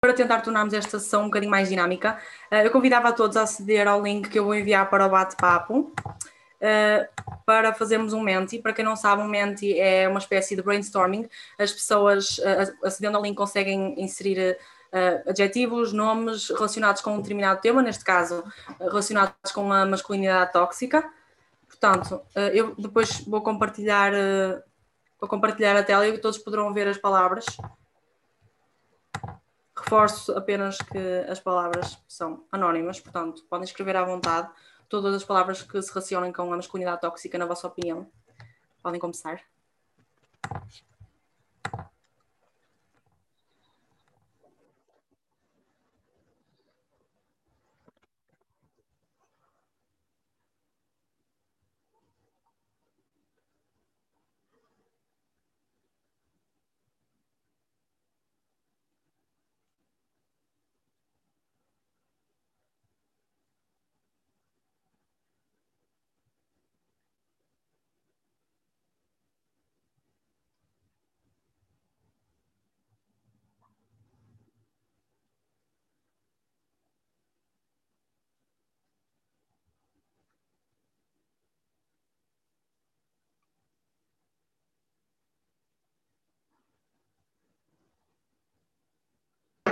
[0.00, 2.18] para tentar tornarmos esta sessão um bocadinho mais dinâmica,
[2.52, 5.10] uh, eu convidava a todos a aceder ao link que eu vou enviar para o
[5.10, 5.92] bate-papo.
[6.60, 7.06] Uh,
[7.46, 8.58] para fazermos um Menti.
[8.58, 11.28] Para quem não sabe, um Menti é uma espécie de brainstorming.
[11.58, 14.56] As pessoas, uh, acedendo ao link, conseguem inserir
[15.28, 18.42] adjetivos, nomes relacionados com um determinado tema, neste caso,
[18.80, 21.06] relacionados com a masculinidade tóxica.
[21.66, 22.22] Portanto,
[22.54, 24.12] eu depois vou compartilhar,
[25.20, 27.44] vou compartilhar a tela e todos poderão ver as palavras.
[29.88, 30.98] Reforço apenas que
[31.30, 34.46] as palavras são anónimas, portanto, podem escrever à vontade
[34.86, 38.06] todas as palavras que se relacionem com a masculinidade tóxica, na vossa opinião.
[38.82, 39.40] Podem começar.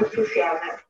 [0.06, 0.85] Associada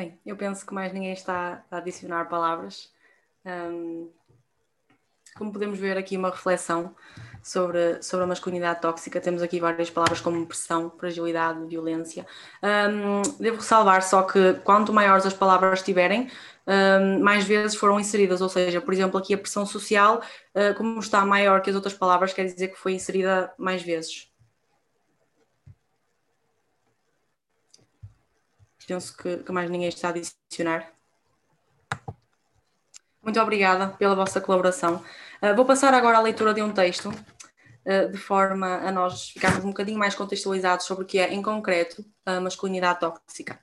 [0.00, 2.90] Bem, eu penso que mais ninguém está a adicionar palavras.
[3.44, 4.08] Um,
[5.36, 6.96] como podemos ver aqui uma reflexão
[7.42, 12.26] sobre, sobre a masculinidade tóxica, temos aqui várias palavras como pressão, fragilidade, violência.
[12.62, 16.30] Um, devo ressalvar só que quanto maiores as palavras tiverem,
[16.66, 20.22] um, mais vezes foram inseridas, ou seja, por exemplo, aqui a pressão social,
[20.54, 24.29] uh, como está maior que as outras palavras, quer dizer que foi inserida mais vezes.
[28.90, 30.92] Penso que, que mais ninguém está a adicionar.
[33.22, 35.04] Muito obrigada pela vossa colaboração.
[35.40, 39.64] Uh, vou passar agora à leitura de um texto, uh, de forma a nós ficarmos
[39.64, 43.60] um bocadinho mais contextualizados sobre o que é, em concreto, a masculinidade tóxica.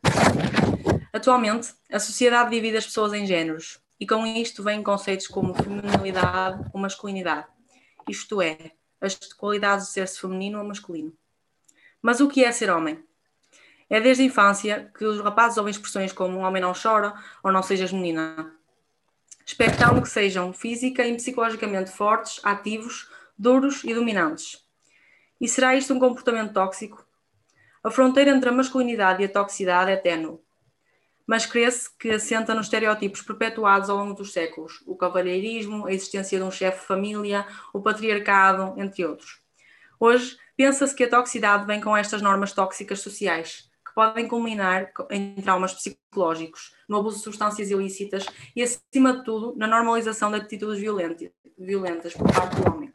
[1.11, 6.63] Atualmente, a sociedade divide as pessoas em géneros, e com isto vêm conceitos como feminilidade
[6.71, 7.47] ou masculinidade,
[8.07, 8.71] isto é,
[9.01, 11.11] as qualidades de ser-se feminino ou masculino.
[12.01, 13.03] Mas o que é ser homem?
[13.89, 17.51] É desde a infância que os rapazes ouvem expressões como um homem não chora ou
[17.51, 18.53] não sejas menina,
[19.45, 24.65] expectando que sejam física e psicologicamente fortes, ativos, duros e dominantes.
[25.39, 27.05] E será isto um comportamento tóxico?
[27.81, 30.39] A fronteira entre a masculinidade e a toxicidade é ténue,
[31.25, 36.37] mas crê-se que assenta nos estereótipos perpetuados ao longo dos séculos, o cavalheirismo, a existência
[36.37, 39.41] de um chefe de família, o patriarcado, entre outros.
[39.99, 43.66] Hoje, pensa-se que a toxicidade vem com estas normas tóxicas sociais,
[43.97, 49.65] podem culminar em traumas psicológicos, no abuso de substâncias ilícitas e, acima de tudo, na
[49.65, 52.91] normalização de atitudes violentas por parte do homem.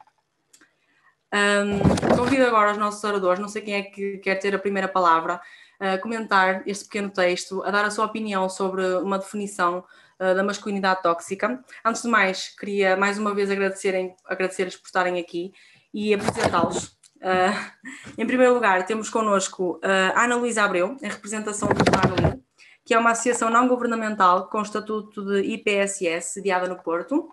[1.33, 4.87] Um, convido agora os nossos oradores, não sei quem é que quer ter a primeira
[4.87, 5.41] palavra,
[5.77, 9.83] a comentar este pequeno texto, a dar a sua opinião sobre uma definição
[10.21, 11.61] uh, da masculinidade tóxica.
[11.83, 15.51] Antes de mais, queria mais uma vez agradecer-lhes por estarem aqui
[15.93, 16.97] e apresentá-los.
[17.23, 22.43] Uh, em primeiro lugar, temos connosco uh, a Ana Luísa Abreu, em representação do PANUI,
[22.83, 27.29] que é uma associação não governamental com estatuto de IPSS, sediada no Porto,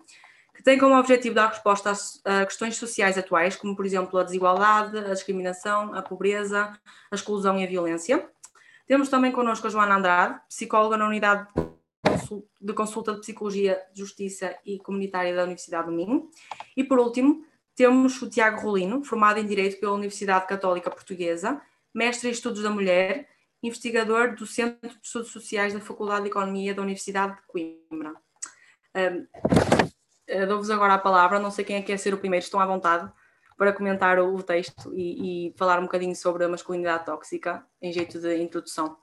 [0.55, 1.91] que tem como objetivo dar resposta
[2.23, 6.71] a questões sociais atuais, como, por exemplo, a desigualdade, a discriminação, a pobreza,
[7.11, 8.29] a exclusão e a violência.
[8.87, 11.47] Temos também connosco a Joana Andrade, psicóloga na Unidade
[12.61, 16.29] de Consulta de Psicologia, Justiça e Comunitária da Universidade do Minho.
[16.77, 17.43] E, por último,
[17.75, 21.61] temos o Tiago Rolino, formado em Direito pela Universidade Católica Portuguesa,
[21.93, 23.27] mestre em Estudos da Mulher,
[23.63, 28.13] investigador do Centro de Estudos Sociais da Faculdade de Economia da Universidade de Coimbra.
[28.95, 29.27] Um,
[30.47, 32.65] Dou-vos agora a palavra, não sei quem é que quer ser o primeiro, estão à
[32.65, 33.11] vontade
[33.57, 38.19] para comentar o texto e, e falar um bocadinho sobre a masculinidade tóxica em jeito
[38.19, 38.97] de introdução.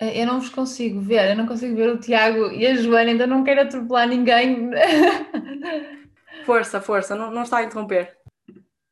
[0.00, 3.26] Eu não vos consigo ver, eu não consigo ver o Tiago e a Joana, ainda
[3.26, 4.70] não quero atropelar ninguém.
[6.44, 8.16] Força, força, não, não está a interromper.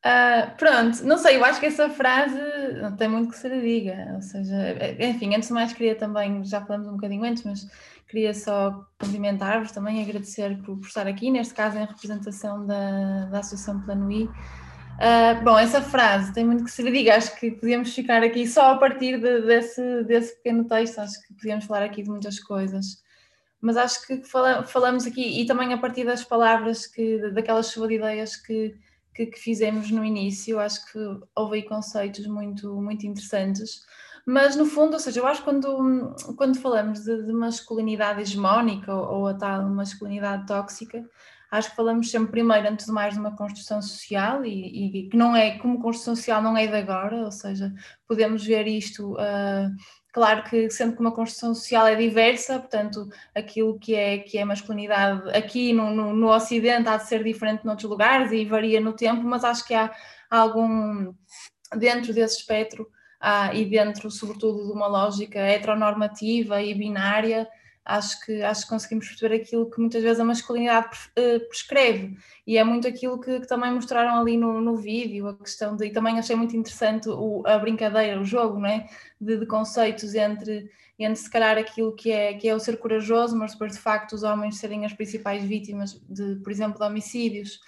[0.05, 2.37] Uh, pronto, não sei, eu acho que essa frase
[2.83, 6.45] não tem muito que se diga, ou seja, eh, enfim, antes de mais queria também,
[6.45, 7.67] já falamos um bocadinho antes, mas
[8.15, 13.41] Queria só cumprimentar-vos também, agradecer por, por, estar aqui, neste caso em representação da, da
[13.41, 14.29] Associação Plano I.
[14.95, 18.47] Uh, bom, essa frase tem muito que se lhe diga, acho que podíamos ficar aqui
[18.47, 22.39] só a partir de, desse, desse pequeno texto, acho que podíamos falar aqui de muitas
[22.39, 23.03] coisas.
[23.61, 27.89] Mas acho que fala, falamos aqui, e também a partir das palavras, que, daquelas chuva
[27.89, 28.77] de ideias que,
[29.15, 30.99] que, que fizemos no início, acho que
[31.35, 33.85] houve aí conceitos muito, muito interessantes.
[34.27, 38.95] Mas no fundo, ou seja, eu acho que quando, quando falamos de, de masculinidade hegemónica
[38.95, 41.05] ou, ou a tal masculinidade tóxica,
[41.51, 45.17] acho que falamos sempre primeiro, antes de mais, de uma construção social e, e que
[45.17, 47.73] não é, como construção social não é de agora, ou seja,
[48.09, 49.71] podemos ver isto, uh,
[50.13, 54.45] claro que sendo que uma construção social é diversa, portanto, aquilo que é, que é
[54.45, 58.93] masculinidade aqui no, no, no Ocidente há de ser diferente noutros lugares e varia no
[58.93, 59.91] tempo, mas acho que há
[60.31, 61.15] algum,
[61.77, 62.89] dentro desse espectro,
[63.55, 67.49] e dentro, sobretudo, de uma lógica heteronormativa e binária,
[67.85, 72.17] acho que, acho que conseguimos perceber aquilo que muitas vezes a masculinidade eh, prescreve
[72.47, 75.87] e é muito aquilo que, que também mostraram ali no, no vídeo, a questão de,
[75.87, 78.89] e também achei muito interessante o, a brincadeira, o jogo, né?
[79.21, 83.37] de, de conceitos entre, entre se calhar aquilo que é, que é o ser corajoso,
[83.37, 87.61] mas depois de facto os homens serem as principais vítimas de, por exemplo, de homicídios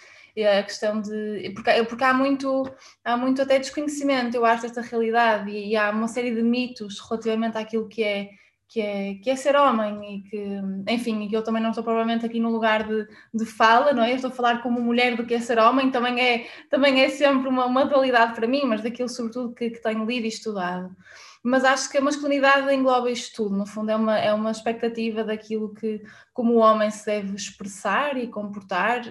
[0.45, 1.51] a questão de.
[1.55, 2.71] Porque, porque há, muito,
[3.03, 7.01] há muito até desconhecimento, eu acho, desta realidade, e, e há uma série de mitos
[7.01, 8.31] relativamente àquilo que é
[8.69, 12.27] que é, que é ser homem e que, enfim, que eu também não estou provavelmente
[12.27, 14.13] aqui no lugar de, de fala, não é?
[14.13, 17.49] Estou a falar como mulher do que é ser homem, também é, também é sempre
[17.49, 20.95] uma, uma dualidade para mim, mas daquilo sobretudo que, que tenho lido e estudado.
[21.43, 25.23] Mas acho que a masculinidade engloba isto tudo, no fundo é uma, é uma expectativa
[25.23, 26.03] daquilo que,
[26.33, 29.05] como o homem se deve expressar e comportar,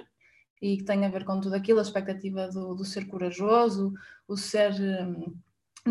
[0.61, 3.93] e que tem a ver com tudo aquilo, a expectativa do, do ser corajoso,
[4.27, 5.33] o ser um,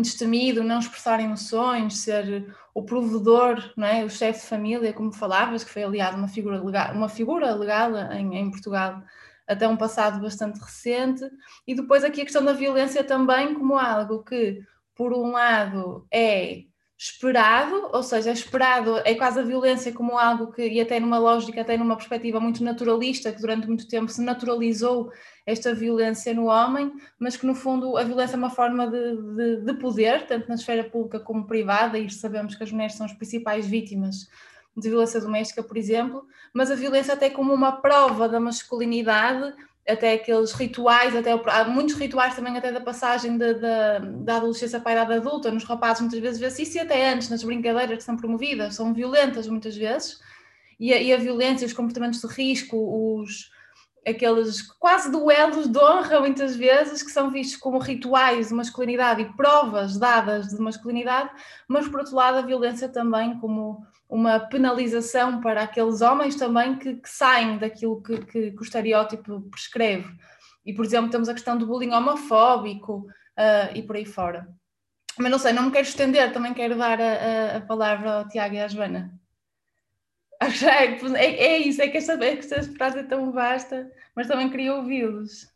[0.01, 4.03] destemido, não expressar emoções, ser o provedor, não é?
[4.03, 7.95] o chefe de família, como falavas, que foi aliado uma figura legal, uma figura legal
[8.11, 9.01] em, em Portugal
[9.47, 11.23] até um passado bastante recente,
[11.67, 14.63] e depois aqui a questão da violência também como algo que,
[14.95, 16.63] por um lado, é
[16.97, 21.17] esperado, ou seja, é esperado, é quase a violência como algo que, e até numa
[21.17, 25.11] lógica, até numa perspectiva muito naturalista, que durante muito tempo se naturalizou
[25.45, 29.57] esta violência no homem, mas que no fundo a violência é uma forma de, de,
[29.65, 33.13] de poder, tanto na esfera pública como privada, e sabemos que as mulheres são as
[33.13, 34.29] principais vítimas
[34.75, 39.53] de violência doméstica, por exemplo, mas a violência até como uma prova da masculinidade
[39.87, 44.79] até aqueles rituais, até há muitos rituais também até da passagem de, de, da adolescência
[44.79, 47.97] para a idade adulta, nos rapazes muitas vezes vê-se isso e até antes, nas brincadeiras
[47.97, 50.19] que são promovidas, são violentas muitas vezes,
[50.79, 52.75] e a, e a violência, os comportamentos de risco,
[53.19, 53.51] os,
[54.05, 59.33] aqueles quase duelos de honra muitas vezes, que são vistos como rituais de masculinidade e
[59.33, 61.29] provas dadas de masculinidade,
[61.67, 66.95] mas por outro lado a violência também como uma penalização para aqueles homens também que,
[66.95, 70.15] que saem daquilo que, que, que, o estereótipo prescreve.
[70.65, 73.07] E, por exemplo, temos a questão do bullying homofóbico
[73.37, 74.47] uh, e por aí fora.
[75.17, 78.55] Mas não sei, não me quero estender, também quero dar a, a, palavra ao Tiago
[78.55, 79.13] e à Joana.
[81.15, 84.49] É, é, isso, é que esta, é que esta frase é tão vasta, mas também
[84.49, 85.49] queria ouvi-los.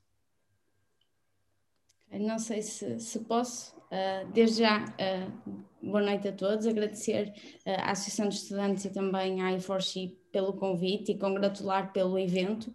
[2.11, 3.77] Não sei se, se posso.
[3.91, 6.67] Uh, desde já, uh, boa noite a todos.
[6.67, 7.33] Agradecer
[7.65, 12.71] uh, à Associação de Estudantes e também à I4C pelo convite e congratular pelo evento.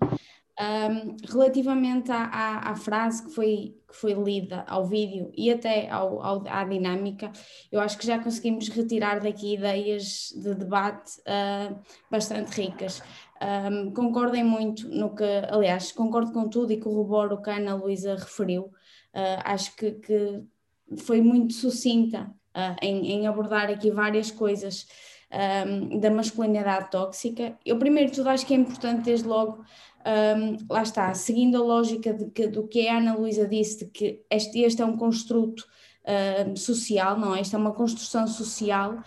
[0.61, 5.91] Um, relativamente à, à, à, frase que foi, que foi lida ao vídeo e até
[5.91, 7.33] ao, ao, à dinâmica,
[7.73, 11.77] eu acho que já conseguimos retirar daqui ideias de debate uh,
[12.09, 13.03] bastante ricas.
[13.43, 17.75] Um, concordem muito no que, aliás, concordo com tudo e corroboro o que a Ana
[17.75, 18.67] Luísa referiu.
[19.13, 20.45] Uh, acho que, que,
[20.99, 24.87] foi muito sucinta uh, em, em, abordar aqui várias coisas
[25.67, 27.59] um, da masculinidade tóxica.
[27.65, 29.65] Eu, primeiro de tudo, acho que é importante, desde logo,
[30.07, 34.23] um, lá está, seguindo a lógica que, do que a Ana Luísa disse, de que
[34.31, 35.65] este, este é um construto
[36.55, 37.41] social, não é?
[37.41, 38.99] Esta é uma construção social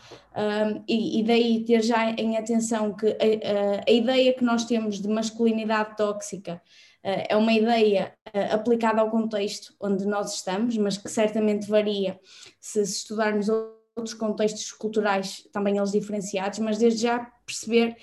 [0.87, 4.99] e, e, daí ter já em atenção que a, a, a, ideia que nós temos
[4.99, 6.59] de masculinidade tóxica
[7.03, 12.19] é uma ideia uh, aplicada ao contexto onde nós estamos, mas que certamente varia
[12.59, 17.95] se, estudarmos outros contextos culturais, também eles diferenciados, mas desde já perceber,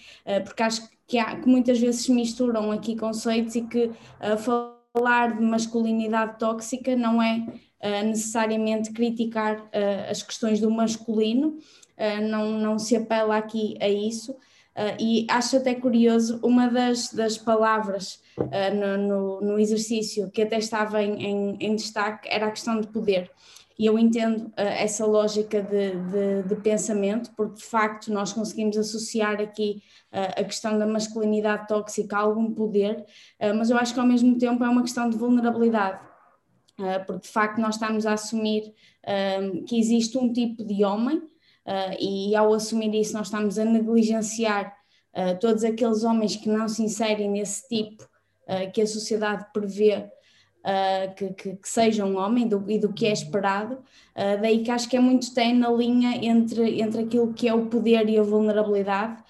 [0.45, 3.91] porque acho que, há, que muitas vezes se misturam aqui conceitos e que
[4.39, 7.47] falar de masculinidade tóxica não é
[8.03, 9.71] necessariamente criticar
[10.11, 11.59] as questões do masculino,
[12.29, 14.35] não, não se apela aqui a isso.
[14.75, 18.21] Uh, e acho até curioso, uma das, das palavras
[18.75, 22.89] no, no, no, exercício que até estava em, em, em, destaque era a questão de
[22.89, 23.31] poder.
[23.79, 29.41] E eu entendo essa lógica de, de, de, pensamento, porque de facto nós conseguimos associar
[29.41, 33.05] aqui a questão da masculinidade tóxica a algum poder,
[33.57, 36.01] mas eu acho que ao mesmo tempo é uma questão de vulnerabilidade
[37.07, 38.73] porque de facto nós estamos a assumir
[39.67, 41.21] que existe um tipo de homem
[41.67, 44.77] ah, e ao assumir isso nós estamos a negligenciar
[45.15, 48.07] ah, todos aqueles homens que não se inserem nesse tipo
[48.73, 50.11] que a sociedade prevê
[50.65, 54.63] Uh, que, que, que, seja um homem do, e do que é esperado, uh, daí
[54.63, 58.09] que acho que é muito tem na linha entre, entre aquilo que é o poder
[58.09, 59.23] e a vulnerabilidade,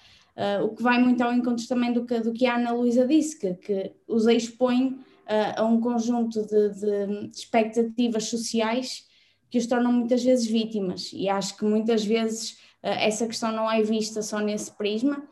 [0.63, 3.39] o que vai muito ao encontro também do que, do que a Ana Luísa disse,
[3.39, 4.99] que, que os expõe
[5.55, 9.05] a um conjunto de, de, expectativas sociais
[9.49, 11.11] que os tornam muitas vezes vítimas.
[11.13, 15.23] E acho que muitas vezes essa questão não é vista só nesse prisma,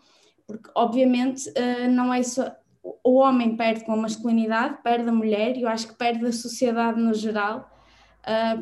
[0.48, 1.52] porque obviamente
[1.90, 2.50] não é só.
[3.04, 7.00] O homem perde com a masculinidade, perde a mulher, eu acho que perde a sociedade
[7.02, 7.70] no geral,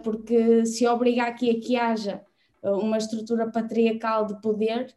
[0.03, 2.23] porque se obriga aqui a que haja
[2.63, 4.95] uma estrutura patriarcal de poder,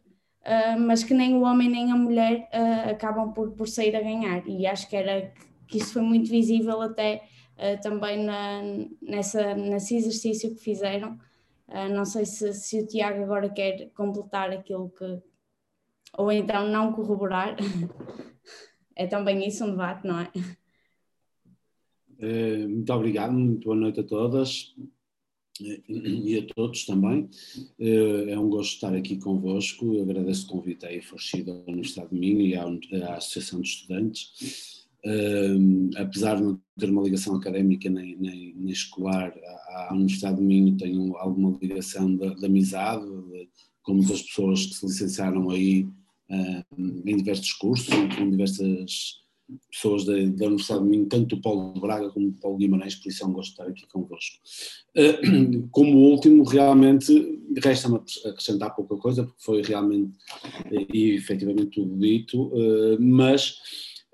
[0.79, 2.49] mas que nem o homem nem a mulher
[2.89, 4.47] acabam por, por sair a ganhar.
[4.47, 5.31] E acho que era
[5.67, 7.23] que isso foi muito visível até
[7.57, 8.61] uh, também na,
[9.01, 11.19] nessa, nesse exercício que fizeram.
[11.67, 15.21] Uh, não sei se, se o Tiago agora quer completar aquilo que.
[16.17, 17.55] ou então não corroborar.
[18.95, 20.31] é também isso um debate, não é?
[22.19, 24.73] Uh, muito obrigado, muito boa noite a todas
[25.59, 27.29] e a todos também.
[27.79, 29.93] É um gosto estar aqui convosco.
[29.93, 32.63] Eu agradeço o convite à IFORCI da Universidade de Minho e à,
[33.07, 34.85] à Associação de Estudantes
[35.97, 39.33] apesar de não ter uma ligação académica nem, nem, nem escolar,
[39.69, 43.49] à, Universidade de Minho tenho alguma ligação de, de amizade, de,
[43.83, 45.87] com muitas pessoas que se licenciaram aí
[46.29, 49.23] um, em diversos cursos, com diversas
[49.71, 53.09] pessoas da, da, Universidade de Minho, tanto do Paulo Braga como do Paulo Guimarães, por
[53.09, 54.37] isso é um gosto estar aqui convosco.
[54.97, 60.17] Uh, como último, realmente, resta-me acrescentar pouca coisa, porque foi realmente
[60.93, 63.59] e efetivamente tudo dito, uh, mas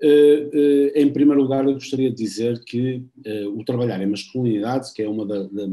[0.04, 4.92] Uh, uh, em primeiro lugar, eu gostaria de dizer que uh, o trabalhar em masculinidade,
[4.92, 5.68] que é uma da, da,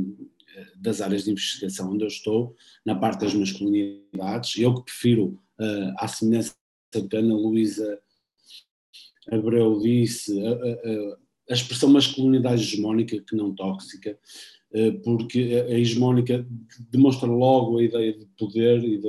[0.75, 2.55] das áreas de investigação onde eu estou,
[2.85, 5.39] na parte das masculinidades, eu que prefiro,
[5.97, 6.55] à semelhança
[6.93, 7.99] do que a Ana Luísa
[9.31, 14.17] Abreu disse, a, a expressão masculinidade hegemónica que não tóxica,
[14.71, 16.45] eh, porque a hegemónica
[16.91, 18.99] demonstra logo a ideia de poder e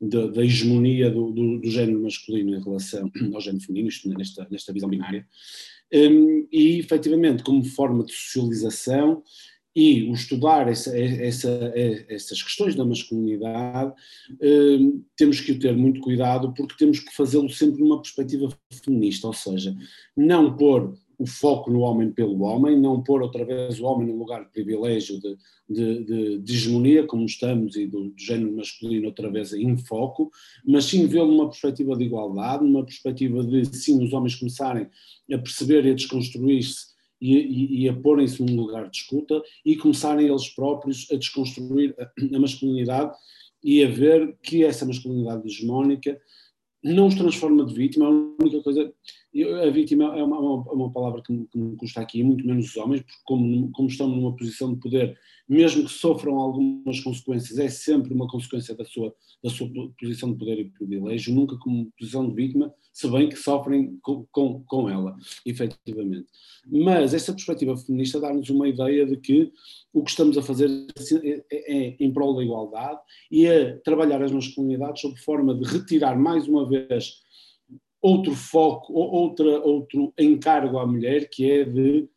[0.00, 4.46] da, da, hegemonia do, do, do, género masculino em relação ao género feminino, isto nesta,
[4.48, 5.26] nesta visão binária.
[5.92, 9.24] Hum, e, efetivamente, como forma de socialização
[9.74, 11.72] e o estudar essa, essa,
[12.08, 13.92] essas questões da masculinidade,
[14.40, 18.48] hum, temos que ter muito cuidado porque temos que fazê-lo sempre numa perspectiva
[18.84, 19.74] feminista, ou seja,
[20.16, 24.18] não pôr o foco no homem pelo homem, não pôr outra vez o homem no
[24.18, 25.36] lugar de privilégio, de,
[25.68, 30.30] de, de, de hegemonia, como estamos, e do, do, género masculino outra vez em foco,
[30.66, 34.88] mas sim vê-lo numa perspectiva de igualdade, numa perspectiva de, sim, os homens começarem
[35.32, 36.91] a perceber e a desconstruir-se
[37.22, 42.36] e, e, a porem-se num lugar de escuta e começarem eles próprios a desconstruir a,
[42.36, 43.12] a masculinidade
[43.62, 46.20] e a ver que essa masculinidade hegemónica
[46.82, 48.92] não os transforma de vítima, a única coisa,
[49.34, 52.68] a vítima é uma, uma, uma palavra que me, que me, custa aqui, muito menos
[52.68, 57.58] os homens, porque como, como estão numa posição de poder, mesmo que sofram algumas consequências,
[57.58, 61.90] é sempre uma consequência da sua, da sua posição de poder e privilégio, nunca como
[61.98, 66.26] posição de vítima, se bem que sofrem com, com, com ela, efetivamente.
[66.70, 69.50] Mas essa perspectiva feminista dá-nos uma ideia de que
[69.94, 70.68] o que estamos a fazer
[71.24, 76.18] é, é em prol da igualdade e é trabalhar as masculinidades sob forma de retirar
[76.18, 77.22] mais uma vez
[78.02, 82.08] outro foco, outra, outro encargo à mulher, que é de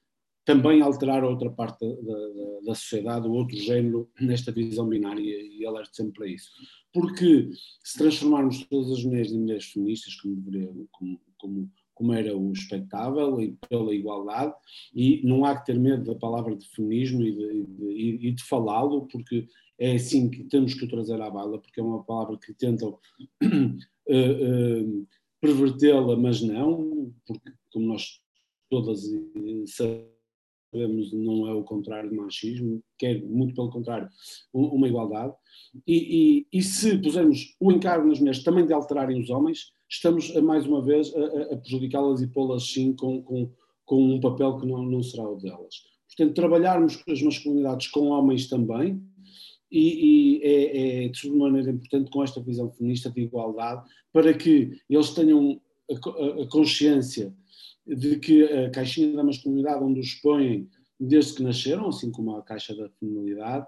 [0.43, 5.65] também alterar outra parte da, da, da, sociedade, o outro género, nesta visão binária, e
[5.65, 6.51] alerto sempre para isso.
[6.91, 7.49] Porque
[7.83, 13.41] se transformarmos todas as mulheres em mulheres feministas, como, como, como, como era o expectável,
[13.41, 14.53] e pela igualdade,
[14.93, 19.07] e não há que ter medo da palavra de feminismo e de, de, de falá-lo,
[19.07, 19.47] porque
[19.79, 22.89] é assim que temos que o trazer à baila, porque é uma palavra que tentam
[22.89, 22.97] uh,
[24.09, 25.07] uh,
[25.45, 28.19] pervertê-la, mas não, porque como nós
[28.69, 29.01] todas
[29.67, 34.09] sabemos, não é o contrário do machismo, quer muito pelo contrário,
[34.51, 35.33] uma igualdade.
[35.87, 40.33] E, e, e, se pusermos o encargo nas mulheres também de alterarem os homens, estamos
[40.41, 43.51] mais uma vez a, a prejudicá-las e pô-las sim com, com,
[43.85, 45.83] com, um papel que não, não será o delas.
[46.07, 49.01] Portanto, trabalharmos as masculinidades com homens também,
[49.75, 54.79] e, e é, é, de maneira importante com esta visão feminista de igualdade, para que
[54.89, 55.59] eles tenham
[55.91, 57.35] a, a consciência
[57.85, 62.41] de que a caixinha da masculinidade, onde os põem desde que nasceram, assim como a
[62.41, 63.67] caixa da feminilidade,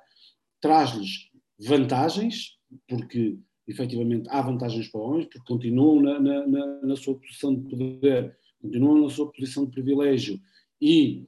[0.62, 3.38] traz-lhes vantagens, porque
[3.68, 8.38] efetivamente há vantagens para homens, porque continuam na, na, na, na sua posição de poder,
[8.62, 10.40] continuam na sua posição de privilégio
[10.82, 11.26] e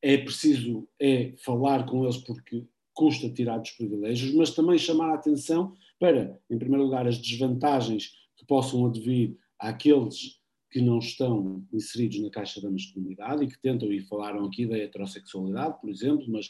[0.00, 5.14] é preciso é falar com eles porque custa tirar dos privilégios, mas também chamar a
[5.14, 12.20] atenção para, em primeiro lugar, as desvantagens que possam advir àqueles que não estão inseridos
[12.20, 16.46] na caixa da masculinidade e que tentam, e falaram aqui da heterossexualidade, por exemplo, mas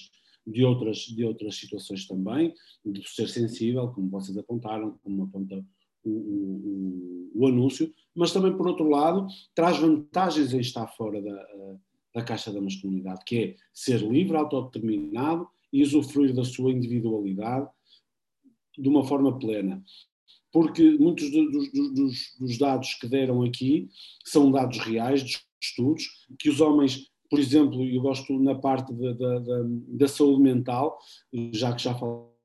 [0.47, 2.55] de outras, de outras situações também,
[2.85, 5.65] de ser sensível, como vocês apontaram, como aponta
[6.05, 11.47] o, o, o, anúncio, mas também, por outro lado, traz vantagens em estar fora da,
[12.15, 17.69] da caixa da masculinidade, que é ser livre, autodeterminado e usufruir da sua individualidade
[18.77, 19.83] de uma forma plena.
[20.53, 23.89] Porque muitos dos, dos, dos, dados que deram aqui
[24.25, 29.13] são dados reais, de estudos, que os homens, por exemplo, eu gosto na parte da,
[29.13, 30.99] da, da, da saúde mental,
[31.53, 32.41] já que já falaram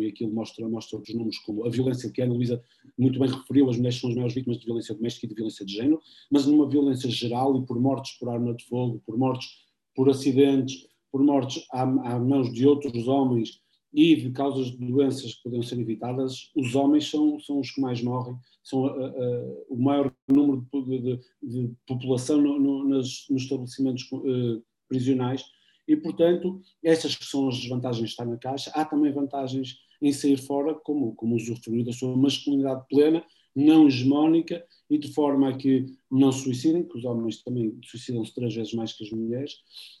[0.00, 2.62] e aquilo mostra, mostra outros números, como a violência que a Ana Luísa
[2.98, 5.66] muito bem referiu, as mulheres são as maiores vítimas de violência doméstica e de violência
[5.66, 6.00] de género,
[6.30, 9.48] mas numa violência geral e por mortes por arma de fogo, por mortes
[9.94, 10.86] por acidentes,
[11.16, 13.58] por mortes à, mãos de outros homens,
[13.90, 17.80] e de causas de doenças que poderiam ser evitadas, os homens são, são os que
[17.80, 23.24] mais morrem, são uh, uh, o maior número de, de, de população no, no, nas,
[23.30, 25.42] nos estabelecimentos uh, prisionais
[25.88, 30.36] e, portanto, essas são as desvantagens de estar na caixa, há também vantagens em sair
[30.36, 33.24] fora, como, como usufruir da sua masculinidade plena,
[33.56, 38.34] não hegemónica e de forma a que não se suicidem, que os homens também suicidam-se
[38.34, 39.54] três vezes mais que as mulheres,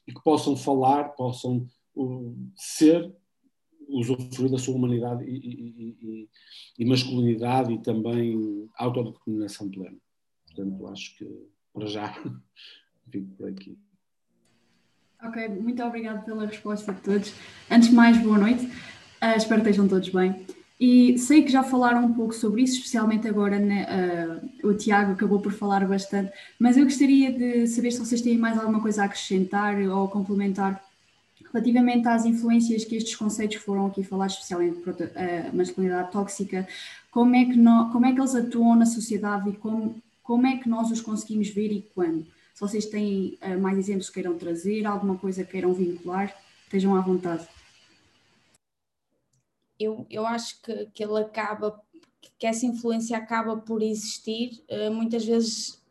[0.06, 1.66] e que possam falar, possam
[2.54, 3.10] ser
[3.88, 6.28] usufruir da sua humanidade e, e, e,
[6.78, 9.96] e, masculinidade e também autodeterminação plena.
[10.46, 12.12] Portanto, acho que para já
[13.10, 13.78] fico por aqui.
[15.22, 17.32] Ok, muito obrigado pela resposta de todos.
[17.70, 18.66] Antes de mais, boa noite.
[18.66, 20.46] Uh, espero que estejam todos bem.
[20.78, 25.40] E sei que já falaram um pouco sobre isso, especialmente agora uh, o Tiago acabou
[25.40, 29.04] por falar bastante, mas eu gostaria de saber se vocês têm mais alguma coisa a
[29.06, 30.82] acrescentar ou complementar
[31.56, 34.82] Relativamente às influências que estes conceitos foram aqui falados, especialmente
[35.16, 36.68] a masculinidade tóxica,
[37.10, 40.58] como é, que no, como é que eles atuam na sociedade e como, como é
[40.58, 42.26] que nós os conseguimos ver e quando?
[42.52, 46.34] Se vocês têm uh, mais exemplos que queiram trazer, alguma coisa que queiram vincular,
[46.64, 47.46] estejam à vontade.
[49.78, 51.80] Eu, eu acho que, que ele acaba,
[52.38, 55.82] que essa influência acaba por existir, uh, muitas vezes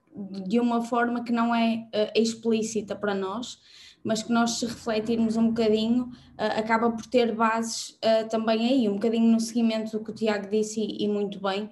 [0.48, 3.60] de uma forma que não é uh, explícita para nós,
[4.04, 7.98] mas que nós, se refletirmos um bocadinho, uh, acaba por ter bases
[8.30, 11.70] também aí, um bocadinho no seguimento do que o Tiago disse e, e muito bem,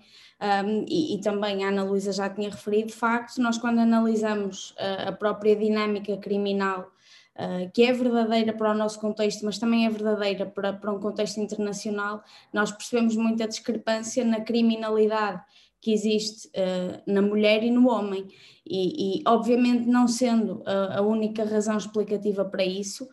[0.65, 4.75] um, e, e, também a Ana Luísa já tinha referido, de facto, nós quando analisamos
[4.77, 6.91] a própria dinâmica criminal,
[7.73, 11.39] que é verdadeira para o nosso contexto, mas também é verdadeira para, para um contexto
[11.39, 15.41] internacional, nós percebemos muita discrepância na criminalidade
[15.83, 18.25] que existe uh, na mulher e no homem.
[18.65, 23.09] E, e obviamente, não sendo a, a, única razão explicativa para isso,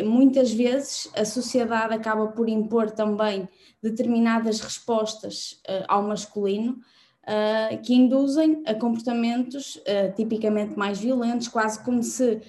[0.00, 3.48] um, muitas vezes a sociedade acaba por impor também
[3.80, 6.80] determinadas respostas uh, ao masculino.
[7.28, 12.40] Uh, que induzem a comportamentos uh, tipicamente mais violentos, quase como se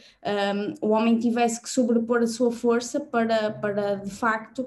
[0.81, 4.65] um, o homem tivesse que sobrepor a sua força para, para de facto,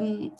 [0.00, 0.30] um,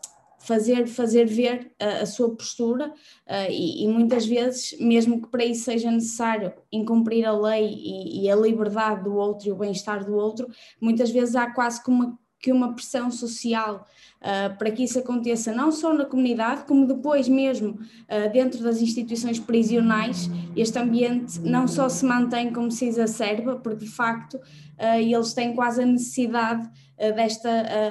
[0.46, 5.44] fazer, fazer ver a, a sua postura uh, e, e, muitas vezes, mesmo que para
[5.44, 10.04] isso seja necessário incumprir a lei e, e a liberdade do outro e o bem-estar
[10.04, 10.48] do outro,
[10.80, 13.86] muitas vezes há quase como uma que uma pressão social
[14.20, 18.80] uh, para que isso aconteça não só na comunidade, como depois mesmo uh, dentro das
[18.80, 25.00] instituições prisionais, este ambiente não só se mantém como se exacerba, porque de facto uh,
[25.00, 26.68] eles têm quase a necessidade
[27.14, 27.50] desta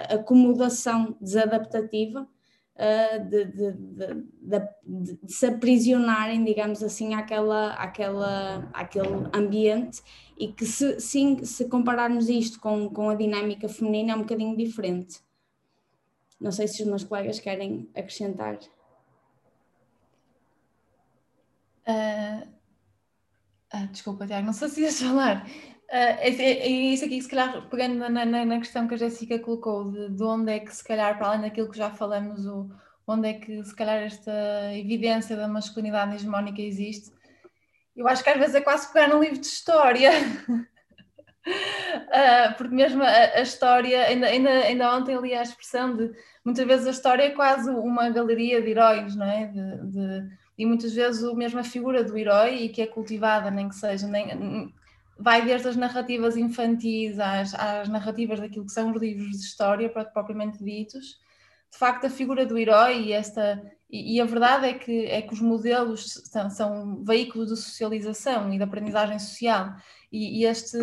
[0.10, 2.28] acomodação desadaptativa.
[2.78, 10.04] De, de, de, de, se aprisionarem, digamos assim, àquela, àquela, àquele ambiente
[10.38, 14.58] e que se, sim, se compararmos isto com, com a dinâmica feminina é um bocadinho
[14.58, 15.22] diferente.
[16.40, 18.60] Não sei se os meus colegas querem acrescentar.
[21.88, 22.48] Uh,
[23.72, 25.48] ah, desculpa, Tiago, não sei se ias falar.
[25.90, 29.38] Uh, é, é, isso aqui, se calhar, pegando na, na, na, questão que a Jéssica
[29.38, 32.70] colocou, de, de onde é que, se calhar, para além daquilo que já falamos, o,
[33.08, 34.32] onde é que, se calhar, esta
[34.74, 37.14] evidência da masculinidade hegemónica existe,
[37.96, 40.12] eu acho que às vezes é quase pegar num livro de história.
[41.48, 46.12] uh, porque mesmo a, a, história, ainda, ainda, ainda ontem li a expressão de
[46.44, 49.46] muitas vezes a história é quase uma galeria de heróis, não é?
[49.48, 53.52] De, de, e muitas vezes o mesmo a figura do herói e que é cultivada,
[53.52, 54.74] nem que seja, nem,
[55.18, 59.90] vai desde as narrativas infantis às, às narrativas daquilo que são os livros de história
[59.90, 61.20] propriamente ditos.
[61.72, 65.22] De facto, a figura do herói e esta e, e, a verdade é que, é
[65.22, 69.74] que os modelos são, são veículos de socialização e de aprendizagem social.
[70.12, 70.78] E, e, este,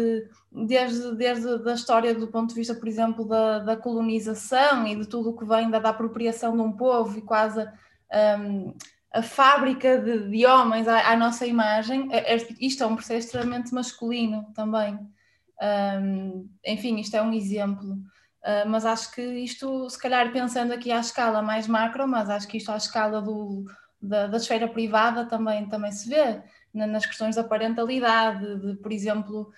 [0.50, 5.06] desde, desde a história do ponto de vista, por exemplo, da, da colonização e de
[5.06, 7.66] tudo o que vem da, da apropriação de um povo e quase
[8.40, 8.74] um,
[9.12, 13.26] a fábrica de, de homens à, à, nossa imagem, é, é, isto é um processo
[13.26, 14.98] extremamente masculino também.
[16.00, 17.92] Um, enfim, isto é um exemplo.
[17.92, 22.48] Uh, mas acho que isto, se calhar pensando aqui à escala mais macro, mas acho
[22.48, 23.64] que isto à escala do,
[24.00, 28.90] da, da esfera privada também, também se vê na, nas questões da parentalidade, de, por
[28.90, 29.52] exemplo,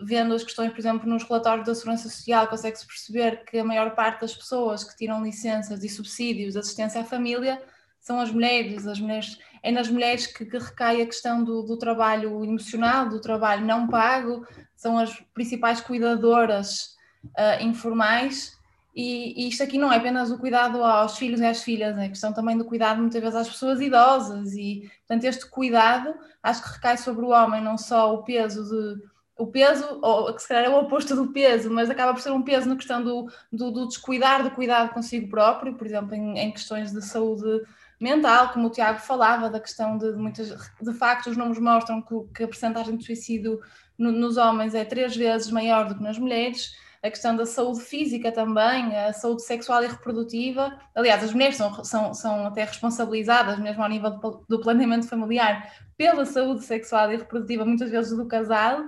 [0.00, 3.94] vendo as questões, por exemplo, nos relatórios da Segurança Social, consegue-se perceber que a maior
[3.94, 7.60] parte das pessoas que tiram licenças e subsídios de assistência à família
[8.08, 11.76] são as mulheres, as mulheres é nas mulheres que, que recai a questão do, do,
[11.76, 16.96] trabalho emocional, do trabalho não pago, são as principais cuidadoras
[17.36, 18.56] uh, informais.
[18.96, 22.08] E, e, isto aqui não é apenas o cuidado aos filhos e às filhas, é
[22.08, 26.70] questão também do cuidado muitas vezes às pessoas idosas e, portanto, este cuidado acho que
[26.76, 29.02] recai sobre o homem, não só o peso de
[29.36, 32.32] o peso, ou que se calhar é o oposto do peso, mas acaba por ser
[32.32, 36.36] um peso na questão do, do, do descuidar do cuidado consigo próprio, por exemplo, em,
[36.36, 37.62] em, questões de saúde
[38.00, 40.48] mental, como o Tiago falava, da questão de, de muitas,
[40.80, 43.60] de facto, os números mostram que, que a percentagem de suicídio
[43.98, 47.80] no, nos homens é três vezes maior do que nas mulheres a questão da saúde
[47.80, 50.78] física também, a saúde sexual e reprodutiva.
[50.94, 56.24] Aliás, as mulheres são, são, são até responsabilizadas, mesmo ao nível do, planeamento familiar, pela
[56.24, 58.82] saúde sexual e reprodutiva, muitas vezes do casal.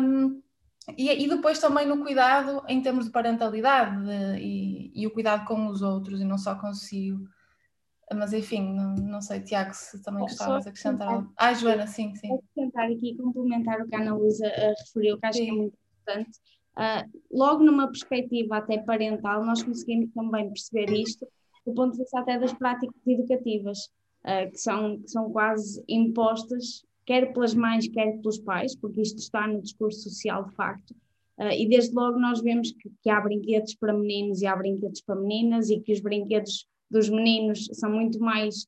[0.00, 0.40] Um,
[0.96, 5.44] e, e, depois também no cuidado em termos de parentalidade de, e, e, o cuidado
[5.44, 7.26] com os outros e não só consigo.
[8.14, 11.32] Mas enfim, não, não sei, Tiago, se também gostavas de acrescentar algo.
[11.36, 12.32] Ah, Joana, sim, sim.
[12.32, 15.44] Acrescentar aqui, complementar o que a Ana Luísa uh, referiu, que acho sim.
[15.44, 16.38] que é muito importante.
[16.76, 21.26] Uh, logo numa perspectiva até parental, nós conseguimos também perceber isto
[21.66, 23.78] do ponto de vista até das práticas educativas,
[24.24, 29.18] uh, que, são, que são quase impostas, quer pelas mães, quer pelos pais, porque isto
[29.18, 30.92] está no discurso social de facto.
[31.36, 35.00] Uh, e desde logo nós vemos que, que, há brinquedos para meninos e há brinquedos
[35.00, 38.66] para meninas, e que os brinquedos dos meninos são muito mais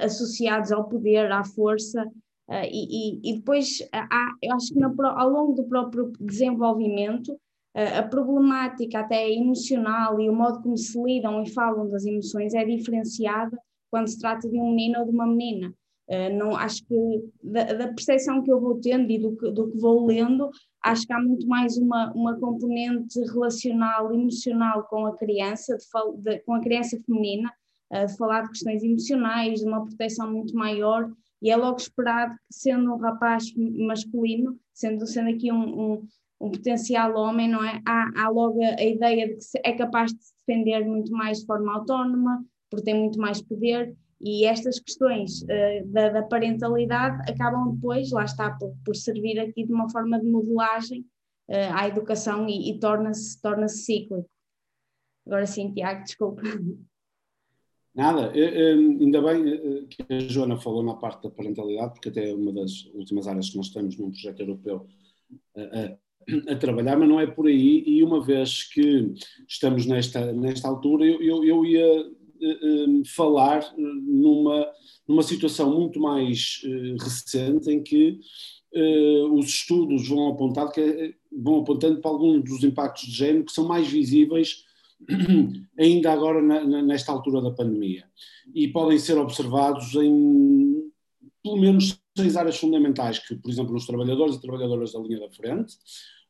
[0.00, 2.04] associados ao poder, à força,
[2.48, 7.98] Uh, e, e, depois, há, eu acho que no, ao longo do próprio desenvolvimento, uh,
[8.00, 12.64] a problemática até emocional e o modo como se lidam e falam das emoções é
[12.64, 13.56] diferenciada
[13.90, 15.72] quando se trata de um menino ou de uma menina.
[16.08, 16.94] Uh, não, acho que
[17.42, 20.50] da, da, percepção que eu vou tendo e do que, do que vou lendo,
[20.82, 26.40] acho que há muito mais uma, uma componente relacional, emocional com a criança, de, de,
[26.40, 27.52] com a criança feminina,
[28.06, 31.10] de falar de questões emocionais, de uma proteção muito maior
[31.42, 36.06] e é logo esperado que, sendo um rapaz masculino, sendo, sendo aqui um, um,
[36.40, 37.82] um potencial homem, não é?
[37.84, 41.40] Há, há logo a, a, ideia de que é capaz de se defender muito mais
[41.40, 43.92] de forma autónoma, porque tem muito mais poder,
[44.22, 49.66] e estas questões uh, da, da, parentalidade acabam depois, lá está, por, por, servir aqui
[49.66, 51.00] de uma forma de modelagem
[51.48, 54.28] uh, à educação e, e torna-se torna cíclico.
[55.26, 56.42] Agora sim, Tiago, desculpa.
[57.94, 62.34] Nada, ainda bem eh, que a Joana falou na parte da parentalidade, porque até é
[62.34, 64.86] uma das últimas áreas que nós temos num projeto europeu
[65.54, 67.84] a, a, a trabalhar, mas não é por aí.
[67.86, 69.12] E uma vez que
[69.46, 72.10] estamos nesta, nesta altura, eu, eu, eu ia eh,
[73.14, 74.66] falar numa,
[75.06, 78.18] numa situação muito mais eh, recente em que
[79.30, 83.68] os estudos vão apontar que vão apontando para alguns dos impactos de género que são
[83.68, 84.64] mais visíveis
[85.78, 86.40] ainda agora
[86.82, 88.04] nesta altura da pandemia.
[88.54, 90.90] E podem ser observados em
[91.42, 95.30] pelo menos seis áreas fundamentais que, por exemplo, nos trabalhadores e trabalhadoras da linha da
[95.30, 95.74] frente,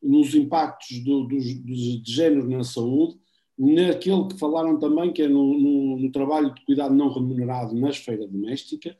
[0.02, 3.18] nos impactos do, do, de género na saúde,
[3.58, 7.90] naquele que falaram também, que é no, no, no, trabalho de cuidado não remunerado na
[7.90, 8.96] esfera doméstica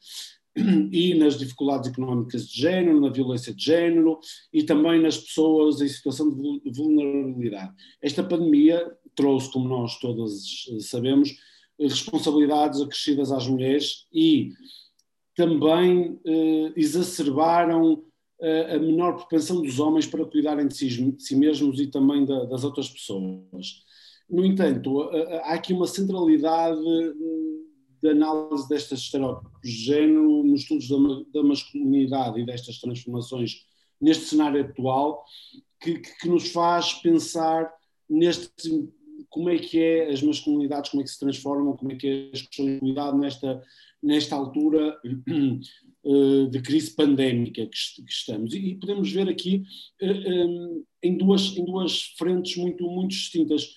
[0.93, 4.19] e nas dificuldades económicas de género, na violência de género
[4.53, 7.73] e também nas pessoas em situação de vulnerabilidade.
[8.01, 11.35] Esta pandemia trouxe, como nós todas sabemos,
[11.79, 14.53] responsabilidades acrescidas às mulheres e
[15.35, 18.05] também eh, exacerbaram
[18.41, 22.25] eh, a menor propensão dos homens para cuidarem de si, de si mesmos e também
[22.25, 23.83] da, das outras pessoas.
[24.33, 25.03] No entanto,
[25.45, 26.81] há aqui uma centralidade
[28.03, 33.65] de análise destas estereótipos de género nos estudos da, da masculinidade e destas transformações
[34.01, 35.25] neste cenário atual
[35.81, 37.73] que, que, nos faz pensar
[38.11, 38.51] neste
[39.31, 42.31] como é que é as masculinidades, como é que se transformam, como é que é
[42.35, 43.63] as questões de nesta,
[44.03, 44.99] nesta altura
[46.05, 48.53] eh, de crise pandémica que, estamos.
[48.53, 49.63] E podemos ver aqui
[50.01, 53.75] eh, eh, em duas, em duas frentes muito, muito distintas.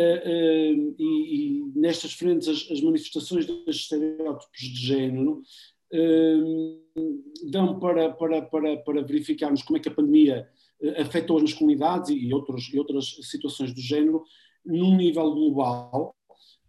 [0.00, 5.42] E, e nestas frentes as, as manifestações dos estereótipos de género
[7.50, 10.48] dão para, para, para, para verificarmos como é que a pandemia
[10.98, 14.22] afetou as masculinidades e, outros, e outras situações do género
[14.64, 16.14] num nível global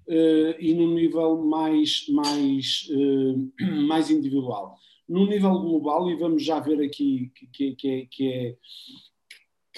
[0.07, 4.75] uh, e num nível mais, mais, uh, mais individual.
[5.07, 8.55] No nível global, e vamos já ver aqui que, que, é, que, é,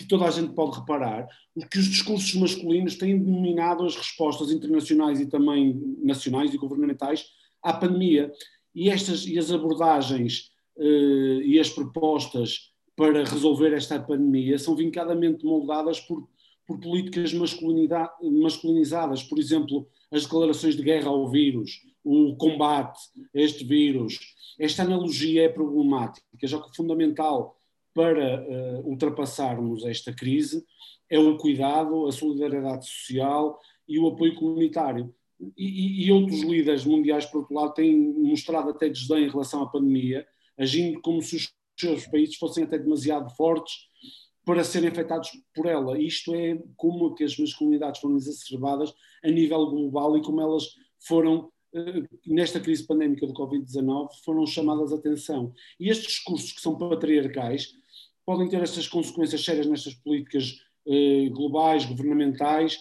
[0.02, 1.28] que toda a gente pode reparar,
[1.70, 7.26] que os discursos masculinos têm dominado as respostas internacionais e também nacionais e governamentais
[7.62, 8.32] à pandemia.
[8.74, 15.46] E, estas, e as abordagens uh, e as propostas para resolver esta pandemia são vincadamente
[15.46, 16.28] moldadas por
[16.72, 22.98] por políticas masculinizadas, por exemplo, as declarações de guerra ao vírus, o combate
[23.36, 24.18] a este vírus.
[24.58, 27.58] Esta analogia é problemática, já que o fundamental
[27.94, 30.66] para uh, ultrapassarmos esta crise
[31.10, 35.14] é o cuidado, a solidariedade social e o apoio comunitário.
[35.58, 39.68] E, e, outros líderes mundiais, por outro lado, têm mostrado até desdém em relação à
[39.68, 40.26] pandemia,
[40.58, 43.74] agindo como se os seus países fossem até demasiado fortes
[44.46, 46.00] para serem afetados por ela.
[46.00, 51.52] Isto é como que as masculinidades foram exacerbadas a nível global e como elas foram,
[51.74, 55.54] eh, nesta crise pandémica do Covid-19, foram chamadas a atenção.
[55.80, 57.74] E estes discursos que são patriarcais
[58.32, 60.56] podem ter estas consequências sérias nestas políticas
[60.88, 62.78] eh, globais, governamentais,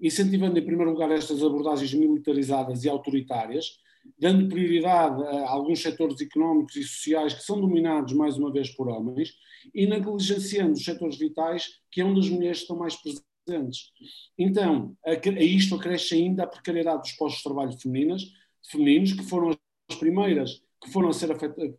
[0.00, 3.80] incentivando em primeiro lugar estas abordagens militarizadas e autoritárias,
[4.16, 8.88] dando prioridade a alguns setores económicos e sociais que são dominados mais uma vez por
[8.88, 9.32] homens
[9.74, 13.90] e negligenciando os setores vitais que é onde as mulheres estão mais presentes.
[14.38, 18.22] Então, a, isto acresce ainda a precariedade dos postos de trabalho femininas,
[18.70, 19.50] femininos, que foram
[19.90, 21.28] as primeiras que foram, a ser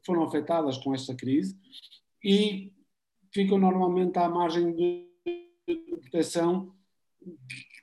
[0.05, 1.57] foram afetadas com esta crise
[2.23, 2.72] e
[3.33, 5.07] ficam normalmente à margem de
[5.99, 6.73] proteção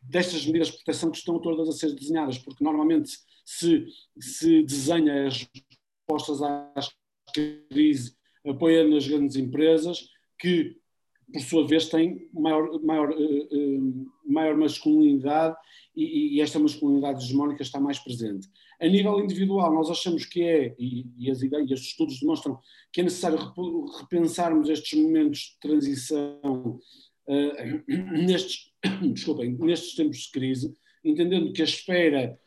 [0.02, 3.10] destas medidas de proteção que estão todas a ser desenhadas, porque normalmente
[3.44, 3.86] se,
[4.18, 5.48] se desenha as
[6.08, 6.72] respostas à
[7.32, 8.14] crise
[8.46, 10.08] apoiando as grandes empresas
[10.38, 10.76] que,
[11.32, 15.56] por sua vez, têm maior, maior, uh, uh, maior masculinidade
[15.94, 18.48] e, e, esta masculinidade hegemónica está mais presente.
[18.80, 22.58] A nível individual, nós achamos que é, e, e as ideias, os estudos demonstram
[22.90, 23.38] que é necessário
[23.98, 26.80] repensarmos estes momentos de transição
[27.26, 27.82] uh,
[28.26, 28.72] nestes,
[29.12, 32.38] desculpem, nestes tempos de crise, entendendo que a esfera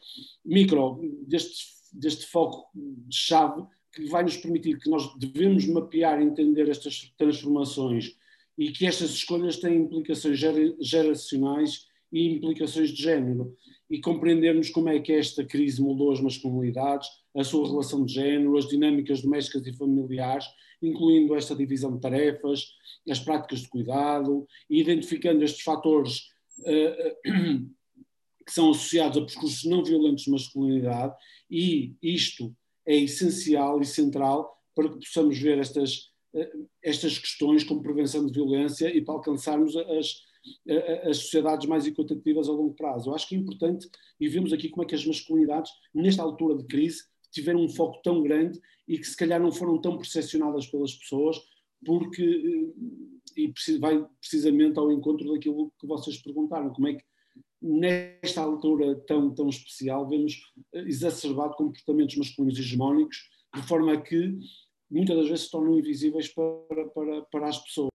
[0.44, 7.14] micro deste, deste foco-chave que vai nos permitir que nós devemos mapear e entender estas
[7.16, 8.18] transformações
[8.58, 10.40] e que estas escolhas têm implicações
[10.80, 13.58] geracionais e implicações de género.
[13.90, 18.56] E compreendermos como é que esta crise moldou as masculinidades, a sua relação de género,
[18.56, 20.46] as dinâmicas domésticas e familiares,
[20.82, 22.66] incluindo esta divisão de tarefas,
[23.10, 27.66] as práticas de cuidado, e identificando estes fatores uh,
[28.46, 31.16] que são associados a percursos não violentos de masculinidade,
[31.50, 37.82] e isto é essencial e central para que possamos ver estas, eh, estas questões como
[37.82, 40.24] prevenção de violência e para alcançarmos as,
[41.08, 43.10] as sociedades mais equitativas a longo prazo.
[43.10, 46.58] Eu acho que é importante, e vemos aqui como é que as masculinidades, nesta altura
[46.58, 50.68] de crise, tiveram um foco tão grande e que se calhar não foram tão percepcionadas
[50.68, 51.38] pelas pessoas,
[51.86, 57.04] porque, eh, e vai precisamente ao encontro daquilo que vocês perguntaram, como é que
[57.62, 64.38] nesta altura tão, tão especial, vemos eh, exacerbado comportamentos masculinos hegemónicos, de forma que
[64.92, 67.93] muitas das vezes se tornam invisíveis para, para, para as pessoas.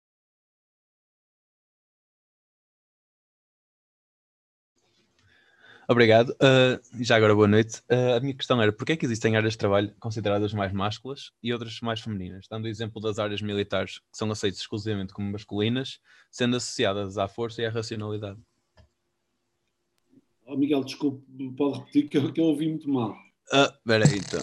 [5.89, 6.31] Obrigado.
[6.31, 7.81] Uh, já agora, boa noite.
[7.91, 11.31] Uh, a minha questão era: porquê é que existem áreas de trabalho consideradas mais másculas
[11.43, 12.47] e outras mais femininas?
[12.49, 17.29] Dando o exemplo das áreas militares, que são aceitas exclusivamente como masculinas, sendo associadas à
[17.29, 18.39] força e à racionalidade.
[20.47, 21.23] Oh, Miguel, desculpe,
[21.57, 23.15] pode repetir que eu, que eu ouvi muito mal.
[23.53, 24.41] Ah, espera aí, então.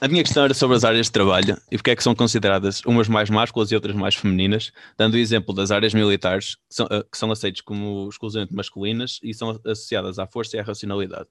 [0.00, 2.82] A minha questão era sobre as áreas de trabalho e porque é que são consideradas
[2.84, 6.86] umas mais másculas e outras mais femininas, dando o exemplo das áreas militares, que são,
[6.86, 11.28] uh, que são aceitas como exclusivamente masculinas e são associadas à força e à racionalidade.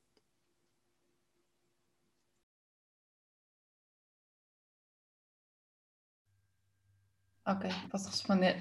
[7.46, 8.58] Ok, posso responder.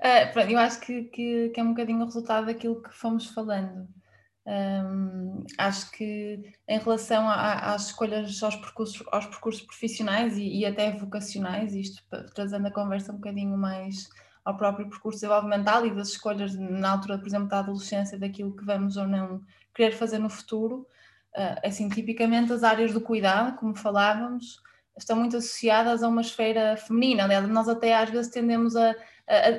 [0.00, 3.26] uh, pronto, eu acho que, que, que, é um bocadinho o resultado daquilo que fomos
[3.28, 3.88] falando.
[4.46, 10.92] Um, acho que em relação às escolhas aos percursos, aos percursos profissionais e, e, até
[10.92, 12.02] vocacionais, isto
[12.34, 14.08] trazendo a conversa um bocadinho mais
[14.44, 18.64] ao próprio percurso desenvolvimental e das escolhas na altura, por exemplo, da adolescência, daquilo que
[18.64, 19.40] vamos ou não
[19.74, 20.86] querer fazer no futuro,
[21.34, 24.62] uh, assim, tipicamente as áreas do cuidado, como falávamos,
[24.96, 27.24] estão muito associadas a uma esfera feminina.
[27.24, 28.94] Aliás, nós até às vezes tendemos a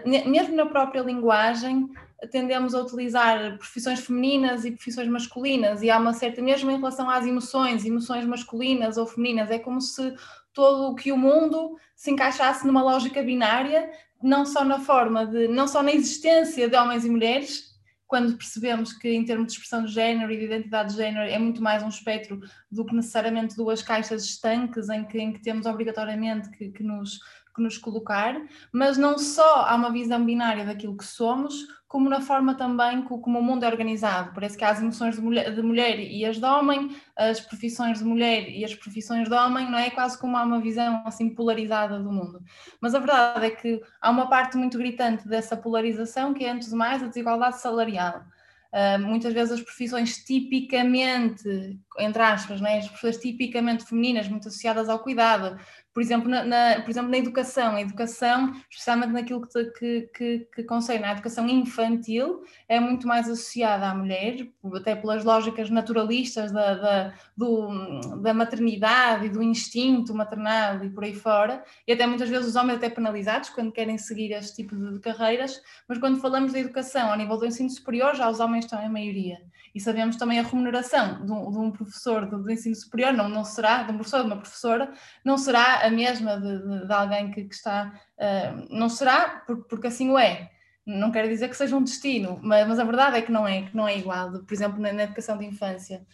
[0.05, 1.89] mesmo na própria linguagem,
[2.31, 7.09] tendemos a utilizar profissões femininas e profissões masculinas, e há uma certa, mesmo em relação
[7.09, 10.13] às emoções, emoções masculinas ou femininas, é como se
[10.53, 13.91] todo o que o mundo se encaixasse numa lógica binária,
[14.23, 17.75] não só na forma de, não só na existência de homens e mulheres,
[18.07, 21.39] quando percebemos que em termos de expressão de género e de identidade de género é
[21.39, 22.39] muito mais um espectro
[22.71, 27.19] do que necessariamente duas caixas estanques em que, em que temos obrigatoriamente que, que nos
[27.55, 28.35] que nos colocar,
[28.71, 33.39] mas não só há uma visão binária daquilo que somos, como na forma também como
[33.39, 34.33] o mundo é organizado.
[34.33, 37.99] Parece que há as emoções de mulher, de mulher e as de homem, as profissões
[37.99, 39.89] de mulher e as profissões de homem, não é?
[39.89, 42.43] Quase como há uma visão assim polarizada do mundo.
[42.81, 46.69] Mas a verdade é que há uma parte muito gritante dessa polarização que é, antes
[46.69, 48.25] de mais, a desigualdade salarial.
[48.73, 54.89] Uh, muitas vezes as profissões tipicamente, entre aspas, né, as profissões tipicamente femininas, muito associadas
[54.89, 55.57] ao cuidado,
[55.95, 57.77] por exemplo, na, na, por exemplo, na educação.
[57.77, 63.87] A educação, especialmente naquilo que, que, que, que a educação infantil, é muito mais associada
[63.87, 70.83] à mulher, até pelas lógicas naturalistas da, da, do, da maternidade e do instinto maternal
[70.83, 74.33] e por aí fora, e até muitas vezes os homens até penalizados quando querem seguir
[74.33, 78.13] este tipo de, de carreiras, mas quando falamos da educação ao nível do ensino superior,
[78.17, 79.37] já os homens estão em maioria.
[79.75, 83.43] E sabemos também a remuneração de um, de um professor do, ensino superior, não, não
[83.43, 87.43] será, de um professor, de uma professora, não será a mesma de, de, alguém que,
[87.43, 87.93] que está.
[88.17, 90.49] Uh, não será, por, porque assim o é.
[90.85, 93.63] Não quero dizer que seja um destino, mas, mas a verdade é que não é,
[93.63, 96.05] que não é igual, por exemplo, na, na educação de infância.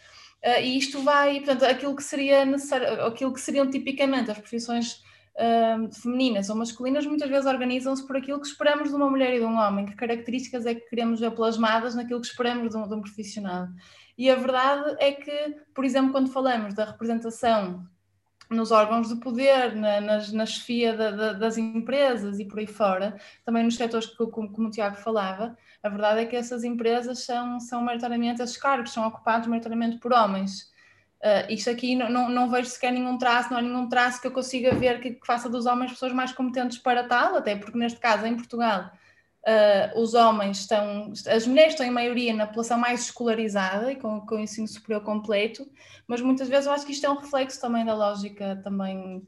[0.43, 5.03] Uh, e isto vai, portanto, aquilo que seria necessário, aquilo que seriam tipicamente as profissões
[5.35, 9.39] uh, femininas ou masculinas, muitas vezes organizam-se por aquilo que esperamos de uma mulher e
[9.39, 12.87] de um homem, que características é que queremos ver plasmadas naquilo que esperamos de um,
[12.87, 13.67] de um profissional.
[14.17, 17.87] E a verdade é que, por exemplo, quando falamos da representação
[18.49, 22.67] nos órgãos de poder, na, nas, na chefia da, da, das empresas e por aí
[22.67, 26.63] fora, também nos setores que, como, como o Tiago falava, a verdade é que essas
[26.63, 30.70] empresas são, são maioritariamente, esses cargos são ocupados maioritariamente por homens.
[31.23, 34.25] Uh, isto aqui não, não, não, vejo sequer nenhum traço, não há nenhum traço que
[34.25, 37.77] eu consiga ver que, que faça dos homens pessoas mais competentes para tal, até porque
[37.77, 38.91] neste caso em Portugal
[39.41, 44.21] Uh, os homens estão, as mulheres estão em maioria na população mais escolarizada e com,
[44.21, 45.67] com o ensino superior completo,
[46.05, 49.27] mas muitas vezes eu acho que isto é um reflexo também da lógica também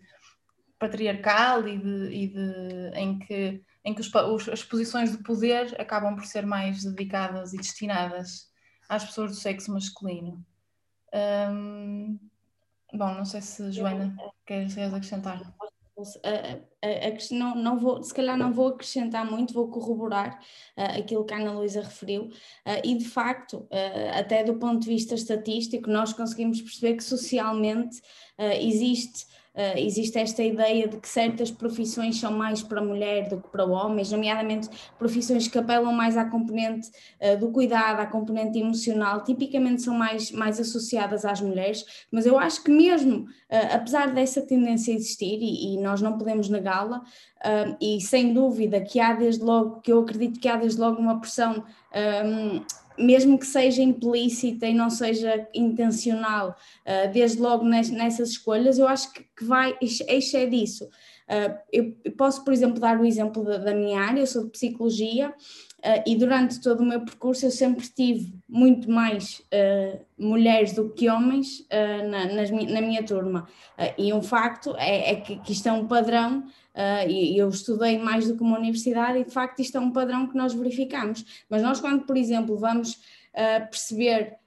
[0.77, 5.73] patriarcal e, de, e de em que, em que os, os, as posições de poder
[5.81, 8.51] acabam por ser mais dedicadas e destinadas
[8.87, 10.45] às pessoas do sexo masculino.
[11.13, 12.17] Um,
[12.93, 15.53] bom, não sei se Joana queres acrescentar.
[16.23, 20.39] A, a, a, não, não vou, se calhar não vou acrescentar muito, vou corroborar
[20.75, 24.81] uh, aquilo que a Ana Luísa referiu, uh, e de facto, uh, até do ponto
[24.81, 28.01] de vista estatístico, nós conseguimos perceber que socialmente
[28.59, 33.47] existe uh, existe esta ideia de que certas profissões são mais para mulher do que
[33.49, 36.89] para homens, nomeadamente profissões que apelam mais à componente
[37.21, 42.37] uh, do cuidado, à componente emocional, tipicamente são mais, mais associadas às mulheres, mas eu
[42.37, 47.01] acho que mesmo, uh, apesar dessa tendência existir, e, e nós não podemos negá-la,
[47.81, 51.19] e sem dúvida que há desde logo, que eu acredito que há desde logo uma
[51.19, 51.61] pressão
[51.93, 52.63] um,
[52.97, 59.11] mesmo que seja implícita e não seja intencional, uh, desde logo nessas escolhas, eu acho
[59.13, 59.75] que, vai,
[60.37, 60.87] é disso.
[61.71, 65.33] Eu posso, por exemplo, dar o exemplo da, da minha área, eu sou de psicologia
[65.83, 70.89] Uh, e durante todo o meu percurso eu sempre tive muito mais uh, mulheres do
[70.89, 73.45] que homens uh, na, nas, na, minha turma.
[73.97, 76.45] e um facto é, é que, que, isto é um padrão,
[77.07, 80.25] e eu estudei mais do que uma universidade, e de facto isto é um padrão
[80.25, 81.43] que nós verificamos.
[81.49, 82.99] Mas nós, quando, por exemplo, vamos
[83.69, 84.37] perceber.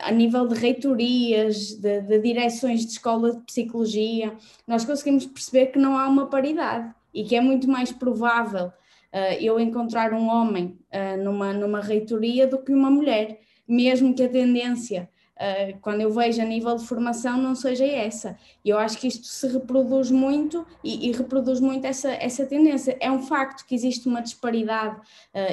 [0.00, 4.34] A nível de reitorias, de, de direções de escola de psicologia,
[4.66, 9.34] nós conseguimos perceber que não há uma paridade e que é muito mais provável uh,
[9.40, 14.28] eu encontrar um homem uh, numa, numa reitoria do que uma mulher, mesmo que a
[14.28, 18.38] tendência, uh, quando eu vejo a nível de formação, não seja essa.
[18.64, 22.96] Eu acho que isto se reproduz muito e, e reproduz muito essa, essa tendência.
[23.00, 25.00] É um facto que existe uma disparidade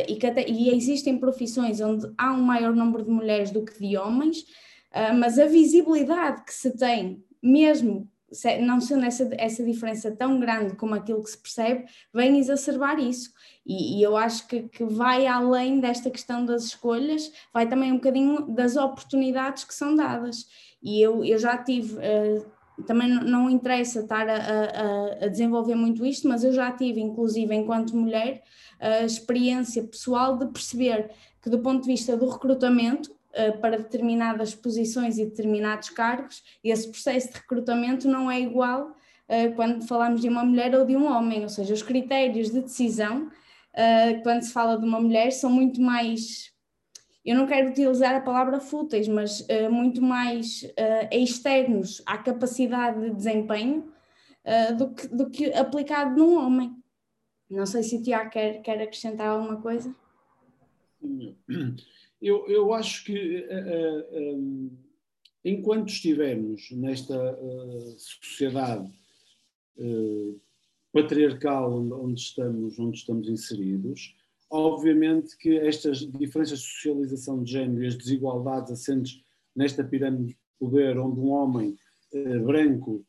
[0.08, 3.80] e, que até, e existem profissões onde há um maior número de mulheres do que
[3.80, 4.46] de homens,
[5.18, 8.11] mas a visibilidade que se tem, mesmo
[8.62, 13.32] não sendo essa, essa diferença tão grande como aquilo que se percebe, vem exacerbar isso.
[13.66, 17.96] E, e eu acho que, que, vai além desta questão das escolhas, vai também um
[17.96, 20.48] bocadinho das oportunidades que são dadas.
[20.82, 21.96] E eu, eu já tive.
[21.96, 27.00] Uh, também não interessa estar a, a, a, desenvolver muito isto, mas eu já tive,
[27.00, 28.42] inclusive enquanto mulher,
[28.80, 31.12] a experiência pessoal de perceber
[31.42, 33.12] que, do ponto de vista do recrutamento,
[33.62, 39.88] para determinadas posições e determinados cargos, esse processo de recrutamento não é igual uh, quando
[39.88, 44.24] falamos de uma mulher ou de um homem, ou seja, os critérios de decisão, uh,
[44.24, 46.52] quando se fala de uma mulher, são muito mais.
[47.24, 50.66] Eu não quero utilizar a palavra fúteis, mas muito mais
[51.12, 53.94] externos à capacidade de desempenho
[54.76, 56.76] do, que, do que aplicado num homem.
[57.48, 59.96] Não sei se o Tiago quer, quer acrescentar alguma coisa.
[62.22, 64.78] Eu, eu acho que uh, uh, um,
[65.44, 67.16] enquanto estivermos nesta
[67.98, 68.92] sociedade
[70.94, 74.16] patriarcal onde estamos, onde estamos inseridos,
[74.48, 79.24] obviamente que estas diferenças de socialização de género e as desigualdades assentes
[79.56, 81.76] nesta pirâmide de poder, onde um homem
[82.44, 83.04] branco,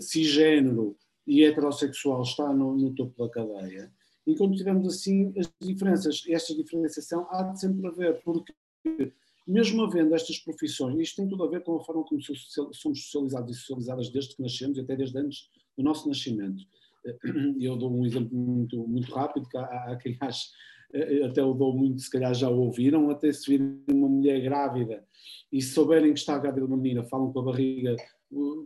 [0.00, 3.92] cisgênero e heterossexual está no, no topo da cadeia,
[4.26, 8.52] enquanto tivermos assim as diferenças, esta diferenciação há de sempre haver, porque
[9.46, 13.56] mesmo havendo estas profissões, isto tem tudo a ver com a forma como somos socializados
[13.56, 16.64] e socializadas desde que nascemos e até desde antes do nosso nascimento.
[17.60, 20.48] Eu dou um exemplo muito, muito rápido, que há, há quem ache,
[21.24, 25.04] até o dou muito, se calhar já o ouviram, até se virem uma mulher grávida
[25.52, 27.94] e souberem que está grávida uma menina, falam com a barriga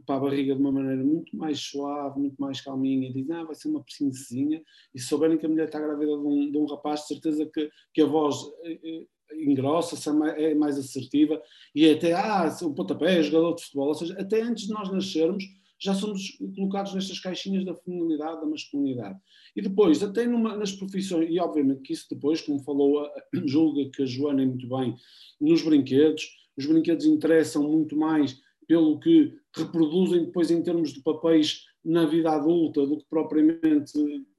[0.07, 3.45] para a barriga de uma maneira muito mais suave, muito mais calminha, e dizem, ah,
[3.45, 4.63] vai ser uma princesinha,
[4.95, 7.47] e se souberem que a mulher está grávida de um, de um rapaz, de certeza
[7.47, 9.07] que, que a voz eh, eh,
[9.37, 11.41] engrossa-se, é mais assertiva,
[11.75, 14.91] e até, ah, o pontapé é jogador de futebol, ou seja, até antes de nós
[14.91, 15.45] nascermos,
[15.83, 19.19] já somos colocados nestas caixinhas da feminilidade, da masculinidade.
[19.57, 23.09] E depois, até numa, nas profissões, e obviamente que isso depois, como falou,
[23.47, 24.95] julga que a Joana é muito bem,
[25.41, 28.39] nos brinquedos, os brinquedos interessam muito mais
[28.71, 33.93] pelo que reproduzem depois em termos de papéis na vida adulta do que propriamente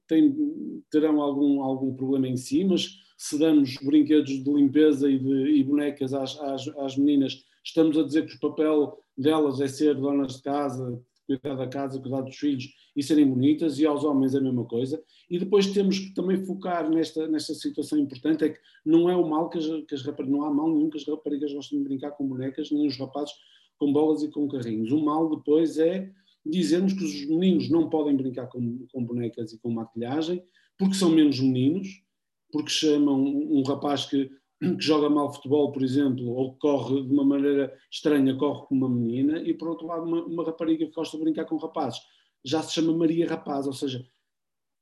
[0.08, 0.34] tem,
[0.90, 5.62] terão algum, algum problema em si, mas se damos brinquedos de limpeza e, de, e
[5.62, 10.36] bonecas às, às, às, meninas, estamos a dizer que o papel delas é ser donas
[10.36, 14.38] de casa, cuidar da casa, cuidar dos filhos e serem bonitas, e aos homens é
[14.38, 15.02] a mesma coisa.
[15.28, 19.28] E depois temos que também focar nesta, nesta situação importante, é que não é o
[19.28, 21.84] mal que as, que as raparigas, não há mal nenhum que as raparigas gostem de
[21.84, 23.34] brincar com bonecas, nem os rapazes
[23.82, 24.92] com bolas e com carrinhos.
[24.92, 26.08] O mal depois é
[26.46, 30.40] dizermos que os meninos não podem brincar com, com bonecas e com maquilhagem
[30.78, 32.00] porque são menos meninos,
[32.52, 34.30] porque chamam um, rapaz que,
[34.60, 38.74] que, joga mal futebol, por exemplo, ou que corre de uma maneira estranha, corre com
[38.74, 42.00] uma menina, e por outro lado, uma, uma rapariga que gosta de brincar com rapazes
[42.44, 44.04] já se chama Maria Rapaz, ou seja,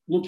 [0.06, 0.22] uma,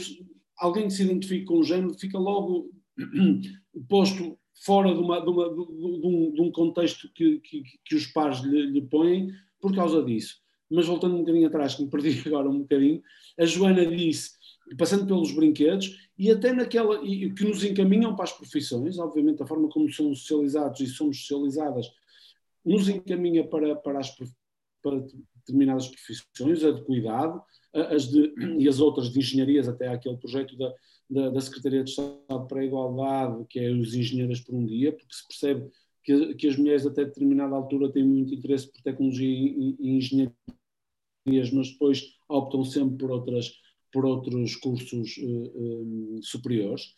[0.59, 2.71] alguém que se identifica com o género fica logo
[3.89, 8.07] posto fora de, uma, de, uma, de, um, de um, contexto que, que, que os
[8.07, 10.41] pais lhe, lhe, põem por causa disso.
[10.71, 13.03] Mas voltando um bocadinho atrás, que me perdi agora um bocadinho,
[13.39, 14.31] a Joana disse,
[14.79, 19.47] passando pelos brinquedos, e até naquela, e, que nos encaminham para as profissões, obviamente a
[19.47, 21.87] forma como somos socializados e somos socializadas,
[22.65, 24.15] nos encaminha para, para, as,
[24.81, 25.05] para
[25.35, 27.43] determinadas profissões, a de cuidado,
[27.75, 30.73] as de, e as outras de engenharias, até aquele projeto da,
[31.13, 34.93] da, da Secretaria de Estado para a Igualdade, que é os engenheiros por um dia,
[34.93, 35.71] porque se percebe
[36.03, 41.51] que, que as mulheres até determinada altura têm muito interesse por tecnologia e, e engenharias,
[41.53, 43.53] mas depois optam sempre por, outras,
[43.93, 46.95] por outros cursos uh, uh, superiores.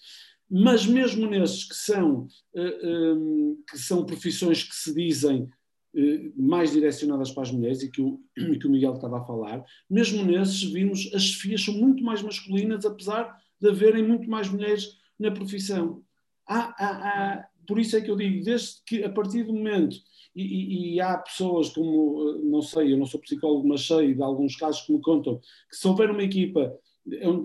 [0.48, 5.48] Mas mesmo nesses que são, um, que são profissões que se dizem
[5.96, 9.64] eh, mais direcionadas para as mulheres e que o, que o Miguel estava a falar,
[9.88, 13.34] mesmo nesses vimos as chefias são muito mais masculinas, apesar
[13.64, 16.02] de haverem muito mais mulheres na profissão.
[16.46, 19.96] Há, há, há, por isso é que eu digo, desde que a partir do momento,
[20.36, 24.14] e, e, e, há pessoas como, eh, não sei, eu não sou psicólogo, mas sei
[24.14, 25.38] de alguns casos que me contam,
[25.70, 26.76] que se houver uma equipa,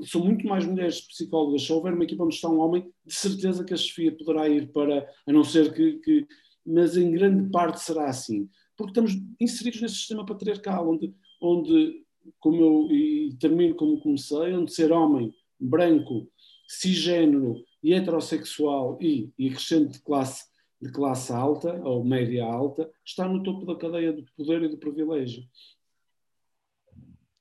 [0.05, 3.63] são muito mais mulheres psicólogas, se houver uma equipa onde está um homem, de certeza
[3.63, 6.28] que a chefia poderá ir para, a não ser que, que
[6.65, 12.03] mas em grande parte será assim, porque estamos inseridos nesse sistema patriarcal, onde, onde
[12.39, 16.28] como eu e termino como comecei, onde ser homem, branco,
[16.68, 20.45] cisgênero e heterossexual e, e crescente de classe,
[20.82, 24.78] de classe alta ou média alta está no topo da cadeia do poder e do
[24.78, 25.43] privilégio.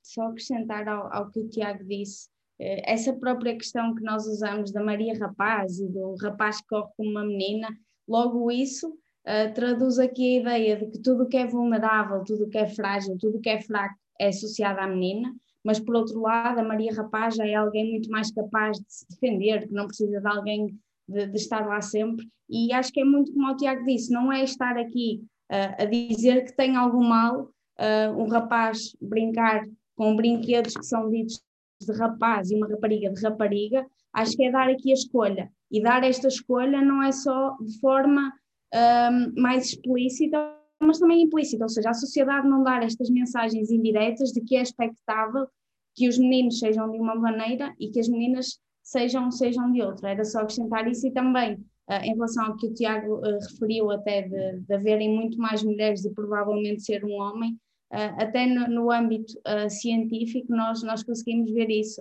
[0.03, 4.73] Só acrescentar ao, ao que o Tiago disse, eh, essa própria questão que nós usamos
[4.73, 7.69] da Maria Rapaz e do rapaz que corre como uma menina,
[8.07, 12.45] logo isso uh, traduz aqui a ideia de que tudo o que é vulnerável, tudo
[12.45, 15.33] o que é frágil, tudo o que é fraco é associado à menina,
[15.69, 19.07] mas por outro lado, a Maria Rapaz já é alguém muito mais capaz de se
[19.11, 20.75] defender, que não precisa de alguém
[21.07, 22.27] de, de estar lá sempre.
[22.49, 25.85] E acho que é muito como o Tiago disse: não é estar aqui uh, a
[25.85, 29.63] dizer que tem algum mal uh, um rapaz brincar
[29.95, 31.39] com brinquedos que são ditos
[31.83, 33.87] de rapaz e uma rapariga de rapariga.
[34.15, 35.53] Acho que é dar aqui a escolha.
[35.71, 38.33] E dar esta escolha não é só de forma
[38.75, 40.51] um, mais explícita,
[40.81, 44.63] mas também implícita, ou seja, a sociedade não dar estas mensagens indiretas de que é
[44.63, 45.47] expectável
[45.99, 50.11] que os meninos sejam de uma maneira e que as meninas sejam, sejam de outra.
[50.11, 53.91] Era só acrescentar isso e também, uh, em relação ao que o Tiago uh, referiu,
[53.91, 57.55] até de, de haverem muito mais mulheres e provavelmente ser um homem,
[57.93, 59.35] uh, até no, no âmbito
[59.69, 62.01] científico nós, nós conseguimos ver isso.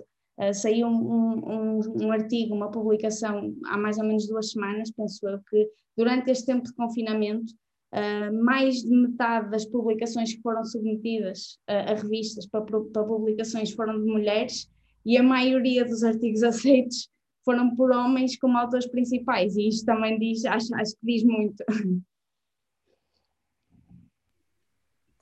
[0.54, 5.40] Saiu um, um, um, artigo, uma publicação há mais ou menos duas semanas, penso eu,
[5.50, 7.52] que durante este tempo de confinamento,
[7.92, 13.72] uh, mais de metade das publicações que foram submetidas uh, a revistas para, para, publicações
[13.72, 14.70] foram de mulheres
[15.04, 17.08] e a maioria dos artigos aceitos
[17.44, 21.64] foram por homens como autores principais, e isto também diz, acho, acho que diz muito.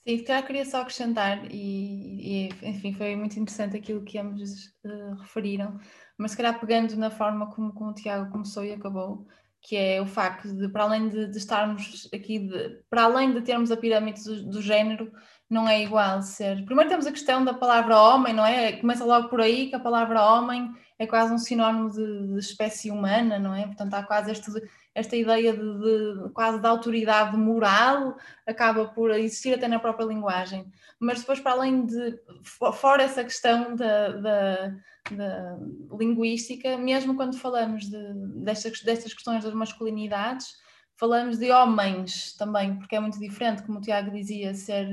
[0.05, 4.67] Sim, que eu queria só acrescentar, e, e, enfim, foi muito interessante aquilo que ambos
[4.85, 5.79] uh, referiram,
[6.19, 9.27] mas se calhar pegando na forma como, como o Tiago começou e acabou,
[9.67, 13.43] que é o facto de, para além de, de estarmos aqui, de, para além de
[13.43, 15.11] termos a pirâmide do, do, género,
[15.51, 16.65] não é igual ser.
[16.65, 18.73] Primeiro temos a questão da palavra homem, não é?
[18.75, 22.91] Começa logo por aí que a palavra homem é quase um sinónimo de, de espécie
[22.91, 23.67] humana, não é?
[23.67, 24.51] Portanto, há quase este
[24.97, 28.17] esta ideia de, de, quase de autoridade moral
[28.47, 30.67] acaba por existir até na própria linguagem.
[30.99, 34.75] Mas depois, para além de, fora essa questão da, da,
[35.11, 35.59] da
[35.99, 40.57] linguística, mesmo quando falamos de, destas, destas questões das masculinidades,
[40.97, 44.89] falamos de homens também, porque é muito diferente, como o Tiago dizia, ser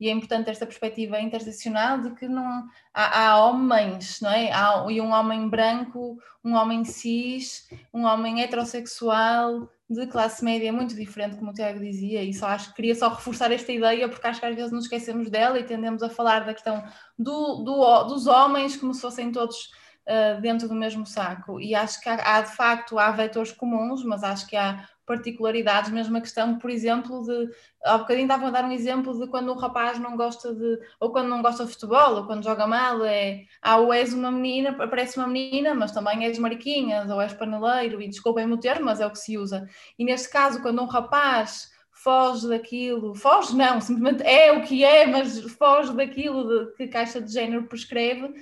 [0.00, 4.52] e é importante esta perspectiva interseccional de que não há, há homens, não é?
[4.52, 10.94] Há, e um homem branco, um homem cis, um homem heterossexual de classe média muito
[10.94, 14.26] diferente, como o Tiago dizia, e só acho que queria só reforçar esta ideia, porque
[14.26, 16.84] acho que às vezes nos esquecemos dela e tendemos a falar da questão
[17.18, 19.70] do, do dos homens como se fossem todos
[20.08, 21.60] uh, dentro do mesmo saco.
[21.60, 25.90] E acho que há, há, de facto há vetores comuns, mas acho que há particularidades,
[25.90, 27.50] mesmo a questão, por exemplo, de
[27.82, 31.10] há bocadinho estava a dar um exemplo de quando um rapaz não gosta de, ou
[31.10, 34.74] quando não gosta de futebol, ou quando joga mal, é ah, ou és uma menina,
[34.74, 39.00] parece uma menina, mas também és mariquinhas, ou és paneleiro, e desculpem-me o termo, mas
[39.00, 39.66] é o que se usa.
[39.98, 45.06] E neste caso, quando um rapaz foge daquilo, foge não, simplesmente é o que é,
[45.06, 48.34] mas foge daquilo de, que a caixa de género prescreve,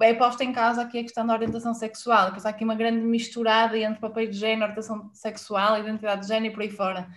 [0.00, 3.04] é posta em causa aqui a questão da orientação sexual, depois há aqui uma grande
[3.04, 7.08] misturada entre papéis de género, orientação sexual, identidade de género e por aí fora.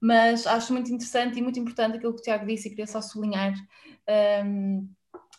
[0.00, 3.00] Mas acho muito interessante e muito importante aquilo que o Tiago disse e queria só
[3.00, 3.54] sublinhar.
[4.44, 4.88] Um,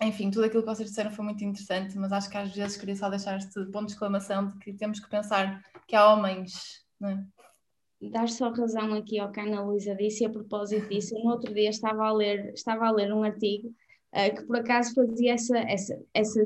[0.01, 2.95] enfim, tudo aquilo que vocês disseram foi muito interessante, mas acho que às vezes queria
[2.95, 6.85] só deixar este ponto de exclamação de que temos que pensar que há homens.
[6.99, 7.23] Não é?
[8.11, 11.31] Dar só razão aqui ao que a Ana Luísa disse, e a propósito disso, no
[11.31, 13.69] outro dia estava a ler, estava a ler um artigo
[14.13, 16.39] uh, que por acaso fazia essa, essa, essa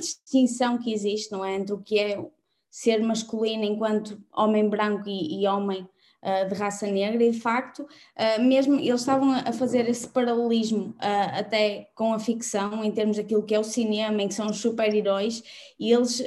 [0.00, 1.54] distinção que existe, não é?
[1.54, 2.24] Entre o que é
[2.70, 5.86] ser masculino enquanto homem branco e, e homem
[6.22, 10.94] uh, de raça negra, e de facto, uh, mesmo eles estavam a fazer esse paralelismo
[10.96, 14.46] uh, até com a ficção, em termos daquilo que é o cinema, em que são
[14.46, 15.42] os super-heróis,
[15.78, 16.22] e eles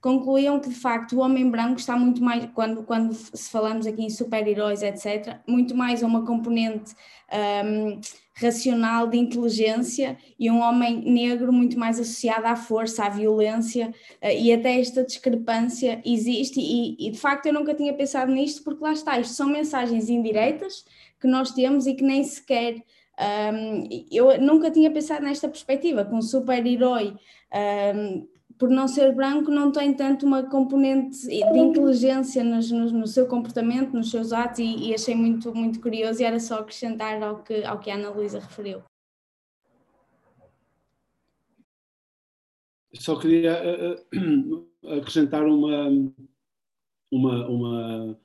[0.00, 4.02] concluíam que de facto o homem branco está muito mais, quando, quando se falamos aqui
[4.02, 6.94] em super-heróis, etc., muito mais uma componente.
[7.64, 8.00] Um,
[8.42, 13.88] racional, de inteligência, e um homem negro muito mais associado à força, à violência,
[14.22, 18.62] uh, e até esta discrepância existe, e, e, de facto eu nunca tinha pensado nisto,
[18.62, 20.84] porque lá está, isto são mensagens indiretas
[21.20, 22.82] que nós temos e que nem sequer.
[23.54, 27.14] Um, eu nunca tinha pensado nesta perspectiva, que um super-herói
[27.94, 28.26] um,
[28.62, 34.08] por não ser branco, não tem tanto uma componente de inteligência no, seu comportamento, nos
[34.08, 37.80] seus atos, e, e, achei muito, muito curioso, e era só acrescentar ao que, ao
[37.80, 38.84] que a Ana Luísa referiu.
[42.94, 45.88] Só queria uh, acrescentar uma,
[47.10, 48.20] uma, uma,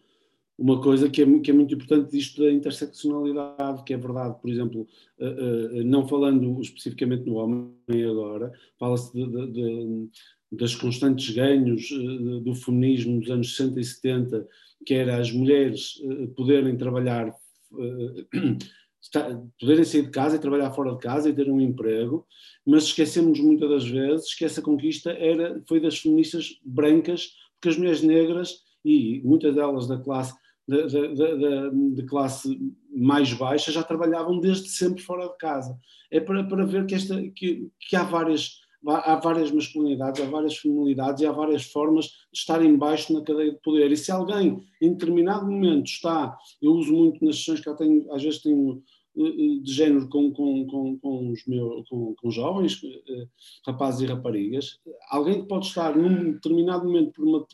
[0.58, 4.50] uma coisa que é, que é muito importante disto da interseccionalidade, que é verdade, por
[4.50, 4.88] exemplo,
[5.20, 7.76] uh, uh, não falando especificamente no homem
[8.10, 10.10] agora, fala-se de, de, de,
[10.54, 14.48] das constantes ganhos uh, do feminismo dos anos 60 e 70,
[14.84, 16.02] que era as mulheres
[16.36, 17.32] poderem trabalhar,
[19.60, 22.26] poderem sair de casa e trabalhar fora de casa e ter um emprego,
[22.66, 27.78] mas esquecemos muitas das vezes que essa conquista era, foi das feministas brancas, porque as
[27.78, 30.34] mulheres negras e muitas delas da classe
[30.68, 32.60] de, de, de, classe
[32.92, 35.80] mais baixa já trabalhavam desde sempre fora de casa.
[36.12, 40.58] É para, para ver que, esta, que, que há, várias, há várias masculinidades, há várias
[40.58, 43.92] feminilidades e há várias formas de estar embaixo na cadeia de poder.
[43.92, 48.12] E se alguém em determinado momento está, eu uso muito nas sessões que eu tenho,
[48.12, 48.84] às vezes tenho
[49.18, 53.28] eh, eh, de género com, com, com, com os meus, com, com jovens, eh,
[53.66, 57.48] rapazes e raparigas, alguém que pode estar num determinado momento por uma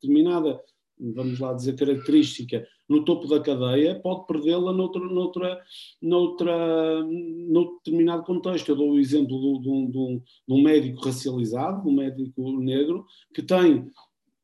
[0.00, 0.60] determinada
[0.98, 5.60] vamos lá dizer, característica no topo da cadeia, pode perdê-la noutra, noutra,
[6.00, 8.68] noutra, noutro determinado contexto.
[8.68, 13.04] Eu dou o exemplo de um, de um, de um médico racializado, um médico negro,
[13.34, 13.90] que tem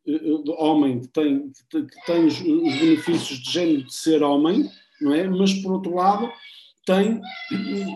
[0.07, 4.69] eh, eh, homem que tem, que tem os, os, benefícios de género de ser homem,
[5.01, 5.29] não é?
[5.29, 6.31] mas por outro lado
[6.85, 7.21] tem,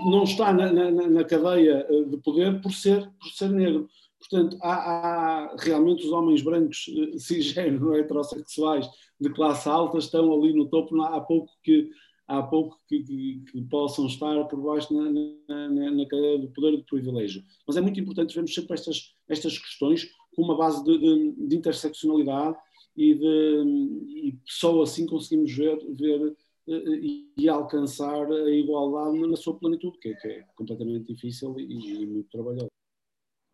[0.05, 3.89] não está na, na, na cadeia eh, de poder por ser, por ser negro.
[4.19, 8.89] Portanto, há, há, realmente os homens brancos eh, cisgênero, heterossexuais
[9.21, 11.91] de classe alta estão ali no topo, há pouco que,
[12.27, 15.11] há pouco que, que, que possam estar por baixo na,
[15.49, 17.43] na, na, cadeia do poder do privilégio.
[17.67, 21.57] Mas é muito importante vermos sempre estas, estas questões com uma base de, de, de
[21.57, 22.57] interseccionalidade
[22.97, 26.37] e, de, e só assim conseguimos ver, ver
[26.69, 31.55] eh, e, e alcançar a igualdade na sua plenitude, que é, que é completamente difícil
[31.59, 32.69] e, e muito trabalhoso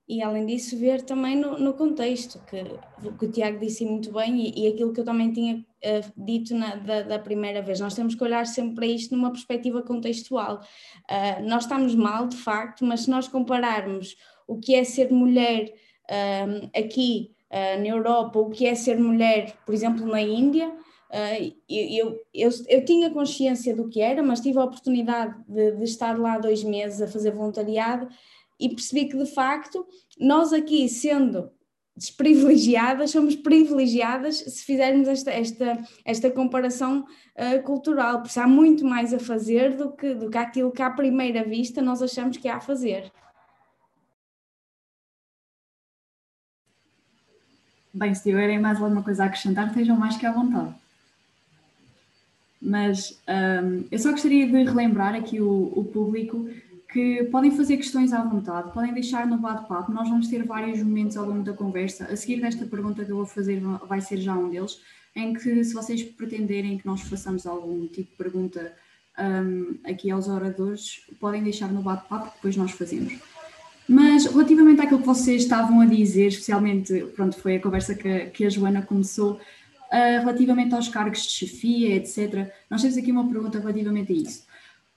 [0.09, 2.65] e além disso ver também no, no contexto, que,
[3.19, 6.55] que, o Tiago disse muito bem e, e, aquilo que eu também tinha uh, dito
[6.55, 10.61] na, da, da, primeira vez, nós temos que olhar sempre para isto numa perspectiva contextual.
[11.09, 15.73] Uh, nós estamos mal, de facto, mas se nós compararmos o que é ser mulher
[16.11, 20.73] uh, aqui na Europa, o que é ser mulher, por exemplo, na Índia,
[21.69, 26.19] eu, eu, eu, tinha consciência do que era, mas tive a oportunidade de, de estar
[26.19, 28.09] lá dois meses a fazer voluntariado
[28.63, 29.87] e percebi que de facto
[30.19, 31.51] nós aqui sendo
[31.97, 37.05] desprivilegiadas, somos privilegiadas se fizermos esta, esta, esta comparação
[37.37, 40.91] uh, cultural, porque há muito mais a fazer do que, do que aquilo que à
[40.91, 43.13] primeira vista nós achamos que há a fazer.
[47.93, 50.75] Bem, se tiverem mais alguma coisa a acrescentar, estejam mais que à vontade.
[52.61, 56.49] Mas um, eu só gostaria de relembrar aqui o, o público
[56.93, 59.91] que podem fazer questões à vontade, podem deixar no bate-papo.
[59.91, 62.05] Nós vamos ter vários momentos ao longo da conversa.
[62.05, 64.81] A seguir desta pergunta que eu vou fazer vai ser já um deles,
[65.17, 68.73] em que se vocês pretenderem que nós façamos algum tipo de pergunta
[69.19, 73.19] um, aqui aos oradores, podem deixar no bate-papo, depois nós fazemos.
[73.89, 78.45] Mas relativamente àquilo que vocês estavam a dizer, especialmente, pronto, foi a conversa que, que
[78.45, 79.39] a Joana começou, uh,
[79.91, 82.53] relativamente aos cargos de chefia, etc.
[82.71, 84.52] Nós temos aqui uma pergunta relativamente a isso.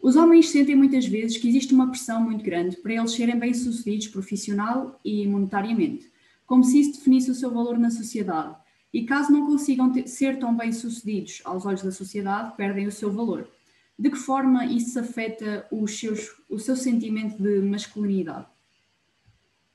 [0.06, 4.08] Os homens sentem muitas vezes que existe uma pressão muito grande para eles serem bem-sucedidos
[4.08, 6.12] profissional e monetariamente,
[6.46, 8.56] como se isso definisse o seu valor na sociedade.
[8.94, 13.12] E caso não consigam ter, ser tão bem-sucedidos aos olhos da sociedade, perdem o seu
[13.12, 13.50] valor.
[13.98, 18.46] De que forma isso afeta seus, o seu sentimento de masculinidade?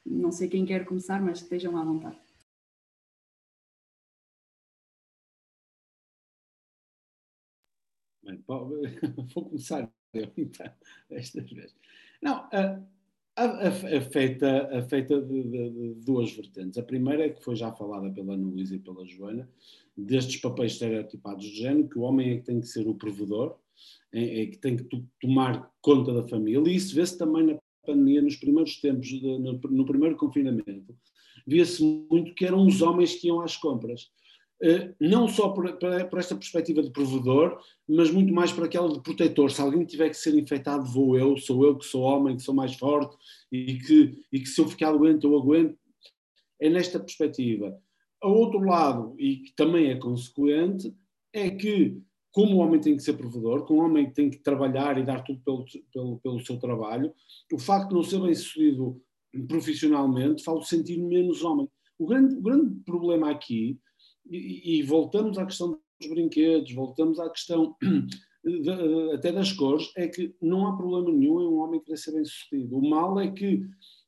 [0.07, 2.30] Não sei quem quer começar, mas estejam à vontade.
[9.35, 10.73] Vou começar então,
[11.11, 11.75] esta vez.
[12.23, 12.81] Não, a,
[13.37, 16.79] a, a feita, a feita de, de, de, duas vertentes.
[16.79, 19.49] A primeira é que foi já falada pela Ana Luísa e pela Joana,
[19.97, 23.57] destes papéis estereotipados de género, que o homem é que tem que ser o provedor,
[24.13, 28.23] é, é que tem que tomar conta da família, e isso vê-se também na pandemia,
[28.23, 30.95] nos primeiros tempos, de, no, no, primeiro confinamento,
[31.47, 34.11] via-se muito que eram os homens que iam às compras.
[34.63, 35.67] Eh, não só por,
[36.19, 37.59] esta perspectiva de provedor,
[37.89, 39.51] mas muito mais por aquela de protetor.
[39.51, 42.55] Se alguém tiver que ser infectado, vou eu, sou eu que sou homem, que sou
[42.55, 43.17] mais forte
[43.51, 45.79] e que, e que se eu ficar doente eu aguento.
[46.61, 47.81] É nesta perspectiva.
[48.23, 50.95] A outro lado, e que também é consequente,
[51.33, 51.99] é que,
[52.31, 55.23] como o homem tem que ser provedor, como o homem tem que trabalhar e dar
[55.23, 57.15] tudo pelo, pelo, pelo seu trabalho,
[57.51, 59.01] o facto de não ser bem sucedido
[59.49, 61.67] profissionalmente faz-o sentir menos homem.
[61.99, 63.79] O grande, o grande problema aqui
[64.29, 67.77] e, e, voltamos à questão dos brinquedos, voltamos à questão
[68.45, 68.71] de,
[69.15, 72.25] até das cores, é que não há problema nenhum em um homem querer ser bem
[72.25, 72.79] sucedido.
[72.79, 73.63] O mal é que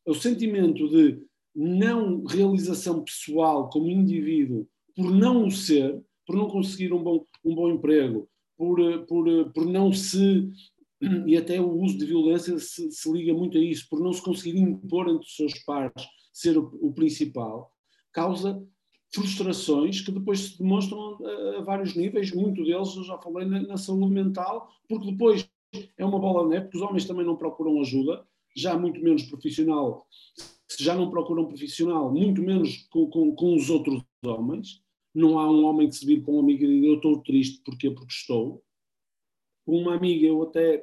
[0.06, 1.22] o sentimento de
[1.54, 7.54] não realização pessoal como indivíduo, por não o ser, por não conseguir um bom, um
[7.54, 10.48] bom emprego, por, por, por não se.
[11.26, 14.22] E até o uso de violência se, se liga muito a isso, por não se
[14.22, 17.72] conseguir impor entre os seus pares ser o, o principal,
[18.12, 18.64] causa
[19.14, 23.76] frustrações que depois se demonstram a, vários níveis, muito deles eu já falei na, na,
[23.76, 25.48] saúde mental, porque depois
[25.96, 29.22] é uma bola de neve, porque os homens também não procuram ajuda, já muito menos
[29.24, 30.06] profissional,
[30.68, 34.80] se já não procuram profissional, muito menos com, com, com os outros homens.
[35.14, 37.62] Não há um homem que se vire com um amigo e diga eu estou triste,
[37.62, 37.90] porquê?
[37.90, 38.62] Porque estou.
[39.66, 40.82] Com uma amiga eu até,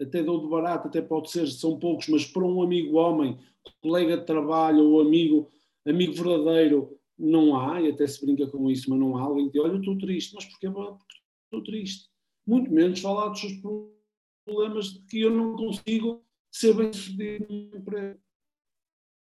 [0.00, 3.38] até dou de barato, até pode ser, são poucos, mas para um amigo homem,
[3.80, 5.50] colega de trabalho ou amigo,
[5.86, 9.58] amigo verdadeiro, não há, e até se brinca com isso, mas não há alguém que
[9.58, 10.70] olha, eu estou triste, mas porquê?
[10.70, 11.14] Porque
[11.44, 12.08] estou triste.
[12.46, 13.54] Muito menos falar dos seus
[14.44, 18.20] problemas de que eu não consigo ser bem sucedido no emprego.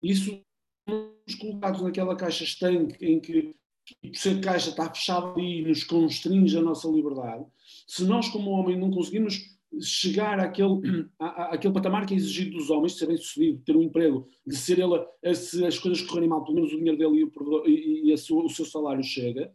[0.03, 0.41] Isso,
[0.87, 3.55] nos colocados naquela caixa estanque em que,
[4.01, 7.45] por ser caixa está fechada ali e nos constringe a nossa liberdade,
[7.87, 12.69] se nós como homem não conseguimos chegar àquele, à, àquele patamar que é exigido dos
[12.69, 16.29] homens, de ser bem sucedido, ter um emprego, de ser ele, se as coisas correrem
[16.29, 19.53] mal, pelo menos o dinheiro dele e, o, e, e sua, o seu salário chega,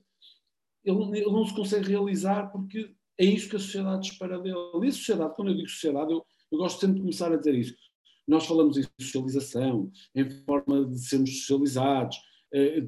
[0.84, 4.56] ele, ele, não se consegue realizar porque é isso que a sociedade espera dele.
[4.82, 7.54] E a sociedade, quando eu digo sociedade, eu, eu gosto sempre de começar a dizer
[7.54, 7.74] isso.
[8.26, 12.16] Nós falamos em socialização, em forma de sermos socializados,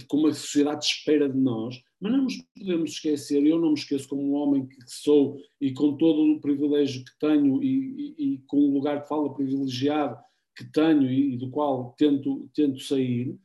[0.08, 4.08] como a sociedade espera de nós, mas não nos podemos esquecer, eu não me esqueço
[4.08, 8.38] como um homem que sou e com todo o privilégio que tenho e, e, e
[8.46, 10.18] com o lugar que fala privilegiado
[10.56, 13.38] que tenho e, e, do qual tento, tento sair,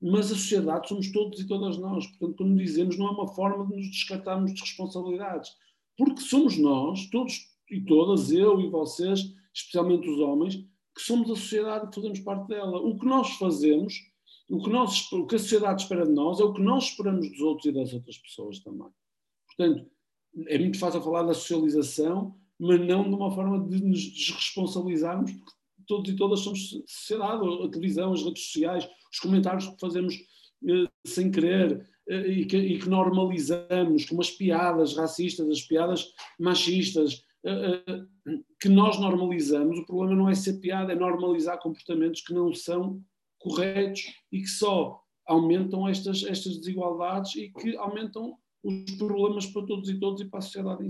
[0.00, 2.06] mas a sociedade somos todos e todas nós.
[2.06, 5.50] Portanto, quando dizemos, não é uma forma de nos descartarmos de responsabilidades,
[5.96, 9.20] porque somos nós, todos e todas, eu e vocês,
[9.52, 10.56] especialmente os homens,
[10.94, 12.78] que somos a sociedade que fazemos parte dela.
[12.80, 13.94] O que nós fazemos
[14.50, 17.30] o que, nós, o que a sociedade espera de nós é o que nós esperamos
[17.30, 18.88] dos outros e das outras pessoas também.
[19.46, 19.90] Portanto,
[20.48, 25.52] é muito fácil falar da socialização, mas não de uma forma de nos desresponsabilizarmos, porque
[25.86, 30.14] todos e todas somos sociedade, a televisão, as redes sociais, os comentários que fazemos
[30.68, 36.12] eh, sem querer eh, e, que, e, que, normalizamos, como as piadas racistas, as piadas
[36.38, 38.04] machistas, eh, eh
[38.58, 39.78] que nós normalizamos.
[39.78, 43.02] O problema não é ser piada, é normalizar comportamentos que não são
[43.44, 49.88] corretos e que só aumentam estas, estas desigualdades e que aumentam os problemas para todos
[49.88, 50.86] e todos e para a sociedade.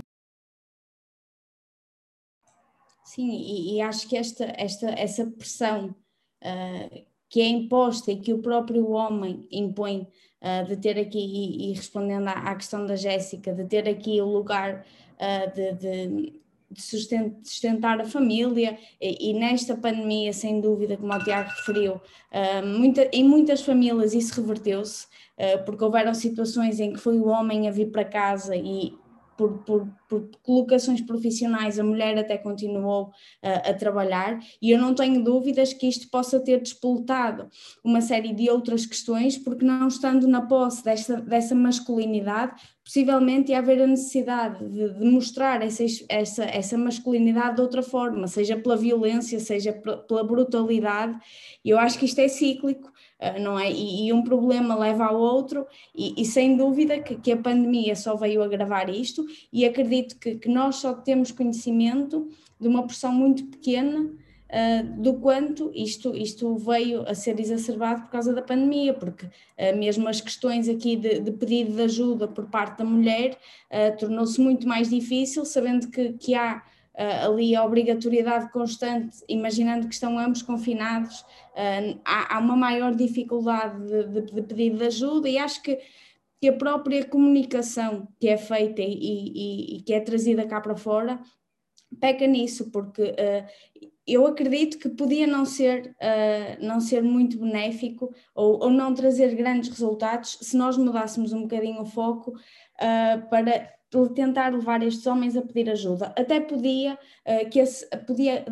[3.03, 5.95] Sim, e, e acho que esta, esta, essa pressão
[6.43, 10.07] uh, que é imposta e que o próprio homem impõe
[10.41, 14.19] uh, de ter aqui, e, e respondendo à, à, questão da Jéssica, de ter aqui
[14.21, 14.85] o lugar
[15.15, 18.77] uh, de, de de sustentar a família.
[18.99, 24.13] E, e, nesta pandemia, sem dúvida, como o Tiago referiu, uh, muita, em muitas famílias
[24.13, 25.05] isso reverteu-se,
[25.37, 28.93] uh, porque houveram situações em que foi o homem a vir para casa e
[29.37, 34.93] por, por, por colocações profissionais, a mulher até continuou uh, a trabalhar, e eu não
[34.93, 37.47] tenho dúvidas que isto possa ter despoletado
[37.83, 43.59] uma série de outras questões, porque não estando na posse desta, dessa masculinidade, possivelmente ia
[43.59, 48.77] haver a necessidade de, de mostrar essa, essa, essa masculinidade de outra forma, seja pela
[48.77, 49.73] violência, seja
[50.07, 51.17] pela brutalidade,
[51.63, 52.91] e eu acho que isto é cíclico,
[53.41, 53.71] não é?
[53.71, 57.95] E, e, um problema leva ao outro, e, e sem dúvida que, que, a pandemia
[57.95, 63.11] só veio agravar isto, e acredito que, que nós só temos conhecimento de uma porção
[63.11, 64.11] muito pequena
[64.45, 69.75] Uh, do quanto isto, isto veio a ser exacerbado por causa da pandemia, porque uh,
[69.75, 73.31] mesmo as questões aqui de, de, pedido de ajuda por parte da mulher
[73.71, 76.61] uh, tornou-se muito mais difícil, sabendo que, que há
[76.97, 81.25] ali a obrigatoriedade constante, imaginando que estão ambos confinados,
[82.03, 85.77] há, há, uma maior dificuldade de, de, de, pedido de ajuda e acho que,
[86.39, 90.75] que a própria comunicação que é feita e, e, e que é trazida cá para
[90.75, 91.19] fora
[91.99, 93.13] peca nisso, porque
[94.07, 99.35] eu acredito que podia não ser, uh, não ser muito benéfico ou, ou, não trazer
[99.35, 103.73] grandes resultados se nós mudássemos um bocadinho o foco uh, para
[104.09, 106.13] tentar levar estes homens a pedir ajuda.
[106.17, 108.45] Até podia uh, que esse, podia,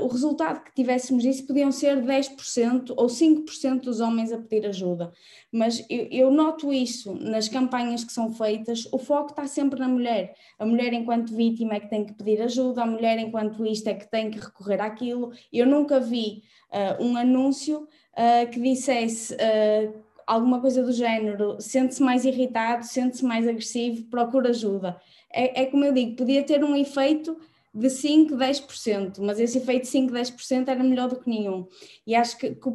[0.00, 5.12] o resultado que tivéssemos disso podiam ser 10% ou 5% dos homens a pedir ajuda.
[5.52, 9.88] Mas eu, eu, noto isso nas campanhas que são feitas, o foco está sempre na
[9.88, 10.34] mulher.
[10.58, 13.94] A mulher, enquanto vítima, é que tem que pedir ajuda, a mulher, enquanto isto, é
[13.94, 15.32] que tem que recorrer àquilo.
[15.52, 19.36] Eu nunca vi uh, um anúncio uh, que dissesse.
[20.26, 25.00] Alguma coisa do género, sente-se mais irritado, sente-se mais agressivo, procura ajuda.
[25.32, 27.38] É, é como eu digo, podia ter um efeito
[27.72, 31.68] de 5, 10%, mas esse efeito de 5, 10% era melhor do que nenhum.
[32.06, 32.68] E acho que, que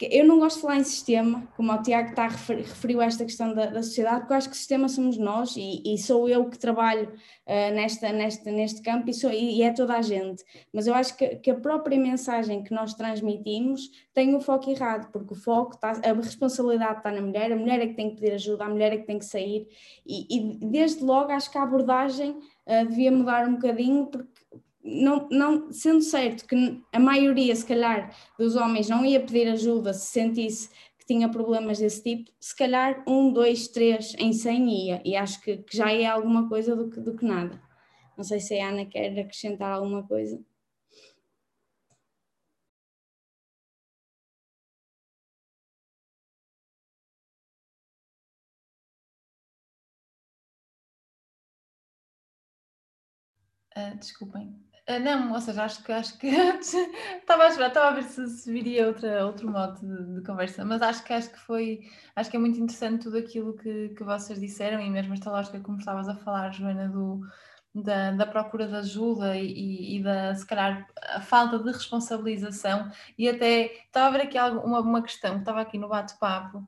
[0.00, 3.54] eu não gosto de falar em sistema, como o Tiago está referiu a esta questão
[3.54, 6.50] da, da, sociedade, porque eu acho que o sistema somos nós e, e sou eu
[6.50, 7.12] que trabalho
[7.46, 10.42] uh, nesta, nesta, neste campo e, sou, e, é toda a gente.
[10.72, 15.12] Mas eu acho que, que, a própria mensagem que nós transmitimos tem o foco errado,
[15.12, 18.20] porque o foco, está, a responsabilidade está na mulher, a mulher é que tem que
[18.20, 19.68] pedir ajuda, a mulher é que tem que sair,
[20.04, 24.33] e, e desde logo acho que a abordagem uh, devia mudar um bocadinho, porque
[24.84, 29.94] não, não, sendo certo que a maioria, se calhar, dos homens não ia pedir ajuda
[29.94, 30.68] se sentisse
[30.98, 35.40] que tinha problemas desse tipo, se calhar um, dois, três em cem ia, e acho
[35.42, 37.60] que, que já é alguma coisa do que, do que nada.
[38.16, 40.40] Não sei se a Ana quer acrescentar alguma coisa.
[53.76, 54.54] Uh, desculpem,
[54.86, 56.26] Uh, não, ou seja, acho que acho que
[57.16, 60.62] estava a esperar, estava a ver se, se viria outra, outro modo de, de, conversa,
[60.62, 61.80] mas acho que acho que foi,
[62.14, 65.58] acho que é muito interessante tudo aquilo que, que vocês disseram e mesmo esta lógica
[65.60, 67.22] como estavas a falar, Joana, do,
[67.74, 72.90] da, da procura de ajuda e, e, da, se calhar, a falta de responsabilização.
[73.18, 76.66] E até estava a ver aqui uma, uma questão que estava aqui no bate-papo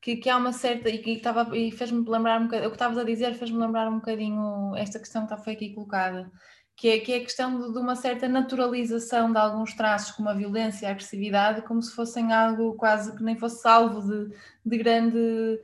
[0.00, 2.76] que, que há uma certa e que estava e fez-me lembrar um bocadinho, o que
[2.76, 6.30] estavas a dizer fez-me lembrar um bocadinho esta questão que foi aqui colocada
[6.76, 10.34] que é, que é a questão de, uma certa naturalização de alguns traços, como a
[10.34, 14.76] violência e a agressividade, como se fossem algo quase que nem fosse salvo de, de
[14.76, 15.58] grande,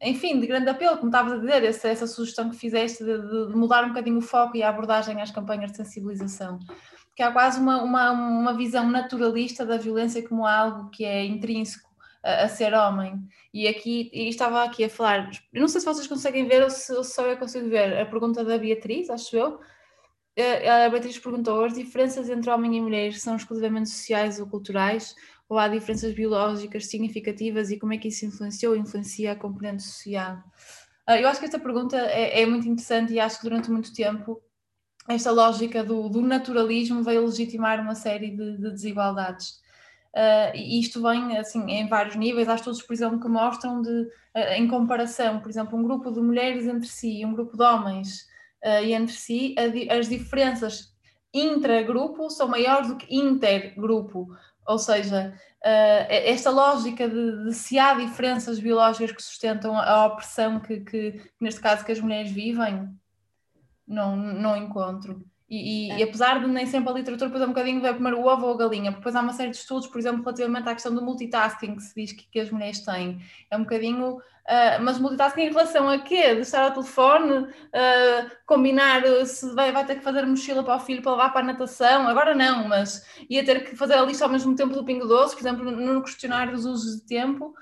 [0.00, 3.54] enfim, de grande apelo, como estavas a dizer, essa, essa sugestão que fizeste de, de,
[3.54, 6.58] mudar um bocadinho o foco e a abordagem às campanhas de sensibilização.
[7.14, 11.88] Que há quase uma, uma, uma visão naturalista da violência como algo que é intrínseco
[12.22, 13.22] a, a ser homem.
[13.52, 16.92] E aqui e estava aqui a falar, não sei se vocês conseguem ver ou se,
[16.94, 19.60] ou se só eu consigo ver a pergunta da Beatriz, acho eu,
[20.36, 25.14] a Beatriz perguntou: as diferenças entre homem e mulher são exclusivamente sociais ou culturais?
[25.48, 29.82] Ou há diferenças biológicas significativas e como é que isso influenciou ou influencia a componente
[29.82, 30.42] social?
[31.06, 33.92] Ah, eu acho que esta pergunta é, é, muito interessante e acho que durante muito
[33.92, 34.42] tempo
[35.06, 39.62] esta lógica do, do naturalismo veio legitimar uma série de, de desigualdades.
[40.16, 42.48] Uh, e isto vem assim em vários níveis.
[42.48, 44.08] Há estudos, por exemplo, que mostram de,
[44.56, 48.26] em comparação, por exemplo, um grupo de mulheres entre si e um grupo de homens
[48.82, 49.54] e entre si,
[49.90, 50.94] as diferenças
[51.34, 54.28] intragrupo são maiores do que intergrupo.
[54.66, 60.60] Ou seja, uh, esta lógica de, de, se há diferenças biológicas que sustentam a opressão
[60.60, 62.88] que, que, neste caso, que as mulheres vivem,
[63.86, 65.22] não, não encontro.
[65.48, 65.98] E, e, é.
[65.98, 68.46] e, apesar de nem sempre a literatura depois é um bocadinho ver primeiro o ovo
[68.46, 70.94] ou a galinha, porque depois há uma série de estudos, por exemplo, relativamente à questão
[70.94, 73.20] do multitasking que se diz que, que as mulheres têm.
[73.50, 76.34] É um bocadinho, uh, mas multitasking em relação a quê?
[76.34, 80.80] De estar ao telefone, uh, combinar se vai, vai ter que fazer mochila para o
[80.80, 84.24] filho para levar para a natação, agora não, mas ia ter que fazer a lista
[84.24, 87.54] ao mesmo tempo do Pingo Doce, por exemplo, no questionário dos usos de tempo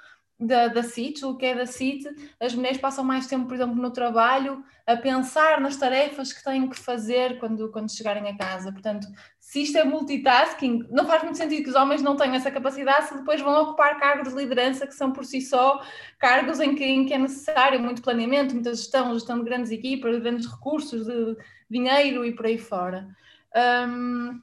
[0.46, 2.08] da, da CIT, o que é da CIT,
[2.40, 6.68] as mulheres passam mais tempo, por exemplo, no trabalho, a pensar nas tarefas que têm
[6.68, 8.72] que fazer quando, quando chegarem a casa.
[8.72, 9.06] Portanto,
[9.52, 13.08] se isto é multitasking, não faz muito sentido que os homens não tenham essa capacidade
[13.08, 15.84] se depois vão ocupar cargos de liderança que são por si só
[16.18, 20.14] cargos em que, em que é necessário muito planeamento, muita gestão, gestão de grandes equipas,
[20.14, 21.36] de grandes recursos, de
[21.68, 23.06] dinheiro e por aí fora.
[23.54, 24.40] Um,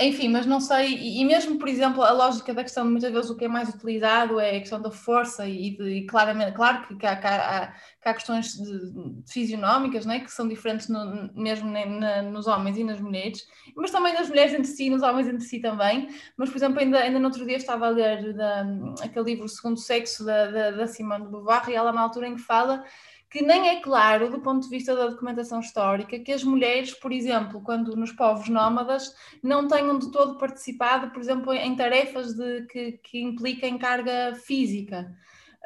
[0.00, 3.36] enfim, mas não sei, e mesmo, por exemplo, a lógica da questão muitas vezes o
[3.36, 7.06] que é mais utilizado é a questão da força e, de, e claramente, claro que,
[7.06, 11.70] há, que, há, que há, questões de, de fisionómicas, né, que são diferentes no, mesmo
[11.70, 15.44] na, nos homens e nas mulheres, mas também nas mulheres entre si, nos homens entre
[15.44, 18.66] si também, mas, por exemplo, ainda, ainda no outro dia estava a ler da,
[19.02, 22.36] aquele livro Segundo Sexo da, da, da Simone de Beauvoir e ela na altura em
[22.36, 22.84] que fala
[23.30, 27.12] que nem é claro, do ponto de vista da documentação histórica, que as mulheres, por
[27.12, 32.66] exemplo, quando nos povos nómadas, não tenham de todo participado, por exemplo, em tarefas de,
[32.66, 35.14] que, que impliquem carga física.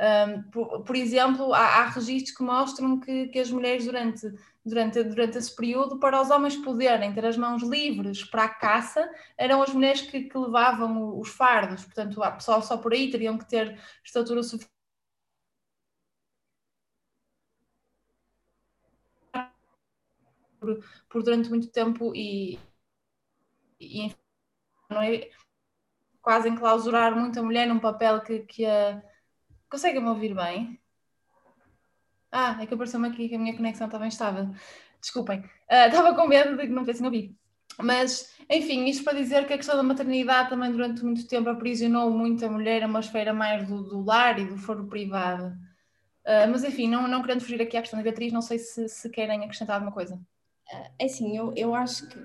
[0.03, 4.27] Um, por, por, exemplo, há, há registros que mostram que, que as mulheres durante,
[4.65, 9.09] durante, durante esse período, para os homens poderem ter as mãos livres para a caça,
[9.39, 13.49] eram as mulheres que, que levavam os fardos, portanto, só, só por aí teriam que
[13.49, 14.72] ter estatura suficiente
[20.63, 22.59] por, por durante muito tempo e,
[23.81, 25.31] e é,
[26.23, 29.03] quase enclausurar muita mulher num papel que, que a.
[29.69, 30.79] Conseguem-me ouvir bem?
[32.31, 34.51] Ah, é que apareceu-me aqui que a minha conexão estava instável.
[35.01, 35.41] Desculpem.
[35.41, 37.35] Uh, estava com medo de que não tivessem ouvido.
[37.79, 42.11] Mas, enfim, isto para dizer que a questão da maternidade também durante muito tempo aprisionou
[42.11, 45.47] muito a mulher a uma esfera mais do, do lar e do foro privado.
[46.25, 48.89] Uh, mas, enfim, não, não querendo fugir aqui à questão da Beatriz, não sei se,
[48.89, 50.21] se querem acrescentar alguma coisa.
[50.99, 52.19] É assim, eu, eu acho que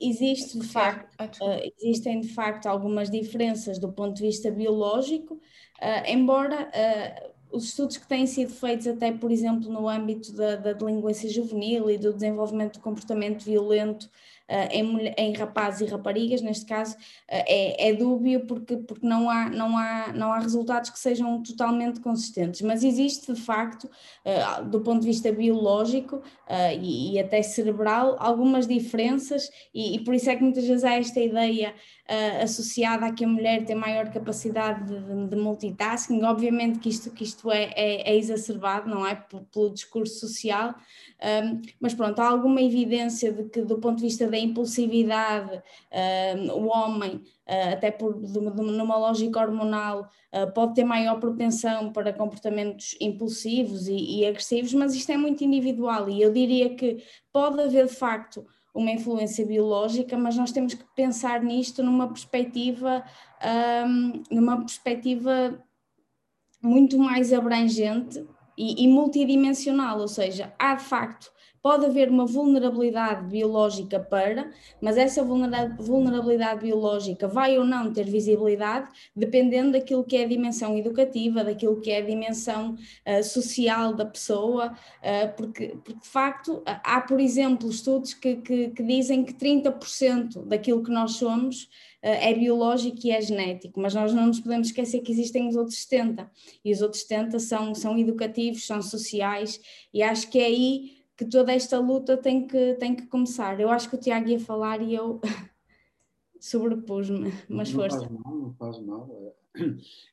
[0.00, 6.06] existe de facto, uh, existem de facto algumas diferenças do ponto de vista biológico, uh,
[6.06, 10.72] embora uh, os estudos que têm sido feitos até, por exemplo, no âmbito da, da
[10.72, 14.10] delinquência juvenil e do desenvolvimento de comportamento violento
[14.48, 19.48] em, em, rapazes e raparigas, neste caso, uh, é, é, dúbio porque, porque não, há,
[19.48, 24.80] não, há, não há resultados que sejam totalmente consistentes, mas existe de facto, uh, do
[24.80, 26.22] ponto de vista biológico
[26.80, 30.94] e, e, até cerebral, algumas diferenças, e, e, por isso é que muitas vezes há
[30.94, 31.74] esta ideia
[32.42, 37.24] associada a que a mulher tem maior capacidade de, de, multitasking, obviamente que isto, que
[37.24, 39.14] isto é, é, é exacerbado, não é?
[39.14, 40.74] Pelo discurso social,
[41.24, 45.62] um, mas pronto, há alguma evidência de que, do ponto de vista da impulsividade,
[46.36, 51.18] um, o homem, uh, até por de, de, numa lógica hormonal, uh, pode ter maior
[51.18, 56.10] propensão para comportamentos impulsivos e, e agressivos, mas isto é muito individual.
[56.10, 57.02] E eu diria que
[57.32, 63.04] pode haver de facto uma influência biológica, mas nós temos que pensar nisto numa perspectiva,
[63.86, 65.62] um, numa perspectiva
[66.60, 68.26] muito mais abrangente
[68.58, 71.32] e, e multidimensional, ou seja, há de facto
[71.64, 74.50] pode haver uma vulnerabilidade biológica para,
[74.82, 80.76] mas essa vulnerabilidade biológica vai ou não ter visibilidade, dependendo daquilo que é a dimensão
[80.76, 86.62] educativa, daquilo que é a dimensão uh, social da pessoa, uh, porque, porque, de facto
[86.66, 91.70] há, por exemplo, estudos que, que, que dizem que 30% daquilo que nós somos
[92.02, 95.56] eh, é biológico e é genético, mas nós não nos podemos esquecer que existem os
[95.56, 96.30] outros 70,
[96.62, 99.58] e os outros 70 são, são educativos, são sociais,
[99.92, 103.60] e acho que é aí que toda esta luta tem que, tem que começar.
[103.60, 105.20] Eu acho que o Tiago ia falar e eu
[106.40, 107.98] sobrepus-me, mas não força.
[107.98, 109.34] Faz mal, não faz mal.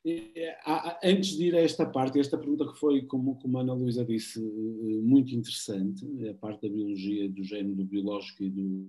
[0.06, 0.58] É,
[1.04, 4.06] antes de ir a esta parte, esta pergunta que foi, como, como a Ana Luísa
[4.06, 8.88] disse, eh, muito interessante, a parte da biologia, do género, do biológico e do,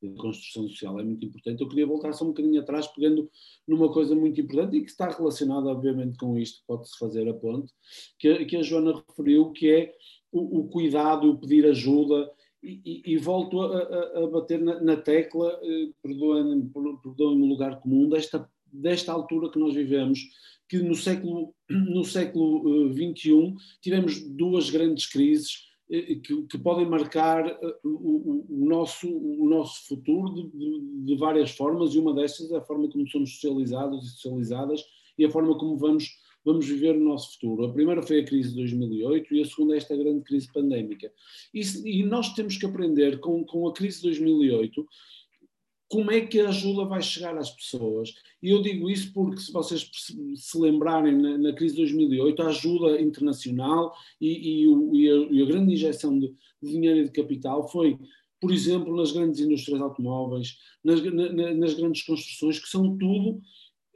[0.00, 1.60] da construção social é muito importante.
[1.60, 3.28] Eu queria voltar só um bocadinho atrás, pegando
[3.66, 7.72] numa coisa muito importante e que está relacionada, obviamente, com isto, pode-se fazer a ponte,
[8.18, 9.92] que, que a Joana referiu, que é
[10.32, 12.30] o, o cuidado, o pedir ajuda,
[12.62, 16.70] e, e, e volto a, a, a bater na, na tecla, eh, perdoem-me
[17.02, 20.20] perdoem o lugar comum, desta, desta altura que nós vivemos,
[20.68, 26.86] que no século, no século XXI eh, tivemos duas grandes crises eh, que, que podem
[26.86, 32.14] marcar o, o, o, nosso, o nosso futuro de, de, de, várias formas, e uma
[32.14, 34.84] destas é a forma como somos socializados e socializadas
[35.18, 37.64] e a forma como vamos vamos viver o nosso futuro.
[37.64, 41.12] A primeira foi a crise de 2008 e a segunda é esta grande crise pandémica.
[41.52, 44.86] E, e nós temos que aprender com, com a crise de 2008
[45.90, 48.14] como é que a ajuda vai chegar às pessoas.
[48.40, 49.90] E eu digo isso porque, se vocês
[50.36, 55.14] se lembrarem, na, na crise de 2008, a ajuda internacional e, e, o, e, a,
[55.32, 56.28] e a, grande injeção de,
[56.62, 57.98] de, dinheiro e de capital foi,
[58.40, 63.40] por exemplo, nas grandes indústrias automóveis, nas, na, nas grandes construções, que são tudo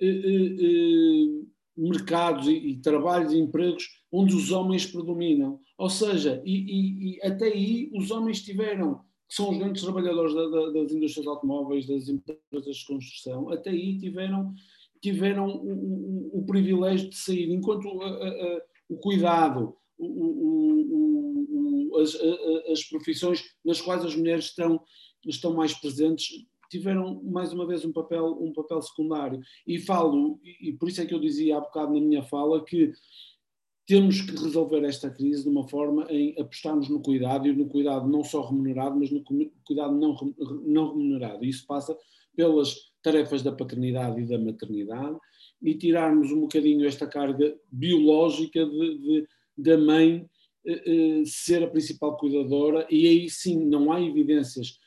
[0.01, 5.59] eh, eh, eh mercados e, e, trabalhos e empregos onde os homens predominam.
[5.77, 10.35] Ou seja, e, e, e, até aí os homens tiveram, que são os grandes trabalhadores
[10.35, 14.55] da, da, das indústrias automóveis, das empresas de construção, até aí tiveram,
[15.01, 20.65] tiveram o, o, o privilégio de sair, enquanto a, a, o cuidado, o,
[22.01, 22.15] as,
[22.71, 24.81] as profissões nas quais as mulheres estão,
[25.27, 29.41] estão mais presentes tiveram mais uma vez um papel, um papel secundário.
[29.67, 32.93] E falo, e por isso é que eu dizia há bocado na minha fala que
[33.87, 38.09] temos que resolver esta crise de uma forma em apostarmos no cuidado, e no cuidado
[38.09, 40.17] não só remunerado, mas no cuidado não,
[40.65, 41.45] não remunerado.
[41.45, 41.97] Isso passa
[42.35, 45.19] pelas tarefas da paternidade e da maternidade
[45.63, 50.29] e tirarmos um bocadinho esta carga biológica de, de da mãe
[50.67, 54.79] eh, eh, ser a principal cuidadora, e aí sim não há evidências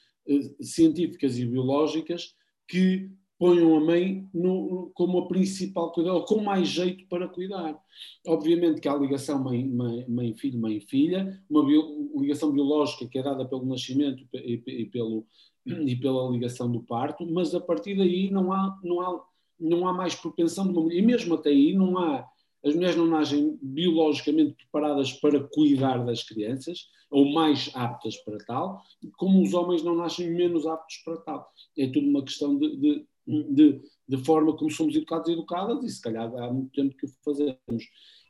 [0.61, 2.35] científicas e biológicas
[2.67, 3.09] que
[3.39, 7.79] ponham a mãe no, como a principal cuidadora, com mais jeito para cuidar.
[8.25, 14.27] Obviamente que há ligação mãe-filho, mãe-filha, uma bio, ligação biológica que é dada pelo nascimento
[14.33, 15.25] e, e, pelo,
[15.65, 19.23] e pela ligação do parto, mas a partir daí não há, não há,
[19.59, 22.27] não há mais propensão de uma mulher, e mesmo até aí não há,
[22.67, 28.81] as mulheres não nascem biologicamente preparadas para cuidar das crianças, ou mais aptas para tal,
[29.17, 31.51] como os homens não nascem menos aptos para tal.
[31.77, 35.89] É tudo uma questão de, de de, de forma como somos educados e educadas, e
[35.89, 37.83] se calhar há muito tempo que o fazemos.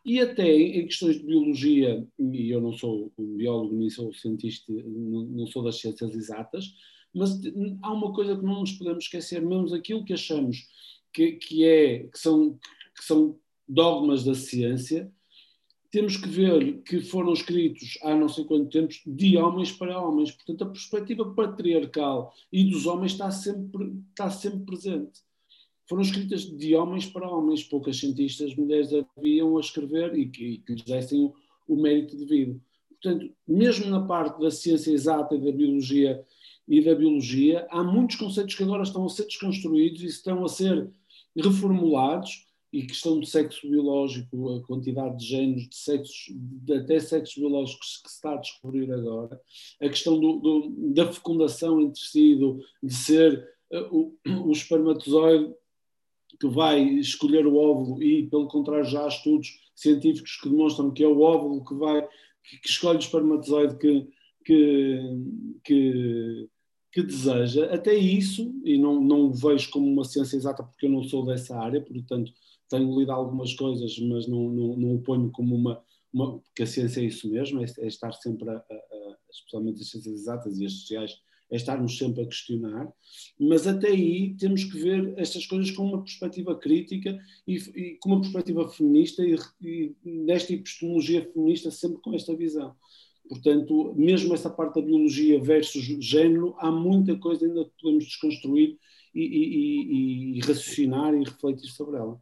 [0.04, 4.72] E até em questões de biologia, e eu não sou um biólogo nem sou cientista,
[4.74, 6.74] não, sou das ciências exatas,
[7.14, 7.40] mas
[7.84, 10.68] há uma coisa que não nos podemos esquecer, mesmo aquilo que achamos
[11.14, 12.58] que, que, é, que, são,
[12.96, 13.38] que são
[13.68, 15.12] dogmas da ciência,
[15.90, 20.32] temos que ver que foram escritos há não sei quanto tempo de homens para homens.
[20.32, 25.22] Portanto, a perspectiva patriarcal e dos homens está sempre, está sempre presente.
[25.88, 27.64] Foram escritas de homens para homens.
[27.64, 31.34] Poucas cientistas mulheres haviam a escrever e que, que lhes dessem o,
[31.68, 32.62] o mérito devido.
[32.90, 36.22] Portanto, mesmo na parte da ciência exata e da biologia
[36.68, 40.50] e da biologia, há muitos conceitos que agora estão a ser desconstruídos e estão a
[40.50, 40.92] ser
[41.36, 47.36] reformulados e questão de sexo biológico, a quantidade de géneros, de sexos, de até sexos
[47.36, 49.40] biológicos que se está a descobrir agora,
[49.82, 54.18] a questão do, do, da fecundação entre si, do, de ser uh, o,
[54.50, 55.54] o espermatozoide
[56.40, 61.04] que vai escolher o óvulo e, pelo contrário, já há estudos científicos que demonstram que
[61.04, 62.08] é o óvulo que vai
[62.62, 64.08] que escolhe o espermatozoide que,
[64.46, 65.02] que,
[65.64, 66.50] que,
[66.94, 67.66] que, deseja.
[67.74, 71.26] Até isso, e não, não o vejo como uma ciência exata porque eu não sou
[71.26, 72.32] dessa área, portanto
[72.70, 75.82] tenho lido algumas coisas, mas não, não, não o ponho como uma,
[76.14, 76.40] uma.
[76.40, 79.90] Porque a ciência é isso mesmo, é, é estar sempre, a, a, a, especialmente as
[79.90, 82.92] ciências exatas e as sociais, é estarmos sempre a questionar,
[83.40, 88.10] mas até aí temos que ver estas coisas com uma perspectiva crítica e, e com
[88.10, 92.76] uma perspectiva feminista e, e nesta epistemologia feminista sempre com esta visão.
[93.30, 98.78] Portanto, mesmo essa parte da biologia versus género, há muita coisa ainda que podemos desconstruir
[99.14, 102.22] e, e, e raciocinar e refletir sobre ela.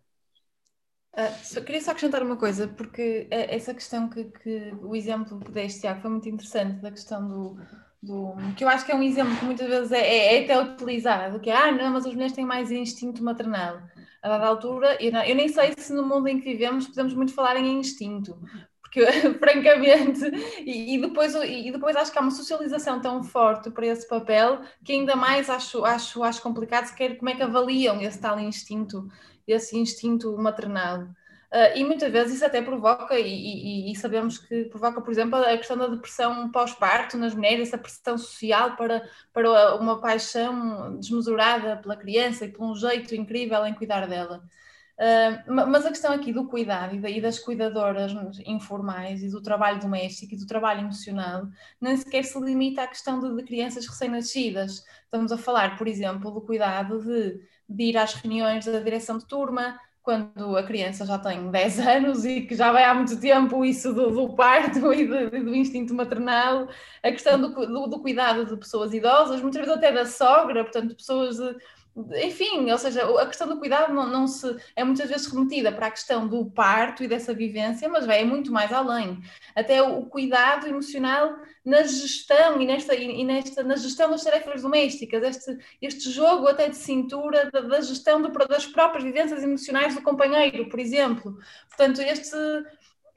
[1.16, 5.50] Uh, queria só acrescentar uma coisa, porque é essa questão que, que o exemplo que
[5.50, 7.58] deste, Tiago, foi muito interessante, da questão do,
[8.04, 10.62] do, que eu acho que é um exemplo que muitas vezes é, é, é até
[10.62, 13.82] utilizado, que é, ah, não, mas as mulheres têm mais instinto maternal.
[14.22, 17.14] A dada altura, eu, não, eu nem sei se no mundo em que vivemos podemos
[17.14, 18.38] muito falar em instinto,
[18.96, 20.26] porque francamente,
[20.66, 24.62] e, e, depois, e depois acho que há uma socialização tão forte para esse papel
[24.84, 29.08] que ainda mais acho, acho, acho complicado sequer como é que avaliam esse tal instinto
[29.48, 31.04] esse instinto maternal.
[31.52, 35.36] Uh, e muitas vezes isso até provoca, e, e, e, sabemos que provoca, por exemplo,
[35.36, 41.78] a questão da depressão pós-parto nas mulheres, essa pressão social para, para uma paixão desmesurada
[41.78, 44.44] pela criança e por um jeito incrível em cuidar dela.
[44.98, 48.14] Uh, mas a questão aqui do cuidado e das cuidadoras
[48.46, 51.48] informais e do trabalho doméstico e do trabalho emocional
[51.82, 54.86] nem sequer se limita à questão de, de crianças recém-nascidas.
[55.04, 59.26] Estamos a falar, por exemplo, do cuidado de de ir às reuniões da direção de
[59.26, 63.66] turma, quando a criança já tem 10 anos e que já vai há muito tempo
[63.66, 66.68] isso do, do parto e do, do, instinto maternal,
[67.02, 71.38] a questão do, do, cuidado de pessoas idosas, muitas vezes até da sogra, portanto, pessoas
[71.38, 71.56] de,
[72.22, 75.88] enfim, ou seja, a questão do cuidado não, não, se é muitas vezes remetida para
[75.88, 79.22] a questão do parto e dessa vivência, mas vai é muito mais além.
[79.56, 85.24] Até o cuidado emocional na gestão e nesta, e nesta na gestão das tarefas domésticas,
[85.24, 90.02] este, este jogo até de cintura da, da gestão do, das próprias vivências emocionais do
[90.02, 91.38] companheiro, por exemplo.
[91.70, 92.36] Portanto, este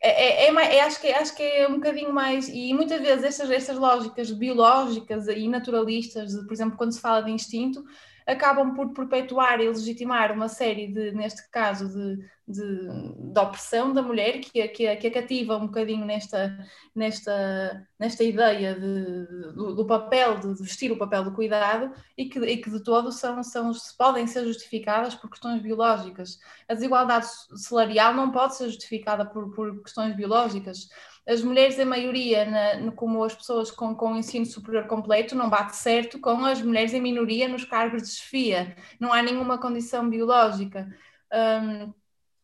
[0.00, 3.24] é, é, é, é, acho, que, acho que é um bocadinho mais, e muitas vezes
[3.24, 7.84] estas, estas lógicas biológicas e naturalistas, por exemplo, quando se fala de instinto,
[8.28, 12.16] acabam por perpetuar e legitimar uma série de, neste caso, de,
[12.46, 16.58] de, de opressão da mulher, que, que, que a cativa um bocadinho nesta,
[16.94, 22.38] nesta, nesta ideia de, do, do, papel, de vestir o papel do cuidado, e que,
[22.40, 26.38] e que de todo são, são, podem ser justificadas por questões biológicas.
[26.68, 27.26] A desigualdade
[27.56, 30.88] salarial não pode ser justificada por, por questões biológicas
[31.28, 35.76] as mulheres, em maioria, na, como as pessoas com, com ensino superior completo, não bate
[35.76, 38.74] certo com as mulheres em minoria nos cargos de chefia.
[38.98, 40.88] Não há nenhuma condição biológica.
[41.30, 41.92] Um,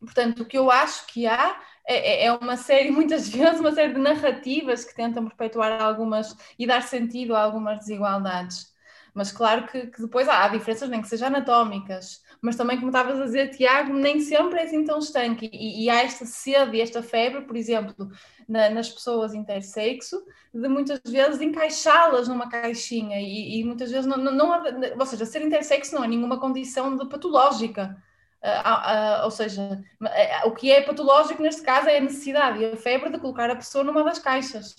[0.01, 3.73] portanto, o que eu acho que há é, é, é, uma série, muitas vezes, uma
[3.73, 8.75] série de narrativas que tentam perpetuar algumas e dar sentido a algumas desigualdades.
[9.15, 12.89] Mas claro que, que depois há, há diferenças, nem que sejam anatómicas, mas também, como
[12.89, 15.49] estavas a dizer, Tiago, nem sempre é assim tão estanque.
[15.51, 18.11] E, e há esta sede e esta febre, por exemplo,
[18.49, 23.21] na, nas pessoas intersexo, de muitas vezes encaixá-las numa caixinha.
[23.21, 24.63] E, e muitas vezes, não, não, não,
[24.99, 27.97] ou seja, ser intersexo não é nenhuma condição de patológica.
[28.43, 32.67] Uh, uh, ou seja, uh, o que é patológico neste caso é a necessidade e
[32.73, 34.77] a febre de colocar a pessoa numa das caixas.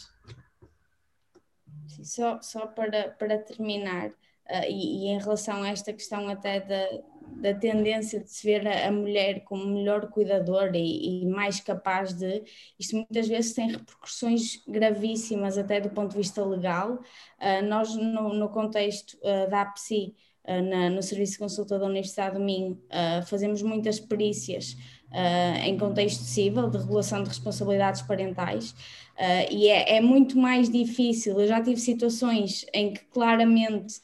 [2.03, 4.11] Só, só para, para terminar,
[4.47, 6.87] Uh, e, e, em relação a esta questão até da,
[7.35, 12.43] da tendência de se ver a, mulher como melhor cuidadora e, e, mais capaz de,
[12.79, 16.99] isto muitas vezes tem repercussões gravíssimas até do ponto de vista legal.
[17.39, 20.15] Uh, nós, no, no contexto uh, da APSI,
[20.47, 22.79] na, no Serviço de Consulta da Universidade do Minho,
[23.25, 24.77] fazemos muitas perícias
[25.63, 28.75] em contexto civil, de regulação de responsabilidades parentais,
[29.49, 31.39] e é, é muito mais difícil.
[31.39, 33.95] Eu já tive situações em que claramente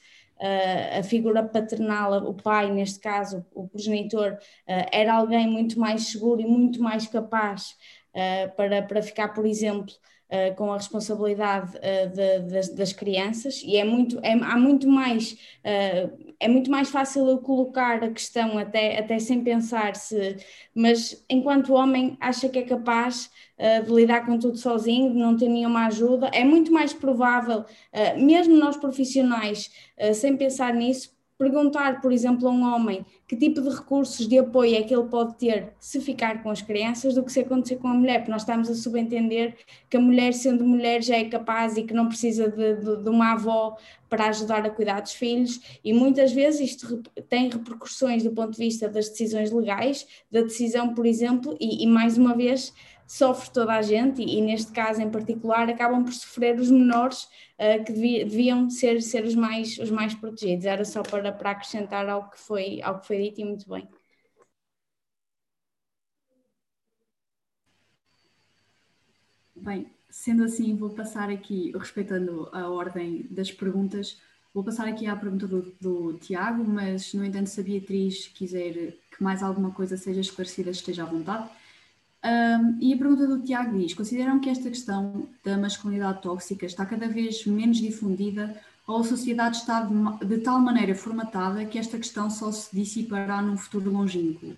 [0.99, 6.45] a figura paternal, o pai, neste caso, o progenitor, era alguém muito mais seguro e
[6.45, 7.75] muito mais capaz
[8.55, 9.93] para, para ficar, por exemplo,
[10.31, 14.87] Uh, com a responsabilidade uh, de, das, das, crianças e é muito é, há muito
[14.87, 20.37] mais uh, é muito mais fácil eu colocar a questão até, até sem pensar se
[20.73, 23.29] mas enquanto homem acha que é capaz
[23.85, 26.31] de lidar com tudo sozinho, de não ter nenhuma ajuda.
[26.33, 27.63] É muito mais provável,
[28.17, 29.69] mesmo nós profissionais,
[30.15, 34.75] sem pensar nisso, perguntar, por exemplo, a um homem que tipo de recursos de apoio
[34.75, 37.87] é que ele pode ter se ficar com as crianças do que se acontecer com
[37.87, 39.55] a mulher, porque nós estamos a subentender
[39.89, 43.09] que a mulher, sendo mulher, já é capaz e que não precisa de, de, de
[43.09, 43.75] uma avó
[44.07, 48.59] para ajudar a cuidar dos filhos, e muitas vezes isto tem repercussões do ponto de
[48.59, 52.71] vista das decisões legais, da decisão, por exemplo, e, e mais uma vez
[53.11, 57.23] sofre toda a gente e, e, neste caso em particular acabam por sofrer os menores
[57.59, 60.65] uh, que devia, deviam ser, ser os, mais, os mais protegidos.
[60.65, 63.85] Era só para, para acrescentar ao que, foi, ao que foi dito e muito bem.
[69.55, 74.21] Bem, sendo assim, vou passar aqui, respeitando a ordem das perguntas,
[74.53, 78.93] vou passar aqui à pergunta do, do Tiago, mas no entanto, se a Beatriz quiser
[79.11, 81.60] que mais alguma coisa seja esclarecida, esteja à vontade.
[82.23, 86.85] Um, e a pergunta do Tiago diz: consideram que esta questão da masculinidade tóxica está
[86.85, 88.55] cada vez menos difundida
[88.87, 93.41] ou a sociedade está de, de tal maneira formatada que esta questão só se dissipará
[93.41, 94.55] num futuro longínquo?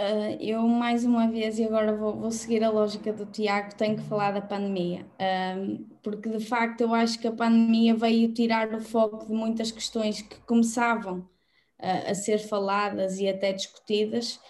[0.00, 3.96] Uh, eu, mais uma vez, e agora vou, vou, seguir a lógica do Tiago, tenho
[3.96, 5.06] que falar da pandemia,
[6.02, 10.20] porque de facto eu acho que a pandemia veio tirar o foco de muitas questões
[10.20, 11.24] que começavam
[11.78, 14.40] a ser faladas e até discutidas,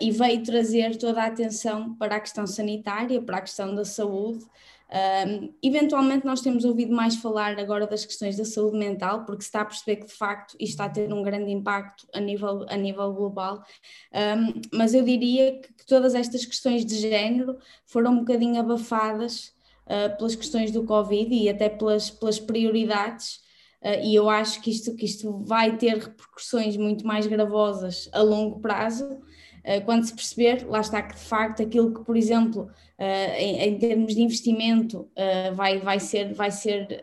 [0.00, 4.44] e veio trazer toda a atenção para a questão sanitária, para a questão da saúde.
[4.90, 9.48] Um, eventualmente nós temos ouvido mais falar agora das questões da saúde mental, porque se
[9.48, 12.66] está a perceber que de facto isto está a ter um grande impacto a nível,
[12.68, 13.64] a nível global,
[14.12, 19.54] um, mas eu diria que, que, todas estas questões de género foram um bocadinho abafadas
[19.86, 23.40] uh, pelas questões do Covid e até pelas, pelas prioridades
[23.82, 28.20] Uh, e eu acho que isto, que isto vai ter repercussões muito mais gravosas a
[28.20, 32.70] longo prazo, uh, quando se perceber, lá está que de facto aquilo que, por exemplo,
[32.98, 35.08] uh, em, em, termos de investimento
[35.54, 37.02] vai, vai ser, vai ser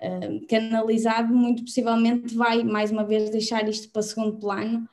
[0.00, 4.88] um, canalizado, muito possivelmente vai mais uma vez deixar isto para segundo plano,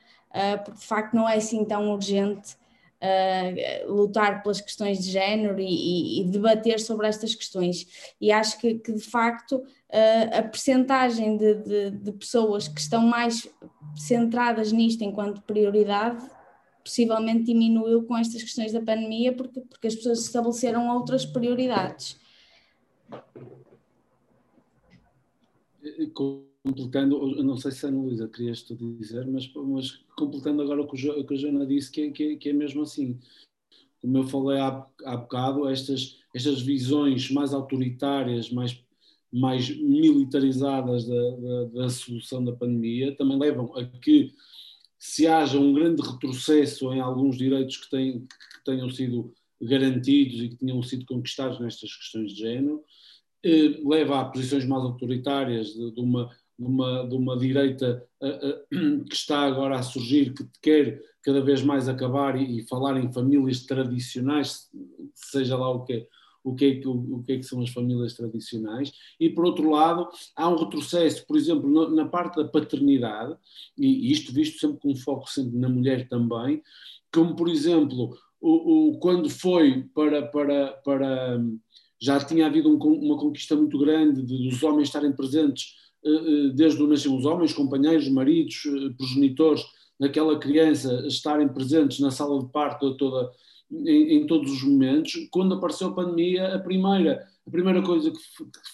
[0.64, 2.56] porque de facto não é assim tão urgente
[3.00, 8.14] uh, lutar pelas questões de género e, e, debater sobre estas questões.
[8.20, 9.62] E acho que, que de facto
[10.38, 13.48] a percentagem de, de, de, pessoas que estão mais
[13.94, 16.28] centradas nisto enquanto prioridade
[16.82, 22.18] possivelmente diminuiu com estas questões da pandemia porque, porque as pessoas estabeleceram outras prioridades.
[26.66, 31.08] completando, não sei se Ana Luísa querias tu dizer, mas, mas completando agora o que,
[31.08, 33.18] o que a Joana disse, que, que, que, é mesmo assim.
[34.00, 38.84] Como eu falei há, há bocado, estas, estas visões mais autoritárias, mais,
[39.32, 44.32] mais militarizadas da, da, da solução da pandemia também levam a que
[44.98, 50.48] se haja um grande retrocesso em alguns direitos que, têm, que tenham sido garantidos e
[50.48, 52.82] que tenham sido conquistados nestas questões de género,
[53.44, 58.26] eh, leva a posições mais autoritárias de, de uma de uma, de uma direita uh,
[58.26, 62.96] uh, que está agora a surgir, que quer cada vez mais acabar e, e, falar
[62.96, 64.70] em famílias tradicionais,
[65.14, 66.06] seja lá o que,
[66.46, 69.68] o que, é, o, o que, é que são as famílias tradicionais, e por outro
[69.68, 73.36] lado há um retrocesso, por exemplo, na, parte da paternidade,
[73.76, 76.62] e, isto visto sempre com foco sempre na mulher também,
[77.12, 81.40] como por exemplo, o, o quando foi para, para, para
[82.00, 85.74] já tinha havido um, uma conquista muito grande de, dos homens estarem presentes
[86.54, 88.62] desde o nascimento, os homens, companheiros, maridos,
[88.96, 89.64] progenitores
[89.98, 93.30] daquela criança estarem presentes na sala de parto toda,
[93.70, 95.28] em, em, todos os momentos.
[95.30, 98.18] Quando apareceu a pandemia, a primeira, a primeira coisa que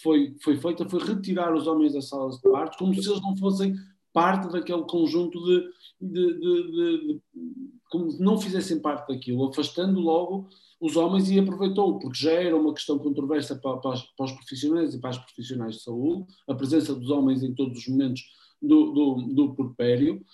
[0.02, 3.36] foi, foi feita foi retirar os homens das salas de parto, como se eles não
[3.36, 3.74] fossem
[4.12, 5.64] parte daquele conjunto de,
[6.00, 6.70] de, de,
[7.06, 7.20] de
[7.90, 10.48] como não fizessem parte daquilo, afastando logo
[10.80, 14.94] os homens e aproveitou, porque já era uma questão controversa para, para, para, os profissionais
[14.94, 18.22] e para os profissionais de saúde, a presença dos homens em todos os momentos
[18.60, 20.24] do, do, do porpério,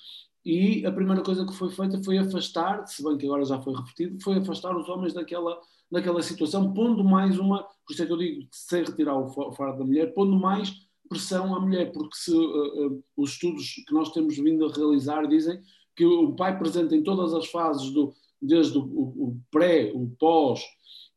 [0.44, 3.74] e a primeira coisa que foi feita foi afastar, se bem que agora já foi
[3.74, 5.60] repetido, foi afastar os homens daquela,
[5.90, 9.73] daquela situação, pondo mais uma, por isso é que eu digo, sem retirar o fora
[9.73, 10.73] da mulher, pondo mais
[11.09, 15.27] pressão à mulher, porque se uh, uh, os estudos que nós temos vindo a realizar
[15.27, 15.60] dizem
[15.97, 20.62] que o pai presente em todas as fases, do, desde o, o pré, o pós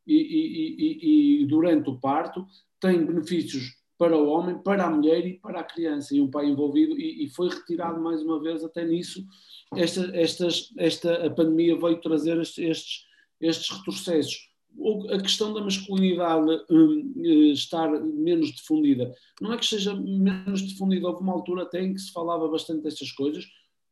[0.08, 2.46] e, e, e, e, durante o parto,
[2.80, 6.48] tem benefícios para o homem, para a mulher e para a criança, e um pai
[6.48, 9.24] envolvido, e, foi retirado mais uma vez até nisso.
[9.76, 13.06] Esta, estas, esta, a pandemia veio trazer estes,
[13.40, 14.50] estes retrocessos.
[15.12, 21.08] A questão da masculinidade um, eh, estar menos difundida, não é que seja menos difundida,
[21.08, 23.46] houve uma altura até em que se falava bastante destas coisas,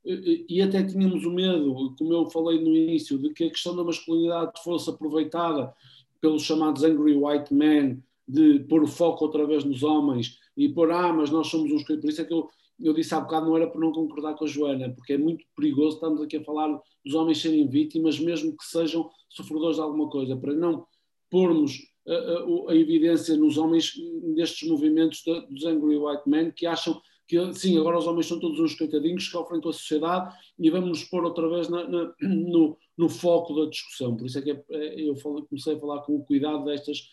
[0.04, 3.84] e até tínhamos o medo, como eu falei no início, de que a questão da
[3.84, 5.72] masculinidade fosse aproveitada
[6.20, 10.92] pelos chamados angry white men, de pôr o foco outra vez nos homens e pôr,
[10.92, 11.84] ah, mas nós somos uns.
[11.84, 12.48] Por isso é que eu,
[12.80, 15.44] eu disse há bocado, não era por não concordar com a Joana, porque é muito
[15.56, 20.10] perigoso, estamos aqui a falar dos homens serem vítimas, mesmo que sejam sofredores de alguma
[20.10, 20.86] coisa, para não
[21.30, 23.94] pormos a, a, a evidência nos homens
[24.36, 28.40] destes movimentos de, dos angry white men que acham que sim, agora os homens são
[28.40, 32.14] todos uns coitadinhos que sofrem com a sociedade e vamos pôr outra vez na, na,
[32.22, 34.18] no, no, foco da discussão.
[34.18, 35.14] Por isso é que é, é, eu
[35.48, 37.08] comecei a falar com o cuidado destas,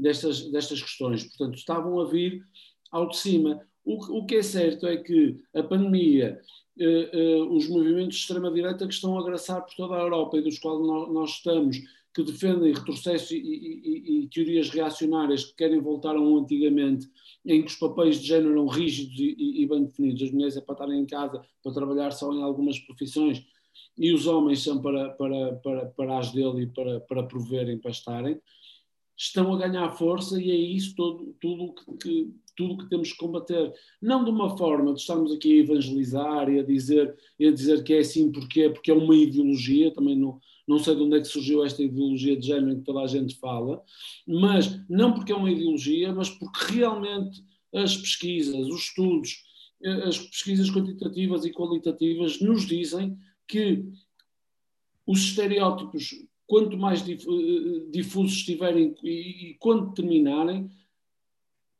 [0.00, 1.24] destas, destas questões.
[1.24, 2.42] Portanto, estavam a vir
[2.90, 3.60] ao de cima.
[3.84, 6.40] O, o que é certo é que a pandemia,
[6.78, 10.42] eh, eh, os movimentos de extrema-direita que estão a agraçar por toda a Europa e
[10.42, 11.78] dos quais nós, nós estamos,
[12.16, 17.06] que defendem retrocesso e, e, e, teorias reacionárias que querem voltar a um antigamente,
[17.44, 20.22] em que os papéis de género eram rígidos e, e, bem definidos.
[20.22, 23.44] As mulheres é para estarem em casa, para trabalhar só em algumas profissões,
[23.98, 27.90] e os homens são para, para, para, para as dele e para, para proverem, para
[27.90, 28.40] estarem.
[29.16, 33.18] Estão a ganhar força e é isso todo, tudo que, que tudo que temos que
[33.18, 33.72] combater.
[34.00, 37.84] Não de uma forma de estarmos aqui a evangelizar e a dizer, e a dizer
[37.84, 41.20] que é assim porque, porque é uma ideologia, também não, não sei de onde é
[41.20, 43.82] que surgiu esta ideologia de género em que toda a gente fala,
[44.26, 49.44] mas não porque é uma ideologia, mas porque realmente as pesquisas, os estudos,
[50.06, 53.16] as pesquisas quantitativas e qualitativas nos dizem
[53.46, 53.84] que
[55.06, 56.14] os estereótipos,
[56.46, 57.16] quanto mais eh,
[57.90, 60.70] difusos estiverem e, e quando terminarem,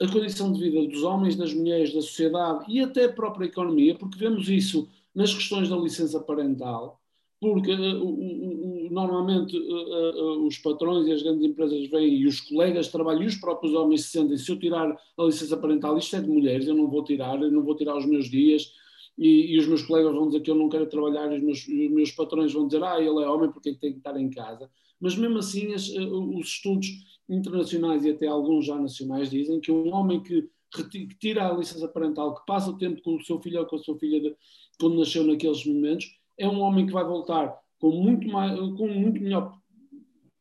[0.01, 3.95] a condição de vida dos homens, das mulheres, da sociedade e até a própria economia,
[3.95, 7.01] porque vemos isso nas questões da licença parental,
[7.41, 12.93] porque uh, normalmente uh, os patrões e as grandes empresas vêm e os colegas de
[12.93, 16.21] trabalho e os próprios homens se sentem, se eu tirar a licença parental, isto é
[16.21, 18.75] de mulheres, eu não vou tirar, eu não vou tirar os meus dias,
[19.19, 21.91] e, e os meus colegas vão dizer que eu não quero trabalhar, os meus, os
[21.91, 24.71] meus patrões vão dizer, ah, ele é homem porque é tem que estar em casa.
[25.01, 26.89] Mas mesmo assim, as, os estudos
[27.29, 30.49] internacionais e até alguns já nacionais dizem que um homem que,
[30.91, 33.77] que tira a licença parental, que passa o tempo com o seu filho ou com
[33.77, 34.37] a sua filha de,
[34.79, 36.07] quando nasceu naqueles momentos,
[36.39, 39.59] é um homem que vai voltar com muito, mais, com muito melhor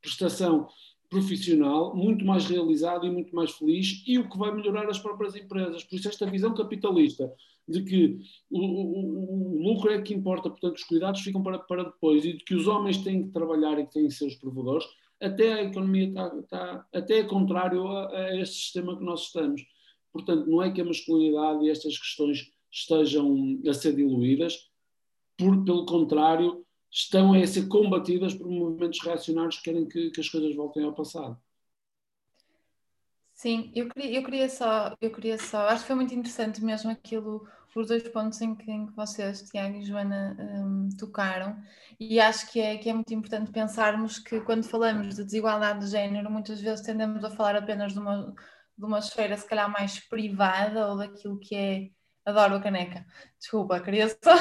[0.02, 0.68] prestação
[1.10, 5.36] profissional, muito mais realizado e muito mais feliz, e o que vai melhorar as próprias
[5.36, 5.84] empresas.
[5.84, 7.32] Por isso, esta visão capitalista
[7.68, 8.20] de que
[8.50, 12.34] o, o, o lucro é que importa, portanto, os cuidados ficam para, para depois, e
[12.34, 14.86] de que os homens têm que trabalhar e que têm os provedores,
[15.22, 19.66] até a economia está, está até é contrário a, a este sistema que nós estamos.
[20.12, 24.70] Portanto, não é que a masculinidade e estas questões estejam a ser diluídas,
[25.38, 26.65] por, pelo contrário,
[26.96, 30.94] estão a ser combatidas por movimentos reacionários que querem que, que as coisas voltem ao
[30.96, 31.38] passado.
[33.34, 36.90] Sim, eu queria, eu queria só, eu queria só, acho que foi muito interessante mesmo
[36.90, 37.46] aquilo,
[37.76, 41.62] os dois pontos em que, em que vocês, Tiago e Joana, um, tocaram,
[42.00, 45.92] e acho que é, que é muito importante pensarmos que quando falamos de desigualdade de
[45.92, 48.34] género, muitas vezes tendemos a falar apenas de uma,
[48.78, 51.90] de uma esfera se calhar mais privada ou daquilo que é
[52.26, 53.06] Adoro a caneca.
[53.40, 54.34] Desculpa, queria só,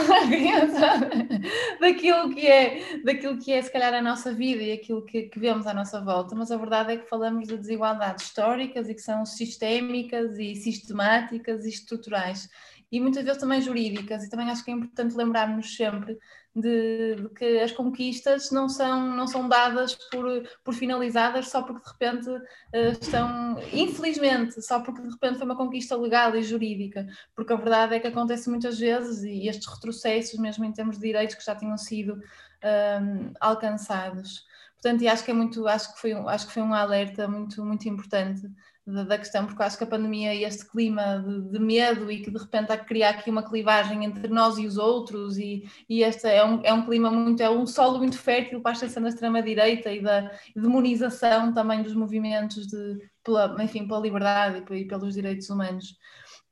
[1.79, 5.39] daquilo que é, daquilo que é se calhar a nossa vida e aquilo que, que,
[5.39, 9.03] vemos à nossa volta, mas a verdade é que falamos de desigualdades históricas e que
[9.03, 12.49] são sistémicas e sistemáticas e estruturais
[12.91, 16.19] e muitas vezes também jurídicas e também acho que é importante lembrarmos sempre
[16.55, 20.25] de, de, que as conquistas não são, não são dadas por,
[20.63, 25.57] por finalizadas só porque de repente uh, estão, infelizmente, só porque de repente foi uma
[25.57, 30.39] conquista legal e jurídica, porque a verdade é que acontece muitas vezes e estes retrocessos,
[30.39, 34.45] mesmo em termos de direitos que já tinham sido um, alcançados.
[34.75, 37.89] Portanto, acho que é muito, acho que foi, acho que foi um alerta muito, muito
[37.89, 38.43] importante
[38.87, 42.31] da, questão, porque acho que a pandemia e este clima de, de, medo e que
[42.31, 46.03] de repente há que criar aqui uma clivagem entre nós e os outros, e, e
[46.03, 49.03] este é um, é um clima muito, é um solo muito fértil para a extensão
[49.03, 55.15] da extrema-direita e da demonização também dos movimentos de, pela, enfim, pela liberdade e pelos
[55.15, 55.97] direitos humanos.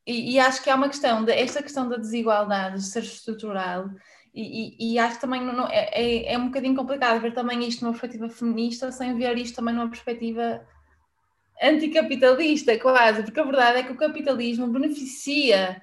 [0.07, 3.91] E, e, acho que há uma questão, de, esta questão da desigualdade de ser estrutural,
[4.35, 7.69] e, e, e, acho que também não, é, é, é um bocadinho complicado ver também
[7.69, 10.67] isto numa perspectiva feminista sem ver isto também numa perspectiva
[11.61, 15.83] anticapitalista, quase, porque a verdade é que o capitalismo beneficia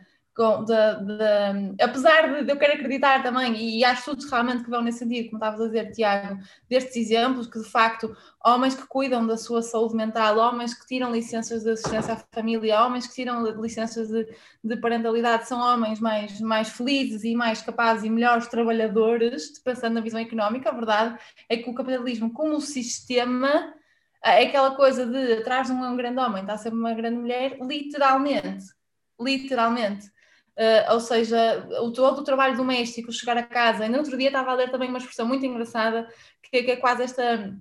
[0.65, 4.99] de, de, apesar de eu querer acreditar também, e há estudos realmente que vão nesse
[4.99, 6.39] sentido, como estavas a dizer, Tiago,
[6.69, 8.15] destes exemplos, que de facto
[8.45, 12.85] homens que cuidam da sua saúde mental, homens que tiram licenças de assistência à família,
[12.85, 14.27] homens que tiram licenças de,
[14.63, 20.01] de parentalidade, são homens mais, mais felizes e mais capazes e melhores trabalhadores, pensando na
[20.01, 21.19] visão económica, a verdade
[21.49, 23.73] é que o capitalismo como sistema
[24.23, 28.65] é aquela coisa de atrás de um grande homem está sempre uma grande mulher, literalmente.
[29.19, 30.07] Literalmente.
[30.57, 33.87] Uh, ou seja, o, todo o trabalho doméstico, chegar a casa.
[33.87, 36.07] No outro dia estava a ler também uma expressão muito engraçada,
[36.43, 37.55] que, que é quase esta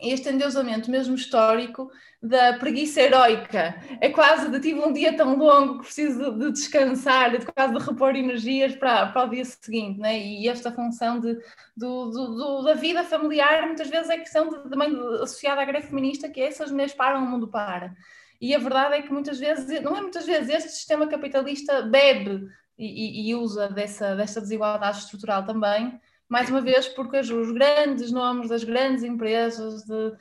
[0.00, 1.90] este endeusamento mesmo histórico
[2.22, 3.76] da preguiça heroica.
[4.00, 7.84] É quase de tive um dia tão longo que preciso de descansar, de quase de
[7.84, 10.18] repor energias para, para o dia seguinte, né?
[10.18, 11.34] e esta função de,
[11.76, 15.88] do, do, do, da vida familiar muitas vezes é questão de, também associada à greve
[15.88, 17.94] feminista, que é essas mulheres param, o mundo para.
[18.40, 22.48] E a verdade é que muitas vezes, não é muitas vezes, este sistema capitalista bebe
[22.76, 25.98] e, e, e usa dessa, dessa desigualdade estrutural também,
[26.34, 30.16] mais uma vez, porque os grandes nomes das grandes empresas, de,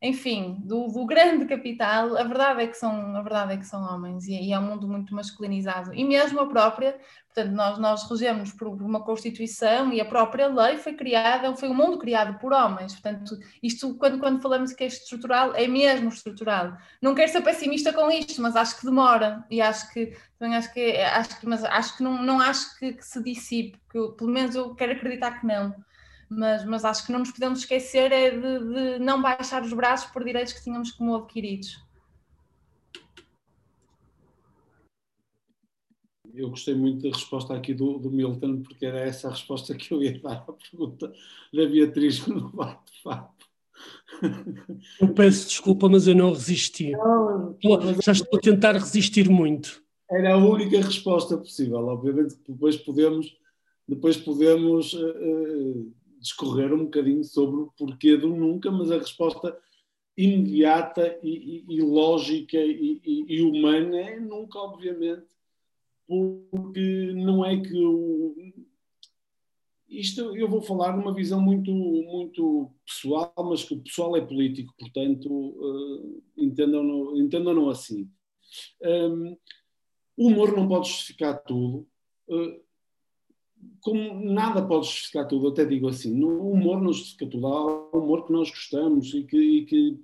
[0.00, 3.82] enfim, do, do, grande capital, a verdade é que são, a verdade é que são
[3.82, 5.94] homens e, e, é um mundo muito masculinizado.
[5.94, 6.98] E mesmo a própria,
[7.34, 11.74] portanto, nós, nós regemos por uma Constituição e a própria lei foi criada, foi um
[11.74, 12.92] mundo criado por homens.
[12.92, 16.76] Portanto, isto, quando, quando falamos que é estrutural, é mesmo estrutural.
[17.00, 20.74] Não quero ser pessimista com isto, mas acho que demora e acho que também acho
[20.74, 24.30] que, acho que mas acho que não, não acho que, que se dissipe, que pelo
[24.30, 25.74] menos eu quero acreditar que não
[26.28, 30.10] mas, mas acho que não nos podemos esquecer é de, de não baixar os braços
[30.10, 31.86] por direitos que tínhamos como adquiridos.
[36.36, 39.92] eu gostei muito da resposta aqui do, do, Milton, porque era essa a resposta que
[39.92, 41.12] eu ia dar à pergunta
[41.52, 43.34] da Beatriz no bate-papo.
[45.00, 46.92] Eu peço desculpa, mas eu não resisti.
[46.92, 47.56] Não,
[48.02, 49.82] Já estou a tentar resistir muito.
[50.10, 51.86] Era a única resposta possível.
[51.86, 53.36] Obviamente que depois podemos,
[53.88, 55.92] depois podemos uh,
[56.26, 59.56] discorrer um bocadinho sobre o porquê do nunca, mas a resposta
[60.16, 65.26] imediata e, e, e lógica e, e, humana é nunca, obviamente,
[66.06, 68.34] porque não é que o,
[69.88, 74.74] isto eu vou falar numa visão muito, muito pessoal, mas que o pessoal é político,
[74.78, 78.10] portanto, uh, entendam-no entendam assim.
[78.82, 79.36] Um,
[80.16, 81.86] o humor não pode justificar tudo.
[82.26, 82.65] Uh,
[83.80, 88.24] como nada pode justificar tudo, até digo assim, no humor não justifica tudo, há humor
[88.24, 89.98] que nós gostamos e que, e que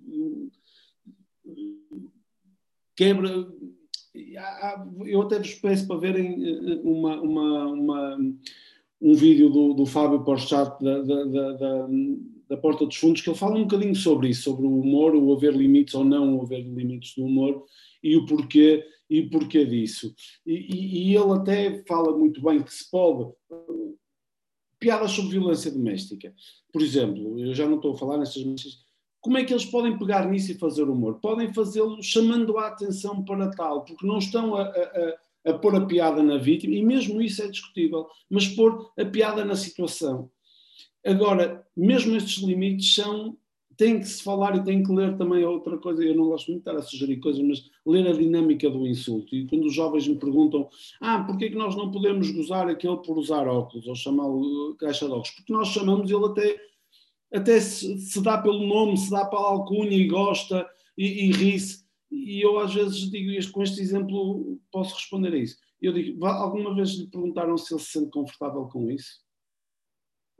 [2.96, 3.48] quebra.
[5.06, 8.18] Eu até vos peço para verem eh, uma, uma, uma
[9.00, 11.88] um vídeo do, do Fábio Porchat da, da, da,
[12.50, 15.32] da, Porta dos Fundos, que ele fala um bocadinho sobre isso, sobre o humor, o
[15.32, 17.64] haver limites ou não haver limites do humor
[18.02, 20.14] e o porquê e porquê disso.
[20.46, 23.30] E, e, e, ele até fala muito bem que se pode.
[24.78, 26.34] Piadas sobre violência doméstica.
[26.72, 28.80] Por exemplo, eu já não estou a falar mensagens.
[29.20, 31.20] Como é que eles podem pegar nisso e fazer humor?
[31.20, 35.86] Podem fazê-lo chamando a atenção para tal, porque não estão a, a, a pôr a
[35.86, 40.28] piada na vítima, e mesmo isso é discutível, mas pôr a piada na situação.
[41.04, 43.36] Agora, mesmo estes limites são
[43.82, 46.04] tem que se falar e tem que ler também outra coisa.
[46.04, 49.34] Eu não gosto muito de estar a sugerir coisas, mas ler a dinâmica do insulto.
[49.34, 50.68] E quando os jovens me perguntam,
[51.00, 55.06] ah, porquê é que nós não podemos gozar aquele por usar óculos ou chamá-lo caixa
[55.06, 55.32] de óculos?
[55.32, 56.60] Porque nós chamamos ele até,
[57.34, 60.64] até se, se dá pelo nome, se dá para a alcunha e gosta
[60.96, 61.82] e, e ri-se.
[62.08, 65.56] E eu às vezes digo, com este exemplo, posso responder a isso.
[65.80, 69.20] Eu digo, alguma vez lhe perguntaram se ele se sente confortável com isso?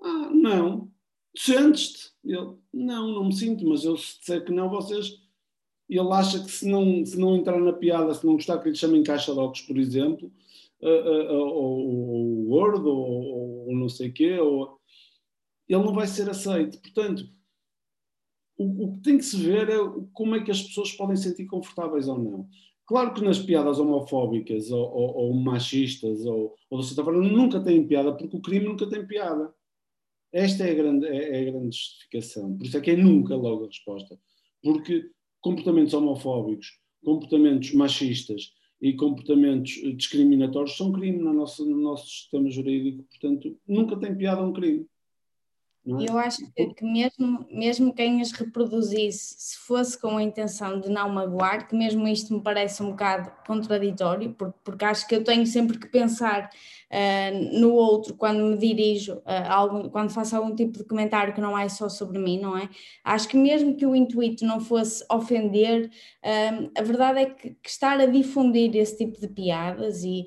[0.01, 0.92] Ah, não.
[1.37, 2.13] Sentes-te?
[2.25, 5.21] Ele, não, não me sinto, mas eu se disser que não, vocês.
[5.89, 8.77] Ele acha que se não, se não entrar na piada, se não gostar que lhe
[8.77, 10.33] chamem caixa de óculos, por exemplo,
[10.81, 14.79] uh, uh, ou, Word, ou, ou, não sei o quê, ou,
[15.69, 16.81] ele não vai ser aceito.
[16.81, 17.29] Portanto,
[18.57, 19.79] o, o que tem que se ver é
[20.13, 22.49] como é que as pessoas podem sentir confortáveis ou não.
[22.87, 28.15] Claro que nas piadas homofóbicas ou, ou, ou machistas ou, ou forma nunca têm piada,
[28.15, 29.53] porque o crime nunca tem piada.
[30.33, 32.57] Esta é a grande, é, é a grande justificação.
[32.57, 34.19] Por isso é que é nunca logo a resposta.
[34.63, 35.11] Porque
[35.41, 43.05] comportamentos homofóbicos, comportamentos machistas e comportamentos discriminatórios são crime no nosso, no nosso sistema jurídico.
[43.05, 44.87] Portanto, nunca tem piada um crime.
[45.85, 46.11] É?
[46.11, 50.89] Eu acho que, que, mesmo, mesmo quem as reproduzisse, se fosse com a intenção de
[50.89, 55.25] não magoar, que mesmo isto me parece um bocado contraditório, porque, porque acho que eu
[55.25, 56.51] tenho sempre que pensar
[56.93, 61.41] uh, no outro quando me dirijo, uh, algum, quando faço algum tipo de comentário que
[61.41, 62.69] não é só sobre mim, não é?
[63.03, 67.69] Acho que mesmo que o intuito não fosse ofender, uh, a verdade é que, que
[67.69, 70.27] estar a difundir esse tipo de piadas e,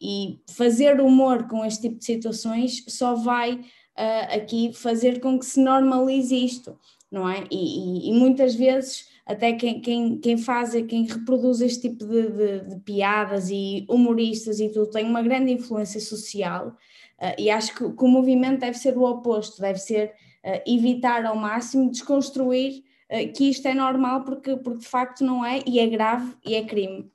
[0.00, 5.44] e fazer humor com este tipo de situações só vai uh, aqui fazer com que
[5.44, 6.78] se normalize isto,
[7.10, 7.44] não é?
[7.50, 12.30] E, e, e muitas vezes até quem, quem, quem faz, quem reproduz este tipo de,
[12.30, 17.74] de, de, piadas e humoristas e tudo, tem uma grande influência social uh, e acho
[17.74, 22.84] que, que, o movimento deve ser o oposto, deve ser uh, evitar ao máximo desconstruir
[23.10, 26.54] uh, que isto é normal porque, porque de facto não é e é grave e
[26.54, 27.10] é crime.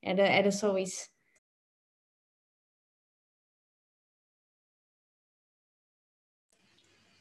[0.00, 1.08] Era, era só isso.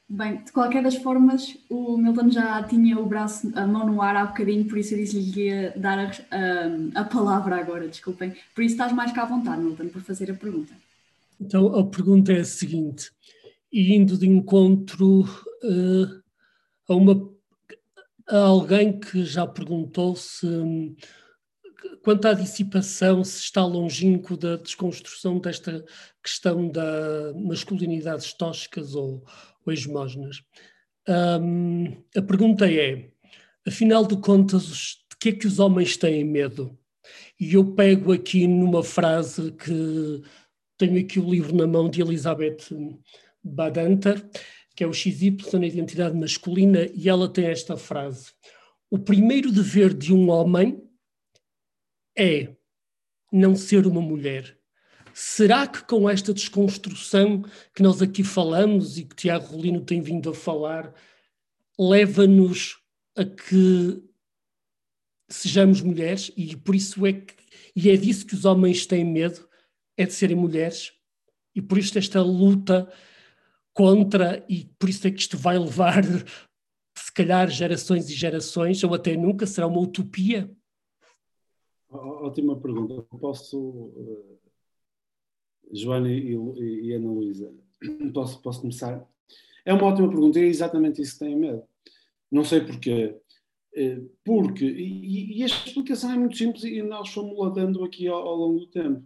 [0.10, 4.16] Bem, de qualquer das formas, o Milton já tinha o braço, a mão no ar
[4.16, 8.34] há bocadinho, por isso eu disse-lhe que ia dar a, a, a, palavra agora, desculpem.
[8.56, 10.74] Por isso estás mais cá à vontade, Milton, por fazer a pergunta.
[11.42, 13.12] Então, a pergunta é a seguinte,
[13.72, 16.24] indo de encontro uh,
[16.88, 17.30] a, uma,
[18.30, 20.48] a alguém que já perguntou se,
[22.02, 25.84] quanto à dissipação, se está longínquo da desconstrução desta
[26.24, 29.22] questão da masculinidades tóxicas ou,
[29.70, 30.42] ou hegemógenas.
[31.08, 33.10] Um, a pergunta é,
[33.66, 36.78] afinal de contas, de que é que os homens têm medo?
[37.40, 40.22] E eu pego aqui numa frase que
[40.78, 42.70] tenho aqui o livro na mão de Elizabeth
[43.44, 44.28] Badanter,
[44.76, 48.34] que é o XY na identidade masculina, e ela tem esta frase:
[48.90, 50.84] O primeiro dever de um homem
[52.18, 52.56] é
[53.32, 54.57] não ser uma mulher.
[55.20, 57.42] Será que com esta desconstrução
[57.74, 60.94] que nós aqui falamos e que Tiago Rolino tem vindo a falar,
[61.78, 62.78] leva-nos
[63.16, 64.00] a que
[65.28, 67.34] sejamos mulheres e por isso é que
[67.76, 69.50] e é disso que os homens têm medo,
[69.98, 70.94] é de serem mulheres
[71.56, 72.88] e por isso esta luta
[73.74, 76.04] contra e por isso é que isto vai levar
[76.96, 80.56] se calhar gerações e gerações ou até nunca será uma utopia.
[81.90, 83.02] Ótima pergunta.
[83.18, 84.47] Posso eh,
[85.72, 87.52] Joana e, e, e Ana Luísa,
[88.14, 89.08] posso, posso começar?
[89.66, 91.64] É uma ótima pergunta é exatamente isso que tenho medo.
[92.32, 93.16] Não sei porquê.
[93.76, 98.26] Eh, porque, e, e, a explicação é muito simples e nós fomos dando aqui ao,
[98.26, 99.04] ao, longo do tempo.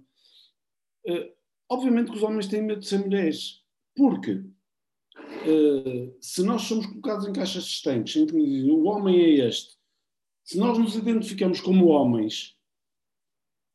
[1.05, 1.33] Eh,
[1.69, 3.61] obviamente que os homens têm medo de ser mulheres.
[3.95, 4.43] Porque
[5.45, 9.75] eh, se nós somos colocados em caixas distantes, em que o homem é este,
[10.43, 12.55] se nós nos identificamos como homens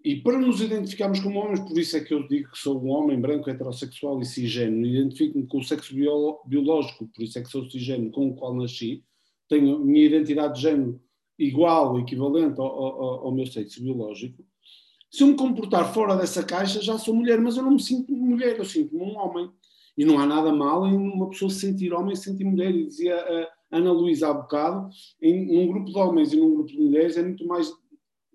[0.06, 2.90] e para nos identificarmos como homens, por isso é que eu digo que sou um
[2.90, 5.92] homem branco, heterossexual e cisgênero, identifico-me com o sexo
[6.46, 9.02] biológico, por isso é que sou cisgênero com o qual nasci,
[9.48, 11.00] tenho a minha identidade de género
[11.36, 14.44] igual, equivalente ao, ao, ao meu sexo biológico.
[15.10, 18.12] Se eu me comportar fora dessa caixa, já sou mulher, mas eu não me sinto
[18.12, 19.50] mulher, eu sinto-me um homem.
[19.98, 22.72] E não há nada mal em uma pessoa se sentir homem e se sentir mulher.
[22.72, 23.16] E dizia
[23.70, 24.88] a Ana Luísa há bocado,
[25.20, 27.72] em, num grupo de homens e num grupo de mulheres é muito mais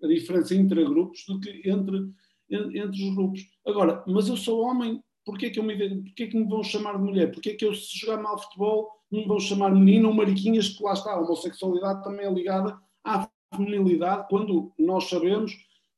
[0.02, 2.10] a diferença entre grupos do que entre,
[2.50, 3.46] entre os grupos.
[3.66, 7.04] Agora, mas eu sou homem, porquê que, eu me, porquê que me vão chamar de
[7.04, 7.30] mulher?
[7.30, 10.94] Porquê que eu, se jogar mal futebol, me vão chamar menina ou mariquinhas, que lá
[10.94, 15.52] está, a homossexualidade também é ligada à feminilidade, quando nós sabemos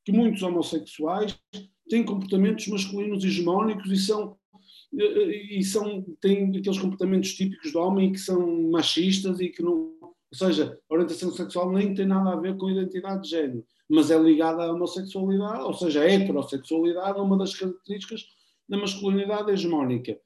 [0.05, 1.39] que muitos homossexuais
[1.89, 4.37] têm comportamentos masculinos hegemónicos e são
[4.97, 9.94] e são têm aqueles comportamentos típicos do homem que são machistas e que não,
[10.41, 13.65] ou seja, a orientação sexual nem tem nada a ver com a identidade de género
[13.89, 18.25] mas é ligada à homossexualidade, ou seja, a heterossexualidade é uma das características
[18.69, 20.19] da masculinidade hegemónica.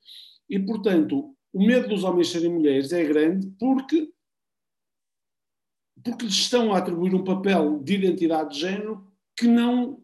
[0.49, 4.11] E, portanto, o medo dos homens serem mulheres é grande porque,
[6.03, 9.07] porque lhes estão a atribuir um papel de identidade de género
[9.37, 10.01] que não,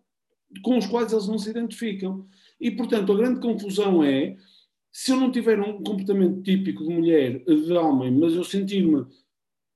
[0.63, 2.27] com os quais eles não se identificam.
[2.61, 4.37] E, portanto, a grande confusão é
[4.93, 9.05] se eu não tiver um comportamento típico de mulher, de homem, mas eu sentir-me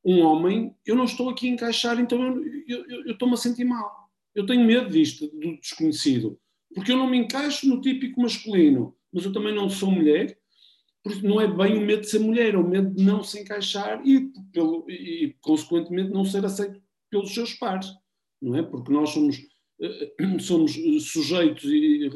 [0.04, 4.08] um homem, eu não estou aqui a encaixar, então eu, estou-me a sentir mal.
[4.34, 6.38] Eu tenho medo disto, do desconhecido,
[6.74, 10.38] porque eu não me encaixo no típico masculino, mas eu também não sou mulher,
[11.02, 13.40] porque não é bem o medo de ser mulher, é o medo de não se
[13.40, 16.80] encaixar e, pelo, e consequentemente, não ser aceito
[17.10, 17.88] pelos seus pares,
[18.40, 18.62] não é?
[18.62, 19.38] Porque nós somos,
[19.80, 20.72] eh, somos
[21.10, 22.10] sujeitos de,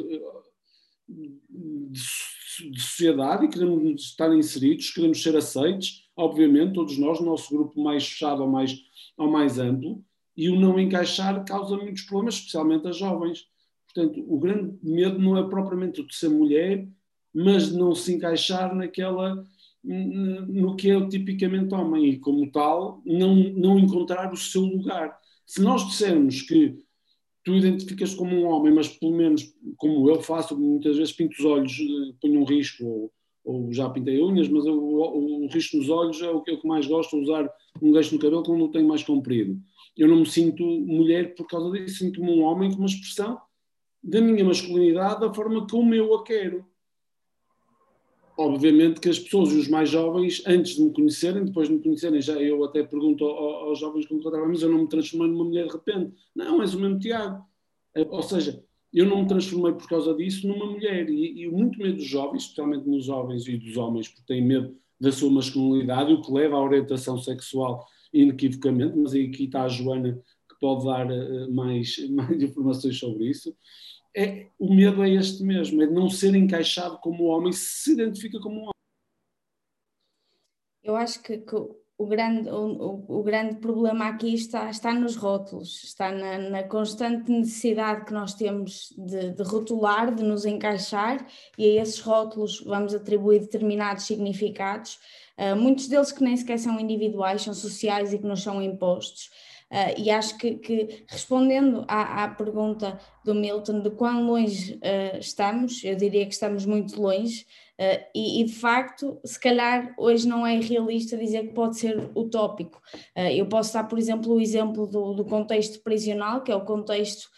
[1.13, 7.83] de sociedade e queremos estar inseridos, queremos ser aceitos, obviamente, todos nós, no nosso grupo
[7.83, 8.79] mais fechado ou mais,
[9.17, 10.05] ou mais amplo,
[10.37, 13.47] e o não encaixar causa muitos problemas, especialmente a jovens.
[13.87, 16.89] Portanto, o grande medo não é propriamente o de ser mulher,
[17.35, 19.47] mas de não se encaixar naquela
[19.85, 25.19] no que é tipicamente homem e como tal não, não encontrar o seu lugar.
[25.45, 26.79] Se nós dissermos que
[27.45, 31.45] tu identificas como um homem, mas pelo menos como eu faço, muitas vezes pinto os
[31.45, 33.13] olhos, eh, ponho um risco ou,
[33.45, 36.61] ou já pintei unhas, mas o, o, o, risco nos olhos é o que eu
[36.65, 37.51] mais gosto, usar
[37.81, 39.59] um gancho no cabelo quando o tenho mais comprido.
[39.97, 43.39] Eu não me sinto mulher por causa disso, sinto-me um homem com uma expressão
[44.03, 46.65] da minha masculinidade da forma como eu a quero.
[48.37, 52.21] Obviamente que as pessoas, os mais jovens, antes de me conhecerem, depois de me conhecerem,
[52.21, 55.45] já eu até pergunto aos, aos jovens que encontrava, mas eu não me transformei numa
[55.45, 56.13] mulher de repente.
[56.35, 57.45] Não, és o mesmo Tiago.
[57.95, 61.09] É, ou seja, eu não me transformei por causa disso numa mulher.
[61.11, 64.75] E, e muito medo dos jovens, especialmente nos jovens e dos homens, porque têm medo
[64.99, 69.69] da sua masculinidade, o que leva à orientação sexual inequivocamente, mas aí aqui está a
[69.69, 73.55] Joana que pode dar uh, mais, mais informações sobre isso
[74.17, 78.39] é, o medo é este mesmo, é de não ser encaixado como homem, se identifica
[78.41, 78.73] como homem.
[80.83, 85.85] Eu acho que, que o, grande, o, o, grande problema aqui está, está nos rótulos,
[85.85, 91.25] está na, na constante necessidade que nós temos de, de, rotular, de nos encaixar,
[91.57, 94.99] e a esses rótulos vamos atribuir determinados significados,
[95.39, 99.31] uh, muitos deles que nem sequer são individuais, são sociais e que nos são impostos.
[99.73, 105.19] Uh, e acho que, que respondendo à, à, pergunta do Milton de quão longe uh,
[105.19, 107.47] estamos, eu diria que estamos muito longe,
[107.81, 112.11] uh, e, e, de facto, se calhar hoje não é realista dizer que pode ser
[112.15, 112.83] utópico.
[113.35, 117.31] eu posso dar, por exemplo, o exemplo do, do contexto prisional, que é o contexto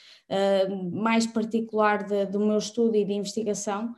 [0.91, 3.95] mais particular de, do meu estudo e de investigação,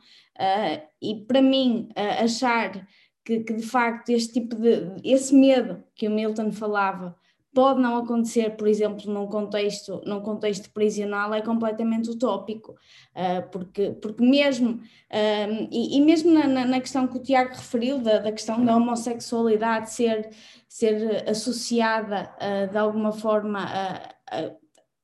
[1.01, 2.85] e para mim, achar
[3.25, 7.15] que, que de facto este tipo de, esse medo que o Milton falava,
[7.57, 13.93] pode não acontecer, por exemplo, num contexto, num contexto prisional, é completamente utópico, uh, porque,
[13.99, 18.63] porque mesmo, uh, e, mesmo na, na, questão que o Tiago referiu, da, da questão
[18.63, 20.29] da homossexualidade ser,
[20.69, 24.51] ser associada uh, de alguma forma a, a,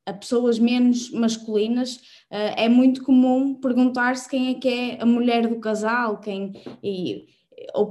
[0.05, 5.59] a pessoas menos masculinas, é muito comum perguntar-se quem é que é a mulher do
[5.59, 6.53] casal, quem,
[6.83, 7.25] e,
[7.73, 7.89] ou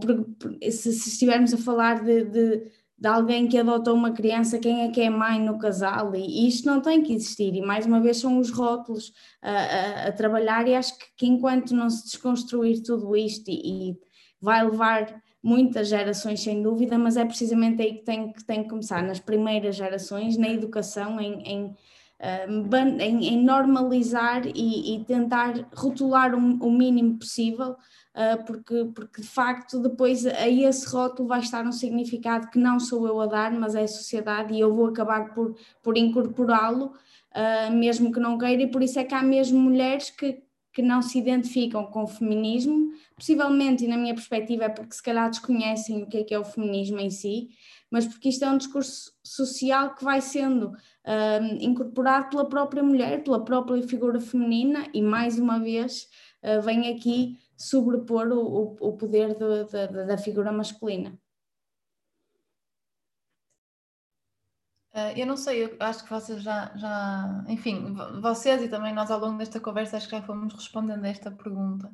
[0.63, 2.71] se, se estivermos a falar de, de
[3.03, 6.67] de alguém que adotou uma criança, quem é que é mãe no casal, e, isto
[6.67, 9.13] não tem que existir, e mais uma vez são os rótulos
[9.43, 13.91] a, a, a trabalhar, e acho que, que, enquanto não se desconstruir tudo isto, e,
[13.91, 13.99] e,
[14.41, 18.69] vai levar muitas gerações sem dúvida, mas é precisamente aí que tem que, tem que
[18.69, 21.77] começar, nas primeiras gerações, na educação, em, em
[23.01, 27.75] em, em, normalizar e, e tentar rotular o, o mínimo possível
[28.47, 33.07] porque, porque de facto depois a esse rótulo vai estar um significado que não sou
[33.07, 36.93] eu a dar, mas é a sociedade e eu vou acabar por, por incorporá-lo,
[37.35, 40.83] uh, mesmo que não queira, e por isso é que há mesmo mulheres que, que
[40.83, 45.31] não se identificam com o feminismo, possivelmente, e na minha perspectiva, é porque se calhar
[45.31, 47.49] desconhecem o que é que é o feminismo em si,
[47.91, 53.23] mas porque isto é um discurso social que vai sendo uh, incorporado pela própria mulher,
[53.23, 56.09] pela própria figura feminina, e mais uma vez
[56.43, 61.19] uh, vem aqui sobrepor o, o, poder do, da, da figura masculina.
[64.95, 69.11] Uh, eu não sei, eu acho que vocês já, já, enfim, vocês e também nós
[69.11, 71.91] ao longo desta conversa acho que já fomos respondendo a esta pergunta,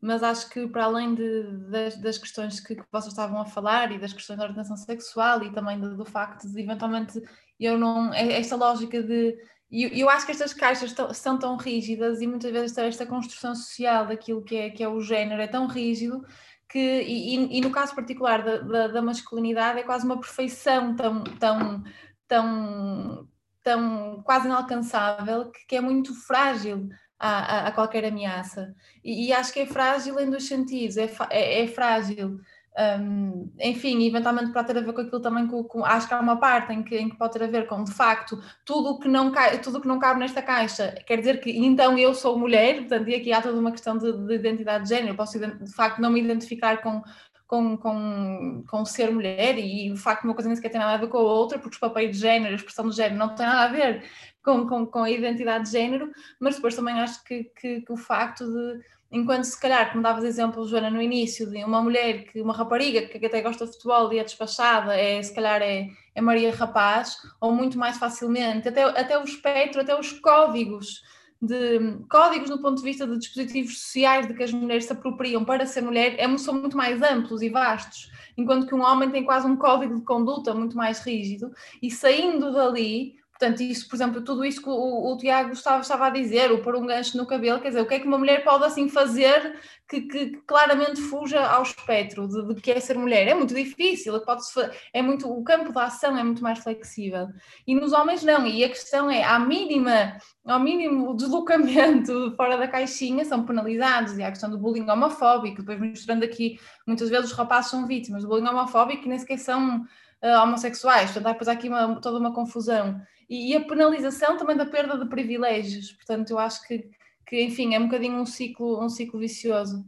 [0.00, 3.92] mas acho que para além de, das, das, questões que, que, vocês estavam a falar
[3.92, 7.22] e das questões da orientação sexual e também do, do facto de eventualmente
[7.58, 9.38] eu não, é esta lógica de
[9.74, 14.06] e eu acho que estas caixas são tão rígidas e muitas vezes esta construção social
[14.06, 16.24] daquilo que é, que é o género é tão rígido
[16.68, 21.22] que, e, e no caso particular da, da, da, masculinidade, é quase uma perfeição tão,
[21.24, 21.84] tão,
[22.26, 23.28] tão,
[23.62, 26.88] tão quase inalcançável que, que é muito frágil
[27.18, 28.74] a, a, a qualquer ameaça.
[29.04, 32.40] E, e, acho que é frágil em dois sentidos: é, é, é frágil
[32.76, 36.18] um, enfim, eventualmente pode ter a ver com aquilo também, com, com, acho que há
[36.18, 39.06] uma parte em que, em que pode ter a ver com, de facto, tudo que
[39.06, 42.78] não cai, tudo que não cabe nesta caixa, quer dizer que então eu sou mulher,
[42.78, 45.72] portanto, e aqui há toda uma questão de, de identidade de género, eu posso de
[45.72, 47.00] facto não me identificar com,
[47.46, 50.96] com, com, com ser mulher e de facto uma coisa nem sequer tem nada a
[50.96, 53.46] ver com a outra, porque os papéis de género, a expressão de género não tem
[53.46, 54.02] nada a ver
[54.42, 56.10] com, com, com a identidade de género,
[56.40, 58.80] mas depois também acho que, que, que o facto de
[59.14, 63.02] enquanto se calhar, como davas exemplo, Joana, no início, de uma mulher, que uma rapariga
[63.06, 67.16] que até gosta de futebol e é despachada, é, se calhar é, é Maria Rapaz,
[67.40, 71.02] ou muito mais facilmente, até, até o espectro, até os códigos
[71.40, 75.44] de códigos no ponto de vista de dispositivos sociais de que as mulheres se apropriam
[75.44, 79.24] para ser mulher é, são muito mais amplos e vastos, enquanto que um homem tem
[79.24, 84.22] quase um código de conduta muito mais rígido, e saindo dali, Portanto, isso, por exemplo,
[84.22, 87.26] tudo isso que o, o Tiago estava, estava, a dizer, o pôr um gancho no
[87.26, 89.58] cabelo, quer dizer, o que é que uma mulher pode assim fazer
[89.88, 93.26] que, que, claramente fuja ao espectro de, de, que é ser mulher?
[93.26, 94.44] É muito difícil, pode
[94.92, 97.26] é muito, o campo da ação é muito mais flexível.
[97.66, 100.16] E nos homens não, e a questão é, à mínima,
[100.46, 105.56] ao mínimo deslocamento fora da caixinha, são penalizados, e há a questão do bullying homofóbico,
[105.56, 109.38] depois mostrando aqui, muitas vezes os rapazes são vítimas do bullying homofóbico e nem sequer
[109.38, 109.80] são
[110.22, 114.56] uh, homossexuais, portanto há depois aqui uma, toda uma confusão e, e, a penalização também
[114.56, 115.92] da perda de privilégios.
[115.92, 116.90] Portanto, eu acho que,
[117.26, 119.84] que enfim, é um bocadinho um ciclo, um ciclo vicioso.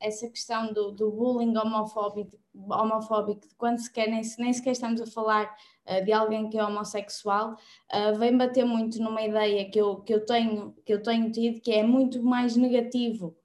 [0.00, 5.54] Essa, questão do, do bullying homofóbico, homofóbico, quando sequer, nem, nem sequer estamos a falar
[5.86, 7.52] uh, de alguém que é homossexual,
[7.92, 11.60] uh, vem bater muito numa ideia que eu, que, eu tenho, que eu tenho tido,
[11.60, 13.36] que é muito mais negativo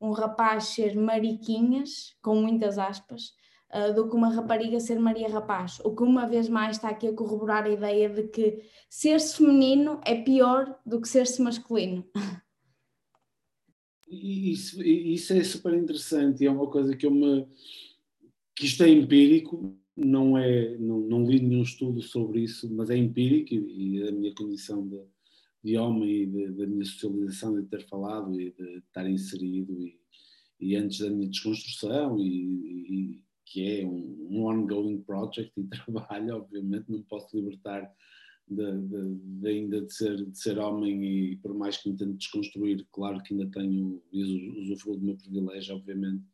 [0.00, 3.34] um rapaz ser mariquinhas, com muitas aspas,
[3.72, 5.80] uh, do que uma rapariga ser Maria Rapaz.
[5.84, 10.00] O que uma vez mais está aqui a corroborar a ideia de que ser-se feminino
[10.04, 12.04] é pior do que ser-se masculino.
[14.10, 17.46] Isso, isso é super interessante e é uma coisa que eu me.
[18.56, 20.78] que isto é empírico, não é.
[20.78, 24.86] não, não li nenhum estudo sobre isso, mas é empírico e, e a minha condição
[24.88, 25.02] de,
[25.62, 30.00] de homem e da minha socialização de ter falado e de estar inserido e,
[30.58, 33.22] e antes da minha desconstrução e,
[33.52, 37.90] que é um, um ongoing project e trabalho, obviamente, não posso libertar
[38.46, 42.16] de, de, de, ainda de ser, de ser homem e por mais que me tente
[42.16, 46.24] desconstruir, claro que ainda tenho usufruo do meu privilégio, obviamente,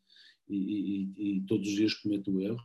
[0.48, 2.62] e, e, e, todos os dias cometo erros,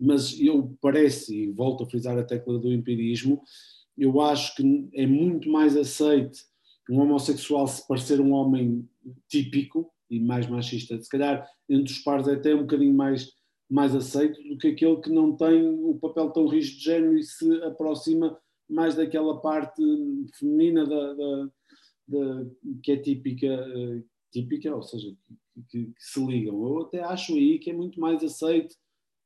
[0.00, 3.42] mas eu parece, e volto a frisar a tecla do empirismo,
[3.96, 6.42] eu acho que é muito mais aceite
[6.88, 8.88] um homossexual se parecer um homem
[9.28, 13.35] típico e mais machista, se calhar entre os pares é até um bocadinho mais
[13.68, 17.22] mais aceito do que aquele que não tem o papel tão rígido de género e
[17.22, 18.38] se aproxima
[18.68, 19.82] mais daquela parte
[20.38, 21.48] feminina da, da,
[22.08, 22.46] da
[22.82, 25.14] que é típica, uh, típica, ou seja,
[25.68, 26.66] que, que, se ligam.
[26.66, 28.74] Eu até acho aí que é muito mais aceito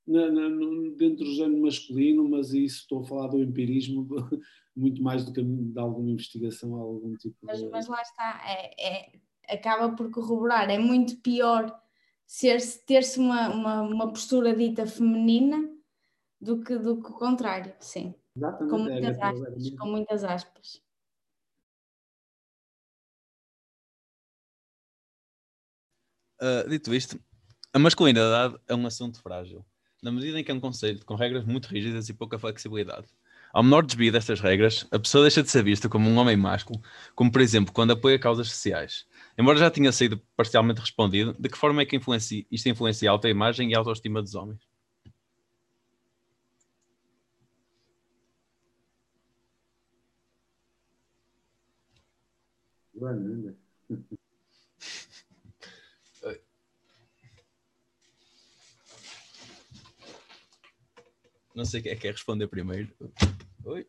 [0.06, 0.48] na, na,
[0.96, 4.06] dentro do género masculino, mas isso estou a falar do empirismo
[4.76, 7.68] muito mais do que de alguma investigação, algum tipo mas, de...
[7.68, 9.12] Mas lá está, é, é,
[9.54, 11.76] acaba por corroborar, é muito pior
[12.86, 15.68] ter-se uma, uma, uma, postura dita feminina
[16.40, 18.14] do que, do que o contrário, sim.
[18.36, 18.70] Exatamente.
[18.70, 19.66] Com muitas é, aspas.
[19.66, 20.82] É, com muitas aspas.
[26.40, 27.20] Uh, dito isto,
[27.72, 29.64] a masculinidade é um assunto frágil,
[30.02, 33.08] na medida em que é um conceito com regras muito rígidas e pouca flexibilidade.
[33.52, 36.80] Ao menor desvio destas regras, a pessoa deixa de ser vista como um homem másculo,
[37.14, 39.04] como por exemplo quando apoia causas sociais,
[39.40, 43.12] Embora já tenha sido parcialmente respondido, de que forma é que influencia, isto influencia a
[43.12, 44.60] autoimagem e a autoestima dos homens?
[61.54, 62.94] Não sei quem é que quer responder primeiro.
[63.64, 63.86] Oi?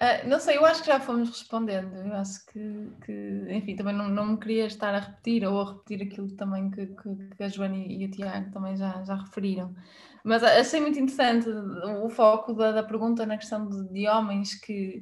[0.00, 1.94] Uh, não sei, eu acho que já fomos respondendo.
[1.94, 5.72] Eu acho que, que enfim, também não, não me queria estar a repetir ou a
[5.72, 9.74] repetir aquilo também que, que, que a Joana e o Tiago também já, já referiram.
[10.24, 11.48] Mas achei muito interessante
[12.02, 15.00] o foco da, da pergunta na questão de, de homens que,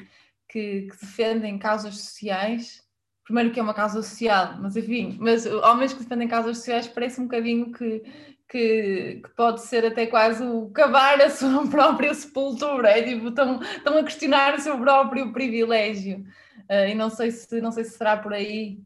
[0.49, 2.83] que, que, defendem causas sociais.
[3.23, 7.21] Primeiro que é uma causa social, mas enfim, mas homens que defendem causas sociais parece
[7.21, 8.03] um bocadinho que,
[8.49, 13.63] que, que, pode ser até quase o cavar a sua própria sepultura, é tipo, estão,
[13.63, 16.25] estão a questionar o seu próprio privilégio.
[16.71, 18.79] Uh, e não sei, se, não sei se será por aí,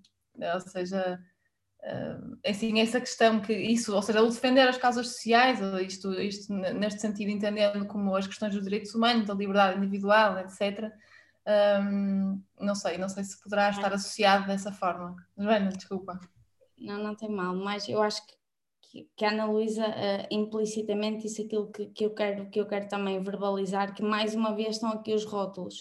[0.55, 1.21] ou seja,
[1.83, 6.53] uh, assim, essa questão que isso, ou seja, o defender as causas sociais, isto, isto
[6.53, 10.93] neste sentido, entendendo como as questões dos direitos humanos, da liberdade individual, etc.
[11.45, 15.17] Um, não sei, não sei se poderá estar associado dessa forma.
[15.37, 16.21] Joana, desculpa.
[16.79, 18.35] Não, não tem mal, mas eu acho que
[19.17, 22.89] que, a Ana Luísa uh, implicitamente disse aquilo que, que, eu quero, que eu quero
[22.89, 25.81] também verbalizar, que mais uma vez estão aqui os rótulos.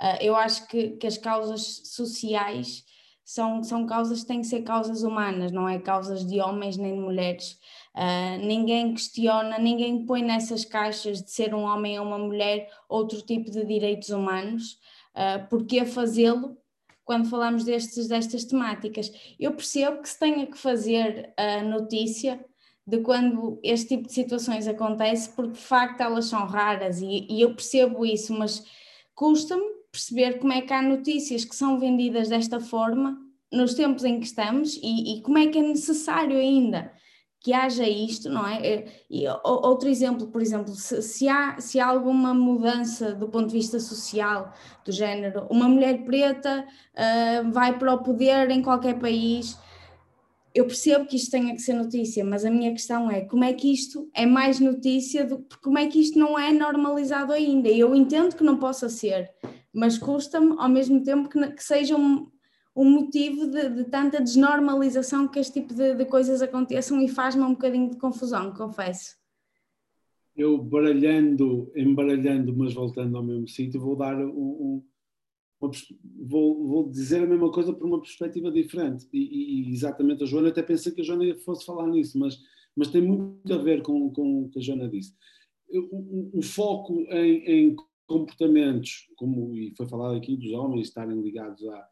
[0.00, 2.84] Uh, eu acho que, que as causas sociais
[3.24, 6.94] são, são causas que têm que ser causas humanas, não é causas de homens nem
[6.94, 7.58] de mulheres.
[7.94, 13.22] Uh, ninguém questiona, ninguém põe nessas caixas de ser um homem ou uma mulher outro
[13.22, 14.78] tipo de direitos humanos.
[15.14, 16.56] Uh, porque fazê-lo
[17.10, 19.10] quando falamos destes, destas temáticas.
[19.36, 22.38] Eu percebo que se tenha que fazer a notícia
[22.86, 27.40] de quando este tipo de situações acontece, porque de facto elas são raras e, e
[27.40, 28.64] eu percebo isso, mas
[29.12, 33.18] custa-me perceber como é que há notícias que são vendidas desta forma
[33.52, 36.92] nos tempos em que estamos e, e como é que é necessário ainda
[37.40, 38.66] que haja isto, não é?
[38.66, 43.46] é e outro exemplo, por exemplo, se, se, há, se há alguma mudança do ponto
[43.46, 44.52] de vista social,
[44.84, 49.58] do género, uma mulher preta uh, vai para o poder em qualquer país,
[50.54, 53.54] eu percebo que isto tenha que ser notícia, mas a minha questão é como é
[53.54, 57.68] que isto é mais notícia, do, como é que isto não é normalizado ainda?
[57.68, 59.30] Eu entendo que não possa ser,
[59.72, 61.96] mas custa-me ao mesmo tempo que, que seja
[62.74, 67.42] um motivo de, de, tanta desnormalização que este tipo de, de coisas aconteçam e faz-me
[67.42, 69.18] um bocadinho de confusão, confesso.
[70.36, 74.84] Eu baralhando, embaralhando, mas voltando ao mesmo sítio, vou dar um, um
[75.60, 79.06] vou, vou, dizer a mesma coisa por uma perspectiva diferente.
[79.12, 82.38] E, e, exatamente a Joana, até pensei que a Joana fosse falar nisso, mas,
[82.74, 85.14] mas tem muito a ver com, com o que a Joana disse.
[85.68, 87.76] O, o, o foco em, em,
[88.06, 91.88] comportamentos, como e foi falado aqui dos homens estarem ligados a,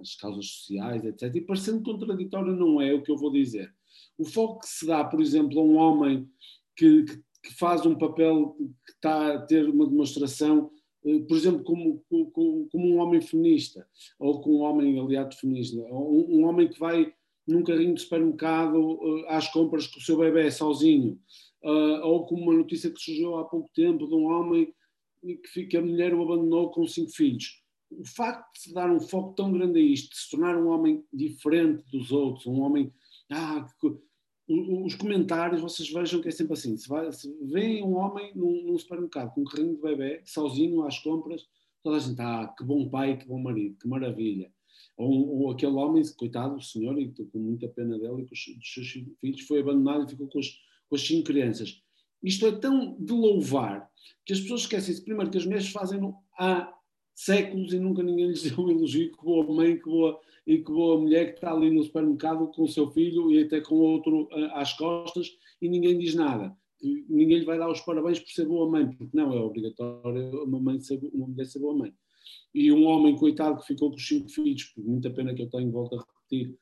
[0.00, 1.34] às causas sociais, etc.
[1.34, 3.72] E parecendo contraditório, não é o que eu vou dizer.
[4.18, 6.28] O foco que se dá, por exemplo, a um homem
[6.76, 8.56] que, que, que faz um papel
[8.86, 10.70] que está a ter uma demonstração,
[11.04, 13.86] eh, por exemplo, como, como, como, um homem feminista,
[14.18, 17.12] ou com um homem aliado feminista, ou um, um homem que vai
[17.46, 21.18] num carrinho de supermercado uh, às compras com o seu bebê sozinho,
[21.64, 24.72] uh, ou como uma notícia que surgiu há pouco tempo de um homem
[25.52, 27.61] que, que a mulher o abandonou com cinco filhos
[27.98, 30.68] o facto de se dar um foco tão grande a isto, de se tornar um
[30.68, 32.92] homem diferente dos outros, um homem.
[33.30, 33.94] Ah, que,
[34.48, 38.64] os comentários, vocês vejam que é sempre assim: se, vai, se vem um homem num,
[38.64, 41.46] num, supermercado com um carrinho de bebê, sozinho às compras,
[41.82, 44.52] toda a gente, ah, que bom pai, que bom marido, que maravilha.
[44.96, 48.34] Ou, ou aquele homem, coitado, o senhor, e estou com muita pena dele e com
[48.34, 48.88] os, dos seus
[49.20, 51.82] filhos, foi abandonado e ficou com, os, com as cinco crianças.
[52.22, 53.90] Isto é tão de louvar
[54.24, 56.71] que as pessoas esquecem-se, primeiro, que as mulheres fazem ah,
[57.14, 60.72] séculos e nunca ninguém lhes deu um elogio, que boa mãe, que boa, e que
[60.72, 64.28] boa mulher que está ali no supermercado com o seu filho e até com outro
[64.52, 66.56] às costas e ninguém diz nada.
[66.82, 70.42] E ninguém lhe vai dar os parabéns por ser boa mãe, porque não é obrigatório
[70.44, 71.94] uma, mãe ser, uma mulher ser boa mãe.
[72.52, 75.48] E um homem, coitado, que ficou com os cinco filhos, por muita pena que eu
[75.48, 76.56] tenho, volto a repetir,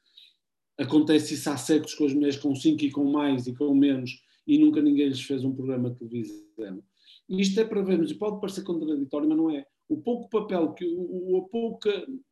[0.78, 4.22] acontece isso há séculos com as mulheres com cinco e com mais e com menos,
[4.46, 6.82] e nunca ninguém lhes fez um programa de televisão.
[7.28, 10.86] Isto é para vermos, e pode parecer contraditório, mas não é o pouco papel que
[10.86, 11.90] o, o pouca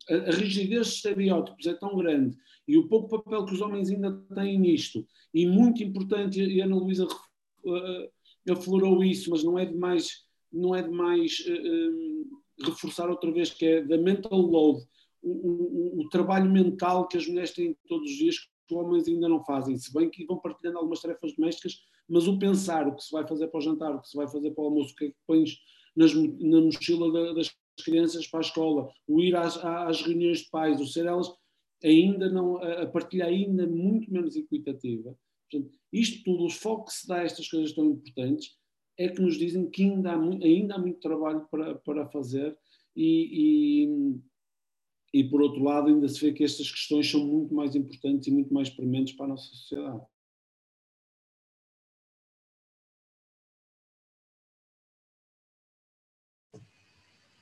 [0.09, 2.37] a, a rigidez de estereótipos é tão grande
[2.67, 5.05] e o pouco papel que os homens ainda têm nisto
[5.35, 10.75] e muito importante e a Ana Luísa uh, aflorou isso mas não é demais não
[10.75, 14.81] é demais uh, reforçar outra vez que é da mental load
[15.21, 19.09] o, o, o, trabalho mental que as mulheres têm todos os dias que os homens
[19.09, 19.77] ainda não fazem.
[19.77, 23.27] Se bem que vão partilhando algumas tarefas domésticas mas o pensar o que se vai
[23.27, 25.09] fazer para o jantar o que se vai fazer para o almoço o que é
[25.09, 25.59] que pões
[25.99, 27.53] nas, na mochila da, das
[27.85, 31.29] crianças para a escola, o ir às, às reuniões de pais, o ser elas
[31.83, 35.17] ainda não, a partilha ainda muito menos equitativa.
[35.51, 38.57] Portanto, isto tudo, os focos que se dá a estas coisas tão importantes,
[38.97, 42.57] é que nos dizem que ainda há, ainda há muito trabalho para, para fazer
[42.95, 47.75] e, e, e, por outro lado, ainda se vê que estas questões são muito mais
[47.77, 50.03] importantes e muito mais prementes para a nossa sociedade.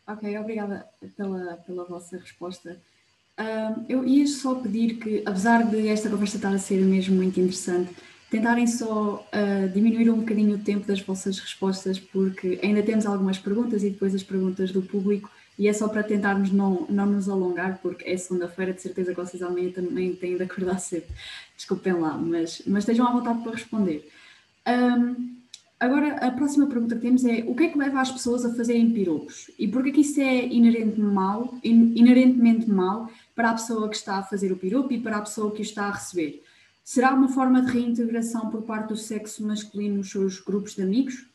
[0.06, 2.80] Ok, obrigada pela, pela vossa resposta.
[3.88, 7.94] Eu ia só pedir que, apesar de esta conversa estar a ser mesmo muito interessante,
[8.30, 13.38] tentarem só uh, diminuir um bocadinho o tempo das vossas respostas, porque ainda temos algumas
[13.38, 17.28] perguntas e depois as perguntas do público, e é só para tentarmos não, não nos
[17.28, 21.06] alongar, porque é segunda-feira, de certeza que vocês amanhã também têm de acordar cedo.
[21.56, 24.08] Desculpem lá, mas, mas estejam à vontade para responder.
[24.66, 25.36] Um,
[25.78, 28.54] Agora, a próxima pergunta que temos é o que é que leva as pessoas a
[28.54, 29.50] fazerem piropos?
[29.58, 34.22] E porquê que isso é inerente mal, inerentemente mal para a pessoa que está a
[34.22, 36.42] fazer o piropo e para a pessoa que o está a receber?
[36.82, 41.26] Será uma forma de reintegração por parte do sexo masculino nos seus grupos de amigos?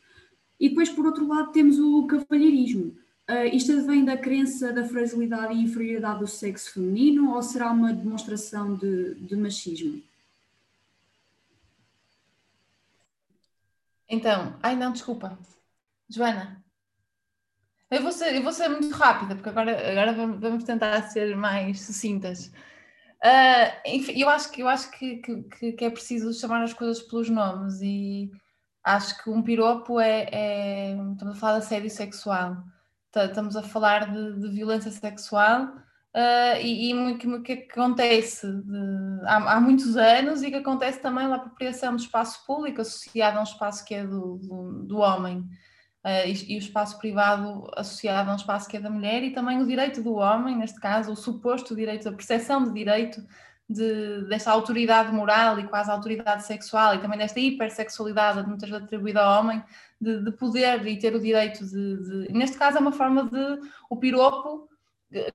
[0.59, 2.95] E depois, por outro lado, temos o cavalheirismo.
[3.29, 7.93] Uh, isto vem da crença da fragilidade e inferioridade do sexo feminino ou será uma
[7.93, 10.01] demonstração de, de machismo?
[14.11, 15.39] Então, ai não, desculpa.
[16.09, 16.61] Joana.
[17.89, 21.81] Eu vou ser, eu vou ser muito rápida, porque agora, agora vamos tentar ser mais
[21.81, 22.51] sucintas.
[23.23, 27.01] Uh, enfim, eu acho, que, eu acho que, que, que, é preciso chamar as coisas
[27.03, 28.31] pelos nomes e
[28.83, 32.57] acho que um piropo é, é estamos a falar de assédio sexual
[33.15, 35.71] estamos a falar de, de violência sexual
[36.13, 41.25] Uh, e, o que, que, acontece de, há, há, muitos anos e que acontece também
[41.25, 45.39] na apropriação do espaço público associado a um espaço que é do, do, do homem.
[46.03, 49.31] Uh, e, e, o espaço privado associado a um espaço que é da mulher e
[49.31, 53.25] também o direito do homem, neste caso, o suposto direito, a percepção de direito
[53.69, 59.21] de, desta autoridade moral e quase autoridade sexual e também desta hipersexualidade muitas vezes atribuída
[59.21, 59.63] ao homem
[59.99, 63.59] de, de poder e ter o direito de, de, neste caso é uma forma de
[63.89, 64.70] o piropo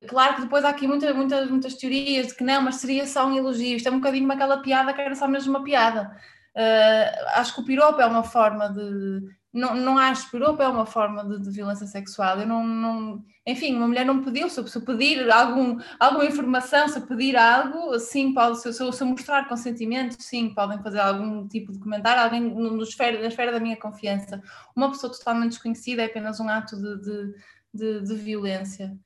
[0.08, 3.26] Claro que depois há aqui muitas, muitas, muitas teorias de que não, mas seria só
[3.26, 3.76] um elogio.
[3.76, 6.16] Isto é um bocadinho como aquela piada que era só mesmo uma piada.
[6.56, 9.22] Uh, acho que o piropo é uma forma de.
[9.52, 12.40] Não, não acho que o piropo é uma forma de, de, violência sexual.
[12.40, 14.48] Eu não, não, enfim, uma mulher não pediu.
[14.48, 18.62] Se, se pedir algum, alguma informação, se pedir algo, sim, pode.
[18.62, 22.22] Se, se, se mostrar consentimento, sim, podem fazer algum tipo de comentário.
[22.22, 24.42] Alguém no, no esfera, na esfera da minha confiança.
[24.74, 27.34] Uma pessoa totalmente desconhecida é apenas um ato de, de,
[27.74, 28.98] de, de violência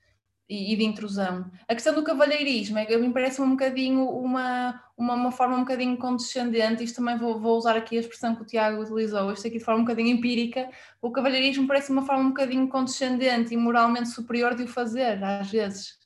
[0.51, 1.48] e, de intrusão.
[1.68, 5.97] A questão do cavalheirismo é me parece um bocadinho uma, uma, uma, forma um bocadinho
[5.97, 9.59] condescendente, isto também vou, vou, usar aqui a expressão que o Tiago utilizou, isto aqui
[9.59, 10.68] de forma um bocadinho empírica,
[11.01, 15.48] o cavalheirismo parece uma forma um bocadinho condescendente e moralmente superior de o fazer, às
[15.48, 16.01] vezes.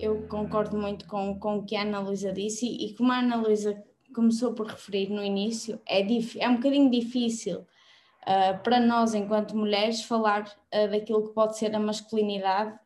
[0.00, 3.20] Eu concordo muito com, com o que a Ana Luísa disse e, e como a
[3.20, 3.80] Ana Luísa
[4.12, 7.64] começou por referir no início, é, é um bocadinho difícil
[8.26, 12.76] uh, para nós, enquanto mulheres, falar uh, daquilo que pode ser a masculinidade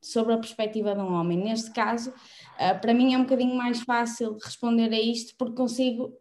[0.00, 1.38] sobre a perspectiva de um homem.
[1.38, 6.12] Neste caso, uh, para mim é um bocadinho mais fácil responder a isto porque consigo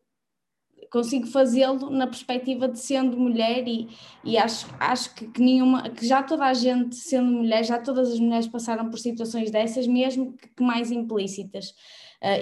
[0.92, 3.88] consigo fazê-lo na perspectiva de sendo mulher e,
[4.24, 8.12] e acho, acho que, que, nenhuma, que já toda a gente sendo mulher, já todas
[8.12, 11.76] as mulheres passaram por situações dessas, mesmo que, que mais implícitas.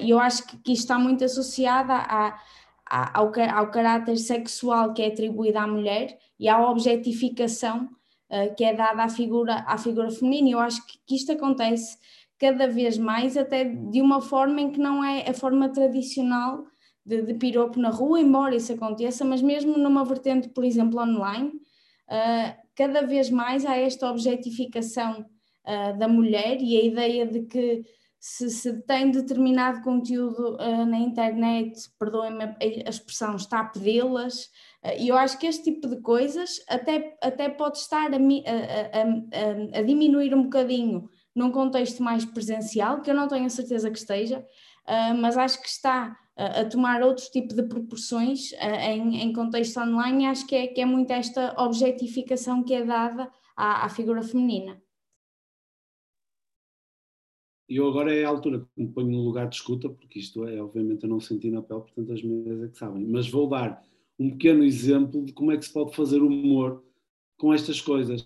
[0.02, 2.40] E eu acho que, que isto está muito associado à,
[2.90, 7.90] ao, ao caráter sexual que é atribuído à mulher e à objetificação
[8.30, 10.50] uh, que é dada à figura, à figura feminina.
[10.50, 11.98] Eu acho que, que isto acontece
[12.40, 16.66] cada vez mais, até de uma forma em que não é a forma tradicional
[17.06, 21.50] de, de piropo na rua, embora isso aconteça, mas mesmo numa vertente, por exemplo, online,
[21.50, 25.26] uh, cada vez mais há esta objetificação
[25.66, 27.84] uh, da mulher e a ideia de que
[28.20, 34.46] se, se tem determinado conteúdo uh, na internet, perdoem-me a expressão, está a pedi-las,
[34.84, 39.78] uh, e eu acho que este tipo de coisas até, até pode estar a, a,
[39.78, 43.92] a, a, diminuir um bocadinho num contexto mais presencial, que eu não tenho a certeza
[43.92, 49.34] que esteja, uh, mas acho que está a tomar outro tipo de proporções em, em,
[49.34, 53.86] contexto online, e acho que é, que é muito esta objetificação que é dada à,
[53.86, 54.80] à figura feminina.
[57.70, 60.62] Eu agora é a altura que me ponho no lugar de escuta, porque isto é,
[60.62, 63.06] obviamente, eu não senti na pele, portanto as minhas é que sabem.
[63.06, 63.84] Mas vou dar
[64.18, 66.84] um pequeno exemplo de como é que se pode fazer humor
[67.38, 68.26] com estas coisas.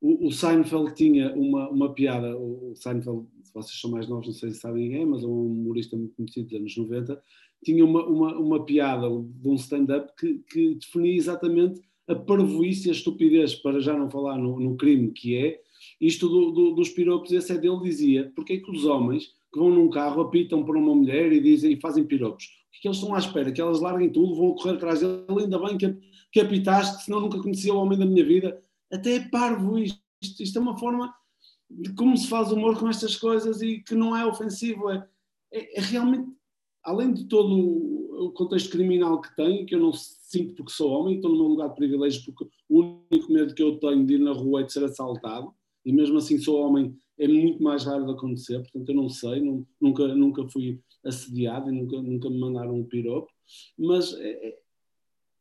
[0.00, 4.34] O, o Seinfeld tinha uma, uma piada, o, Seinfeld, se vocês são mais novos, não
[4.34, 7.22] sei se sabem quem é, mas é um humorista muito conhecido dos anos 90,
[7.64, 12.90] tinha uma, uma, uma piada de um stand-up que, que definia exatamente a parvoíce e
[12.90, 15.61] a estupidez, para já não falar no, no crime que é,
[16.02, 19.58] isto do, do, dos piropos, esse é dele, dizia, porque é que os homens que
[19.60, 22.44] vão num carro apitam por uma mulher e dizem e fazem piropos?
[22.44, 23.52] O que, é eles estão à espera?
[23.52, 25.96] Que elas larguem tudo, vão correr atrás dele, ainda bem que,
[26.32, 28.60] que apitaste, senão nunca conhecia o homem da minha vida.
[28.92, 31.14] Até é parvo isto, isto é uma forma
[31.70, 35.06] de como se faz humor com estas coisas e que não é ofensivo, é,
[35.52, 36.28] é, é realmente,
[36.82, 37.54] além de todo
[38.26, 41.68] o contexto criminal que tem, que eu não sinto porque sou homem, estou meu lugar
[41.68, 44.72] de privilégio, porque o único medo que eu tenho de ir na rua é de
[44.72, 48.94] ser assaltado, e mesmo assim sou homem, é muito mais raro de acontecer, portanto eu
[48.94, 53.30] não sei, não, nunca, nunca fui assediado e nunca, nunca me mandaram um piropo,
[53.78, 54.58] mas é, é,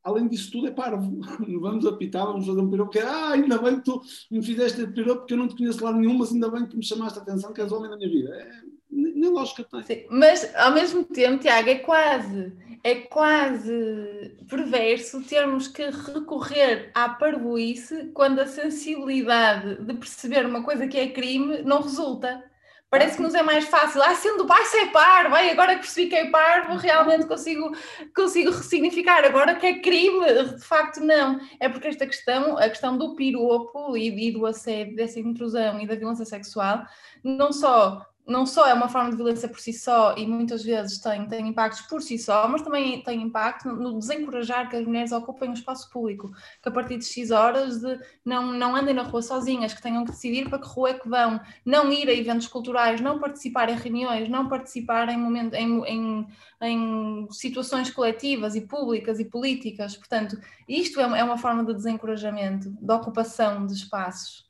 [0.04, 1.20] além disso tudo é parvo,
[1.60, 4.86] vamos apitar, vamos fazer um piropo, que é, ah, ainda bem que tu me fizeste
[4.88, 7.22] piropo, porque eu não te conheço lá nenhum, mas ainda bem que me chamaste a
[7.22, 8.36] atenção, que és homem da minha vida.
[8.36, 8.62] É,
[8.92, 9.84] nem lógica tem.
[9.84, 12.54] Sim, mas ao mesmo tempo, Tiago, é quase,
[12.84, 20.88] é quase perverso termos que recorrer à parvoíce quando a sensibilidade de perceber uma coisa
[20.88, 22.44] que é crime não resulta.
[22.90, 26.10] Parece que nos é mais fácil, ah, sendo vai ser parvo, ai, agora que percebi
[26.10, 27.72] que é parvo, realmente consigo,
[28.14, 31.40] consigo ressignificar, agora que é crime, de facto não.
[31.58, 35.88] É porque esta questão, a questão do piropo e, e do assédio, dessa intrusão e
[35.88, 36.84] da violência sexual,
[37.24, 41.00] não só não só é uma forma de violência por si só e muitas vezes
[41.00, 45.12] tem, tem impactos por si só, mas também tem impacto no desencorajar que as mulheres
[45.12, 46.32] ocupem o espaço público,
[46.62, 50.06] que a partir de X horas de não, não andem na rua sozinhas, que tenham
[50.06, 53.70] que decidir para que rua é que vão, não ir a eventos culturais, não participar
[53.70, 56.28] em reuniões, não participar em, momento, em, em,
[56.62, 59.98] em situações coletivas e públicas e políticas.
[59.98, 64.46] Portanto, isto é, é uma forma de desencorajamento, de ocupação de espaços.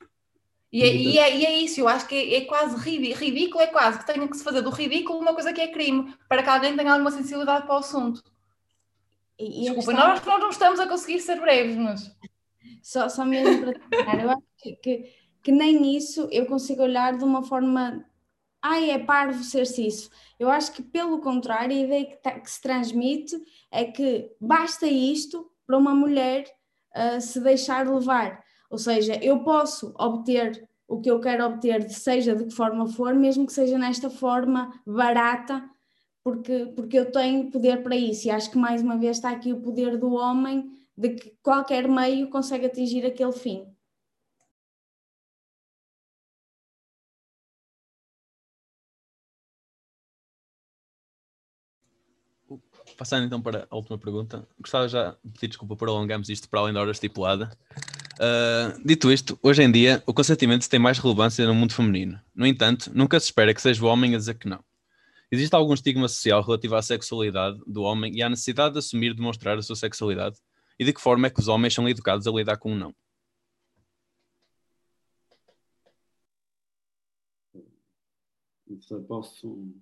[0.72, 3.66] E é, e, é, e é, isso, eu acho que é, é, quase ridículo, é
[3.66, 6.48] quase que tenha que se fazer do ridículo uma coisa que é crime, para que
[6.48, 8.24] alguém tenha alguma sensibilidade para o assunto.
[9.38, 10.08] E, Desculpa, questão...
[10.08, 12.16] nós, nós não estamos a conseguir ser breves, mas.
[12.82, 15.12] Só, só mesmo para terminar, eu acho que, que,
[15.42, 18.04] que, nem isso eu consigo olhar de uma forma.
[18.62, 20.10] Ai, é parvo ser-se isso.
[20.38, 23.36] Eu acho que, pelo contrário, a ideia que, tá, que se transmite
[23.70, 26.44] é que basta isto para uma mulher
[26.96, 28.41] uh, se deixar levar
[28.72, 33.14] ou seja, eu posso obter o que eu quero obter, seja de que forma for,
[33.14, 35.62] mesmo que seja nesta forma barata,
[36.24, 38.26] porque, porque eu tenho poder para isso.
[38.26, 41.86] E acho que mais uma vez está aqui o poder do homem de que qualquer
[41.86, 43.66] meio consegue atingir aquele fim.
[52.96, 56.60] Passando então para a última pergunta, gostava já de pedir desculpa por alongarmos isto para
[56.60, 57.50] além da hora estipulada.
[58.14, 62.20] Uh, dito isto, hoje em dia o consentimento tem mais relevância no mundo feminino.
[62.34, 64.62] No entanto, nunca se espera que seja o homem a dizer que não.
[65.30, 69.14] Existe algum estigma social relativo à sexualidade do homem e à necessidade de assumir e
[69.14, 70.36] demonstrar a sua sexualidade?
[70.78, 72.94] E de que forma é que os homens são educados a lidar com o não?
[79.08, 79.72] Posso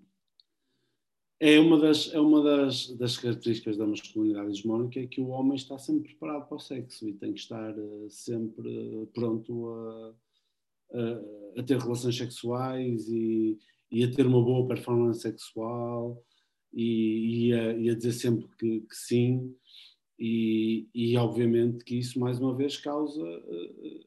[1.41, 5.57] é uma das, é uma das, das características da masculinidade hegemónica é que o homem
[5.57, 10.15] está sempre preparado para o sexo e tem que estar uh, sempre pronto a,
[10.93, 13.59] a, a, ter relações sexuais e,
[13.91, 16.23] e, a ter uma boa performance sexual
[16.75, 19.57] e, e, a, e a, dizer sempre que, que sim.
[20.19, 24.05] E, obviamente que isso mais uma vez causa uh,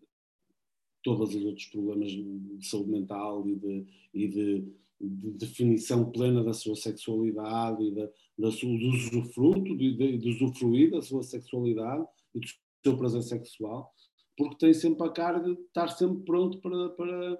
[1.02, 6.54] todos os outros problemas de saúde mental e de, e de de definição plena da
[6.54, 12.06] sua sexualidade e da, da sua, do usufruto, de, de, de usufruir da sua sexualidade
[12.34, 12.48] e do
[12.84, 13.92] seu prazer sexual,
[14.38, 17.40] porque tem sempre a carga de estar sempre pronto para, para,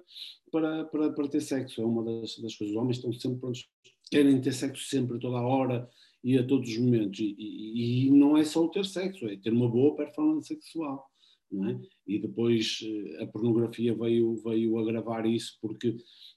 [0.50, 1.80] para, para, para ter sexo.
[1.80, 2.74] É uma das, das coisas.
[2.74, 3.68] Os homens estão sempre prontos,
[4.10, 5.88] querem ter sexo sempre, toda a hora
[6.22, 7.18] e a todos os momentos.
[7.18, 11.04] E, e, e não é só o ter sexo, é ter uma boa performance sexual.
[11.52, 11.78] É?
[12.06, 15.96] E depois eh, a pornografia veio, veio agravar isso porque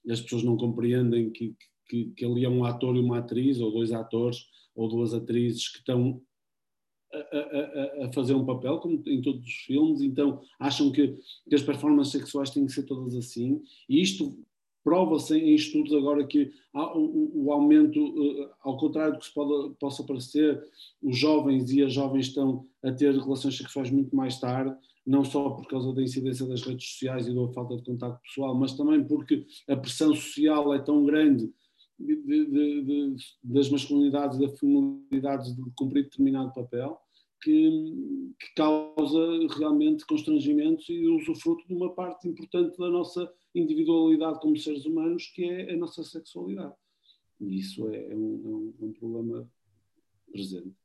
[0.10, 1.56] as pessoas não compreendem que,
[1.88, 5.70] que, que ali é um ator e uma atriz, ou dois atores, ou duas atrizes
[5.70, 6.22] que estão
[7.12, 11.18] a, a, a, fazer um papel, como em todos os filmes, então acham que,
[11.50, 14.38] que, as performances sexuais têm que ser todas assim, e isto
[14.84, 19.76] prova-se em estudos agora que o, o, aumento, eh, ao contrário do que se pode,
[19.80, 20.64] possa parecer,
[21.02, 24.74] os jovens e as jovens estão a ter relações sexuais muito mais tarde,
[25.08, 28.54] não só por causa da incidência das redes sociais e da falta de contato pessoal,
[28.54, 31.50] mas também porque a pressão social é tão grande
[31.98, 32.46] de, de,
[32.84, 37.00] de, das masculinidades da feminilidade de cumprir determinado papel
[37.42, 39.20] que, que, causa
[39.58, 45.46] realmente constrangimentos e usufruto de uma parte importante da nossa individualidade como seres humanos, que
[45.46, 46.76] é a nossa sexualidade.
[47.40, 49.50] E isso é, é um, é um, problema
[50.32, 50.76] presente.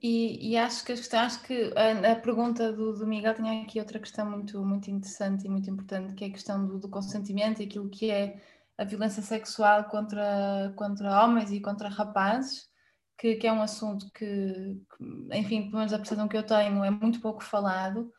[0.00, 3.98] E, e, acho que, acho que a, a pergunta do, do, Miguel tinha aqui outra
[3.98, 7.64] questão muito, muito interessante e muito importante, que é a questão do, do consentimento e
[7.64, 8.40] aquilo que é
[8.78, 12.70] a violência sexual contra, contra homens e contra rapazes,
[13.18, 16.84] que, que é um assunto que, que, enfim, pelo menos a percepção que eu tenho,
[16.84, 18.12] é muito pouco falado,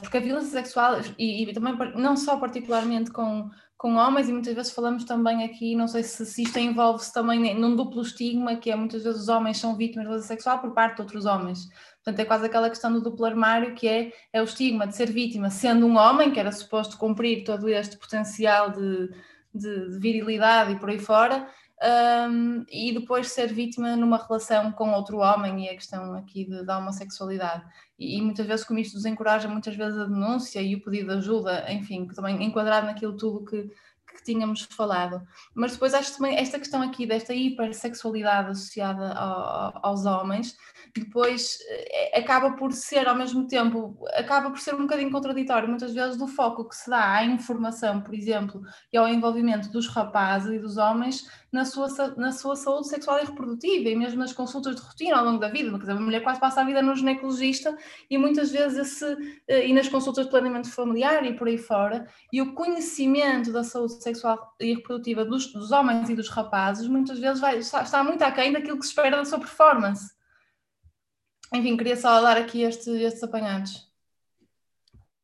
[0.00, 4.54] porque a violência sexual, e, e, também não só particularmente com, com homens, e muitas
[4.54, 8.70] vezes falamos também aqui, não sei se, se isto envolve-se também num duplo estigma, que
[8.70, 11.68] é muitas vezes os homens são vítimas de violência sexual por parte de outros homens.
[12.02, 15.10] Portanto, é quase aquela questão do duplo armário, que é, é o estigma de ser
[15.10, 19.10] vítima sendo um homem, que era suposto cumprir todo este potencial de,
[19.54, 21.46] de, de virilidade e por aí fora,
[21.82, 26.64] um, e depois ser vítima numa relação com outro homem e a questão aqui de,
[26.64, 27.64] da homossexualidade.
[27.98, 31.18] E, e, muitas vezes como isto desencoraja muitas vezes a denúncia e o pedido de
[31.18, 33.70] ajuda, enfim, também enquadrado naquilo tudo que,
[34.16, 35.26] que tínhamos falado.
[35.54, 40.56] Mas depois acho também esta questão aqui desta hipersexualidade associada ao, aos homens,
[40.94, 45.92] depois eh, acaba por ser ao mesmo tempo, acaba por ser um bocadinho contraditório muitas
[45.92, 48.62] vezes do foco que se dá à informação, por exemplo,
[48.92, 53.24] e ao envolvimento dos rapazes e dos homens na sua, na sua saúde sexual e
[53.24, 55.76] reprodutiva e mesmo nas consultas de rotina ao longo da vida.
[55.78, 57.76] Dizer, uma mulher quase passa a vida no ginecologista
[58.10, 62.06] e muitas vezes esse, eh, e nas consultas de planeamento familiar e por aí fora,
[62.32, 67.18] e o conhecimento da saúde sexual e reprodutiva dos, dos homens e dos rapazes muitas
[67.18, 70.14] vezes vai, está, está muito aquém daquilo que se espera da sua performance.
[71.54, 73.86] Enfim, queria só dar aqui este, estes apanhados.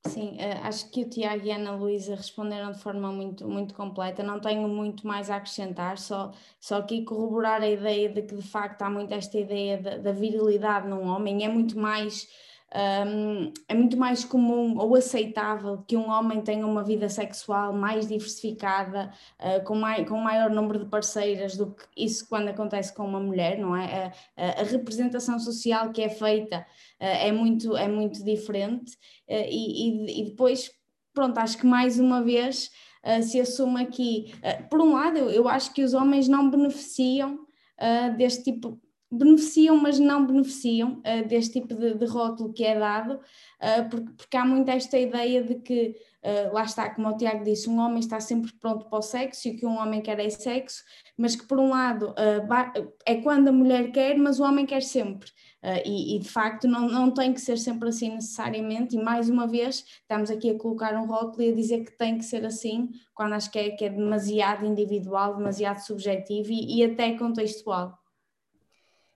[0.04, 3.72] Sim, eh, acho que o Tiago e a Ana Luísa responderam de forma muito, muito
[3.72, 4.22] completa.
[4.22, 8.42] Não tenho muito mais a acrescentar, só, só aqui corroborar a ideia de que de
[8.42, 12.28] facto há muito esta ideia da, da virilidade num homem, é muito mais
[12.74, 18.06] um, é muito mais comum ou aceitável que um homem tenha uma vida sexual mais
[18.06, 23.04] diversificada, uh, com, mai, com maior número de parceiras do que isso quando acontece com
[23.04, 24.12] uma mulher, não é?
[24.36, 28.92] A, a representação social que é feita uh, é, muito, é muito diferente
[29.28, 30.70] uh, e, e, e, depois,
[31.12, 32.70] pronto, acho que mais uma vez
[33.24, 34.32] se assume aqui,
[34.70, 37.36] por um lado, eu, eu, acho que os homens não beneficiam
[38.16, 38.80] deste tipo
[39.12, 44.10] beneficiam, mas não beneficiam uh, deste tipo de, de, rótulo que é dado, uh, porque,
[44.16, 45.94] porque, há muito esta ideia de que,
[46.24, 49.48] uh, lá está, como o Tiago disse, um homem está sempre pronto para o sexo
[49.48, 50.82] e o que um homem quer é sexo,
[51.16, 52.14] mas que por um lado
[53.04, 55.28] é quando a mulher quer, mas o homem quer sempre.
[55.84, 59.46] E, e, de facto não, não tem que ser sempre assim necessariamente, e mais uma
[59.46, 62.90] vez estamos aqui a colocar um rótulo e a dizer que tem que ser assim,
[63.14, 68.01] quando acho que é, que é demasiado individual, demasiado subjetivo e, e até contextual.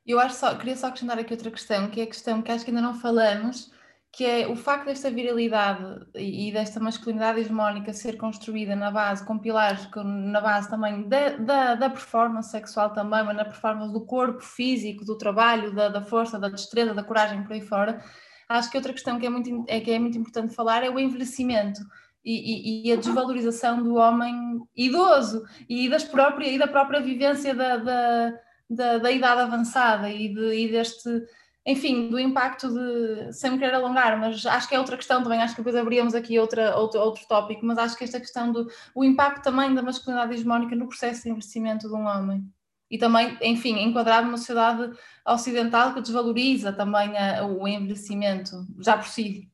[0.06, 2.64] Eu acho só, queria só acrescentar aqui outra questão, que é a questão que acho
[2.64, 3.72] que ainda não falamos,
[4.16, 5.84] que é o facto desta virilidade
[6.14, 11.74] e desta masculinidade hegemónica ser construída na base, com pilares na base também da, da,
[11.74, 16.38] da performance sexual também, mas na performance do corpo físico, do trabalho, da, da força,
[16.38, 18.02] da destreza, da coragem por aí fora.
[18.48, 20.98] Acho que outra questão que é muito, é, que é muito importante falar é o
[20.98, 21.80] envelhecimento.
[22.24, 24.34] E, e, e, a desvalorização do homem
[24.74, 28.32] idoso e, das própria, e da própria vivência da, da,
[28.68, 31.08] da, da idade avançada e, de, e deste,
[31.64, 35.40] enfim, do impacto de, sem me querer alongar, mas acho que é outra questão também,
[35.40, 38.68] acho que depois abríamos aqui outra, outro, outro tópico, mas acho que esta questão do
[38.94, 42.44] o impacto também da masculinidade hegemónica no processo de envelhecimento de um homem.
[42.88, 49.08] E também, enfim, enquadrado numa sociedade ocidental que desvaloriza também a, o envelhecimento, já por
[49.08, 49.50] si.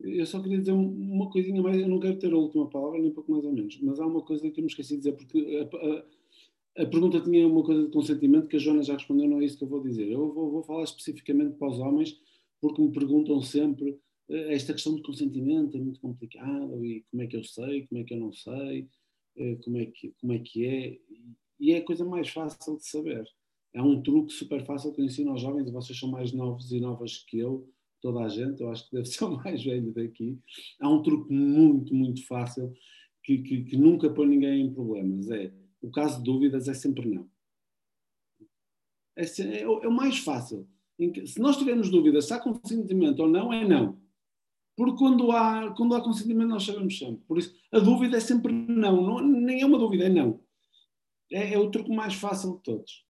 [0.00, 3.10] Eu só queria dizer uma coisinha mais, eu não quero ter a última palavra, nem
[3.10, 5.68] pouco mais ou menos, mas há uma coisa que eu me esqueci de dizer, porque
[5.72, 6.04] a, a,
[6.76, 9.56] a pergunta tinha uma coisa de consentimento que a Joana já respondeu, não é isso
[9.56, 10.10] que eu vou dizer.
[10.10, 12.20] Eu vou, vou falar especificamente para os homens,
[12.60, 13.98] porque me perguntam sempre
[14.28, 18.00] eh, esta questão de consentimento é muito complicada e como é que eu sei, como
[18.00, 18.88] é que eu não sei,
[19.36, 20.98] eh, como é que, como é, que é.
[21.60, 23.24] E é a coisa mais fácil de saber.
[23.72, 26.80] É um truque super fácil que eu ensino aos jovens, vocês são mais novos e
[26.80, 27.68] novas que eu,
[28.00, 30.38] toda a gente, eu acho que deve ser o mais velho daqui.
[30.80, 32.72] Há um truque muito, muito fácil
[33.22, 35.30] que, que, que nunca põe ninguém em problemas.
[35.30, 35.52] É
[35.84, 37.28] o caso de dúvidas é sempre não.
[39.16, 40.68] É, é, é o mais fácil.
[41.26, 44.02] se nós tivermos dúvidas se há consentimento ou não, é não.
[44.76, 47.22] Porque quando há, quando há consentimento, nós sabemos sempre.
[47.26, 49.02] Por isso, a dúvida é sempre não.
[49.02, 50.42] não nem é uma dúvida, é não.
[51.30, 53.04] É, é o truque mais fácil de todos.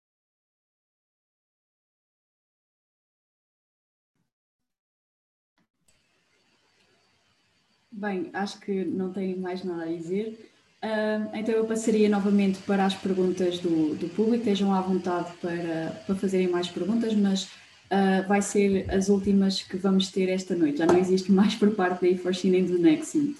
[7.90, 10.53] Bem, acho que não tenho mais nada a dizer.
[10.84, 16.02] Uh, então eu passaria novamente para as perguntas do, do público, estejam à vontade para,
[16.06, 20.78] para fazerem mais perguntas, mas uh, vai ser as últimas que vamos ter esta noite,
[20.78, 23.34] já não existe mais por parte da IFORCI nem do Nexium.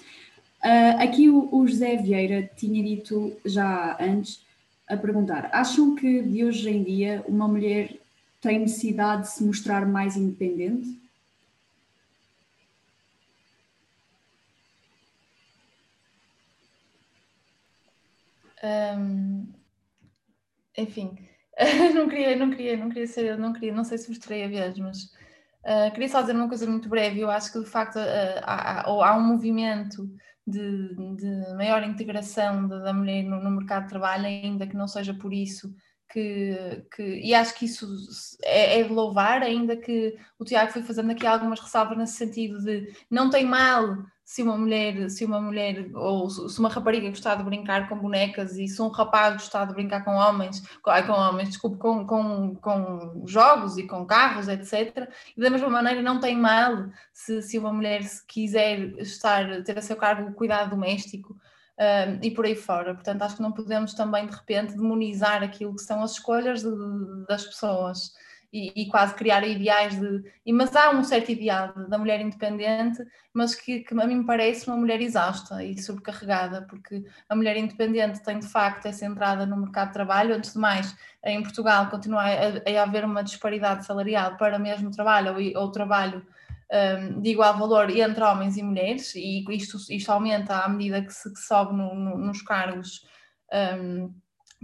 [0.63, 4.43] Uh, aqui o, o, José Vieira tinha dito já antes
[4.89, 7.95] a perguntar: acham que de hoje em dia uma mulher
[8.41, 10.99] tem necessidade de se mostrar mais independente?
[18.65, 19.53] Um,
[20.77, 21.17] enfim,
[21.93, 24.77] não queria, não queria, não queria ser, não queria, não sei se mostrei a vez,
[24.77, 25.03] mas
[25.63, 27.19] uh, queria só dizer uma coisa muito breve.
[27.19, 30.09] Eu acho que de facto uh, há, há, um movimento
[30.45, 34.87] de, de maior integração da, da mulher no, no, mercado de trabalho, ainda que não
[34.87, 35.73] seja por isso
[36.11, 37.87] que, que, e acho que isso
[38.43, 42.61] é, é, de louvar, ainda que o Tiago foi fazendo aqui algumas ressalvas nesse sentido
[42.63, 47.35] de não tem mal se uma mulher, se uma mulher ou se uma rapariga gostar
[47.35, 51.13] de brincar com bonecas e se um rapaz gostar de brincar com homens, com, com
[51.13, 55.07] homens, desculpe, com, com, com jogos e com carros, etc.
[55.37, 59.77] E da mesma maneira não tem mal se, se uma mulher se quiser estar, ter
[59.77, 61.37] a seu cargo o cuidado doméstico
[61.77, 62.95] um, e por aí fora.
[62.95, 66.71] Portanto, acho que não podemos também de repente demonizar aquilo que são as escolhas de,
[67.27, 68.11] das pessoas
[68.55, 70.23] e, e, quase criar ideais de.
[70.53, 73.03] Mas há um certo ideal da mulher independente,
[73.33, 78.23] mas que, que, a mim parece uma mulher exausta e sobrecarregada, porque a mulher independente
[78.23, 80.33] tem de facto essa entrada no mercado de trabalho.
[80.33, 80.95] Antes de mais,
[81.25, 85.71] em Portugal continua a, a haver uma disparidade salarial para o mesmo trabalho ou, ou
[85.71, 86.25] trabalho
[86.71, 91.13] um, de igual valor entre homens e mulheres, e isto, isto aumenta à medida que
[91.13, 93.05] se que sobe no, no, nos cargos.
[93.51, 94.15] Um,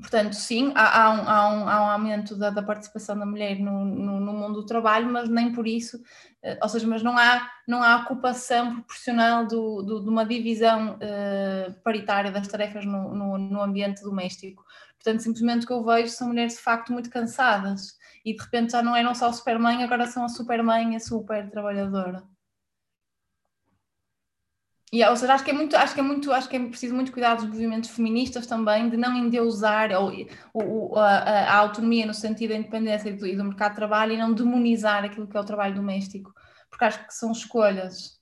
[0.02, 3.60] Portanto, sim, há, há, um, há, um, há um, aumento da, da, participação da mulher
[3.60, 6.02] no, no, no, mundo do trabalho, mas nem por isso,
[6.41, 10.95] eh, ou seja, mas não há, não há ocupação proporcional do, do, de uma divisão
[10.95, 14.65] uh, paritária das tarefas no, no, ambiente doméstico.
[14.95, 17.95] Portanto, simplesmente o que eu vejo são mulheres de facto muito cansadas
[18.26, 21.49] e de repente já não eram só supermãe, agora são a supermãe e a super
[21.52, 22.23] trabalhadora.
[24.91, 26.93] E, ou seja, acho que é muito, acho que é muito, acho que é preciso
[26.93, 32.49] muito cuidado dos movimentos feministas também de não endeusar ou a, a, autonomia no sentido
[32.49, 35.39] da independência e do, e do, mercado de trabalho e não demonizar aquilo que é
[35.39, 36.34] o trabalho doméstico,
[36.69, 38.19] porque acho que são escolhas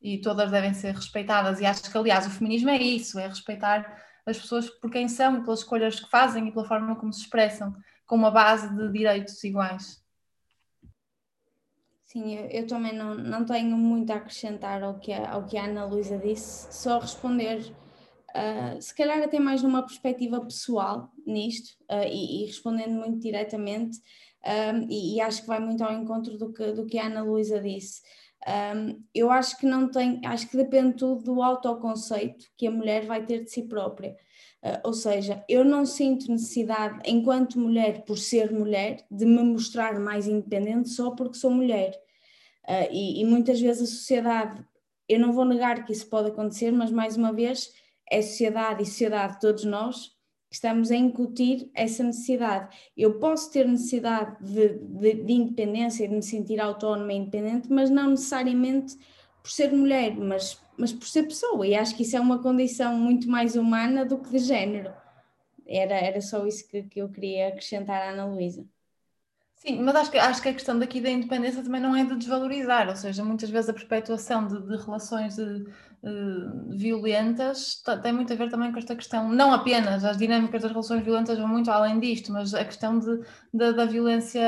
[0.00, 1.60] e todas devem ser respeitadas.
[1.60, 5.42] E acho que, aliás, o feminismo é isso, é respeitar as pessoas por quem são,
[5.42, 7.74] pelas escolhas que fazem e pela forma como se expressam,
[8.06, 9.97] com uma base de direitos iguais.
[12.08, 15.58] Sim, eu, eu, também não, não tenho muito a acrescentar ao que a, ao que
[15.58, 17.60] a Ana Luísa disse, só responder,
[18.30, 23.98] uh, se calhar até mais numa perspectiva pessoal nisto, uh, e, e, respondendo muito diretamente,
[24.42, 27.22] um, e, e, acho que vai muito ao encontro do que, do que a Ana
[27.22, 28.00] Luísa disse.
[28.46, 33.04] Um, eu acho que não tem, acho que depende tudo do autoconceito que a mulher
[33.04, 34.16] vai ter de si própria.
[34.62, 40.00] Uh, ou seja, eu não sinto necessidade, enquanto mulher, por ser mulher, de me mostrar
[40.00, 41.92] mais independente só porque sou mulher.
[42.68, 44.64] Uh, e, e, muitas vezes a sociedade,
[45.08, 47.72] eu não vou negar que isso pode acontecer, mas mais uma vez,
[48.10, 50.08] é sociedade e sociedade, todos nós,
[50.50, 52.74] que estamos a incutir essa necessidade.
[52.96, 57.90] Eu posso ter necessidade de, de, de independência, de me sentir autónoma e independente, mas
[57.90, 58.96] não necessariamente
[59.42, 62.96] por ser mulher, mas mas por ser pessoa, e acho que isso é uma condição
[62.96, 64.92] muito mais humana do que de género.
[65.66, 68.66] Era, era só isso que, que eu queria acrescentar à Ana Luísa.
[69.56, 72.16] Sim, mas acho que, acho que a questão daqui da independência também não é de
[72.16, 75.64] desvalorizar, ou seja, muitas vezes a perpetuação de, de relações de,
[76.02, 80.70] uh, violentas tem muito a ver também com esta questão, não apenas as dinâmicas das
[80.70, 83.20] relações violentas vão muito além disto, mas a questão de,
[83.52, 84.40] de, da violência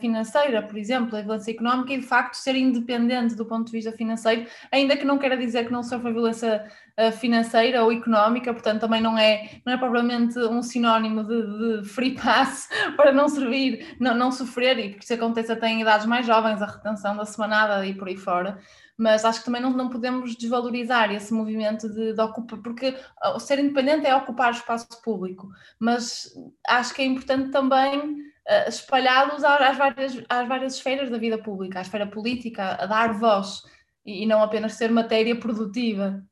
[0.00, 3.92] financeira, por exemplo, a violência económica e de facto ser independente do ponto de vista
[3.92, 6.66] financeiro, ainda que não queira dizer que não sofra violência
[6.98, 11.88] uh, financeira ou económica, portanto também não é, não é propriamente um sinónimo de, de
[11.88, 16.06] free pass para não servir, não, não sofrer, e que isso acontece até em idades
[16.06, 18.58] mais jovens, a retenção da semanada e por aí fora
[19.00, 22.94] mas acho que também não, não podemos desvalorizar esse movimento de, de ocupar, porque
[23.34, 25.48] o ser independente é ocupar espaço público,
[25.78, 26.30] mas
[26.68, 31.78] acho que é importante também uh, espalhá-los às várias, às várias esferas da vida pública,
[31.78, 33.62] à esfera política, a dar voz
[34.04, 36.22] e, e não apenas ser matéria produtiva.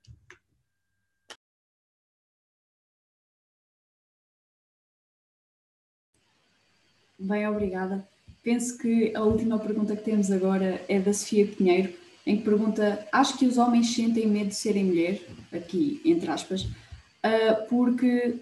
[7.18, 8.06] Bem, obrigada.
[8.42, 13.06] Penso que a última pergunta que temos agora é da Sofia Pinheiro em que pergunta:
[13.10, 18.36] Acho que os homens sentem medo de serem mulher, aqui entre aspas, uh, porque,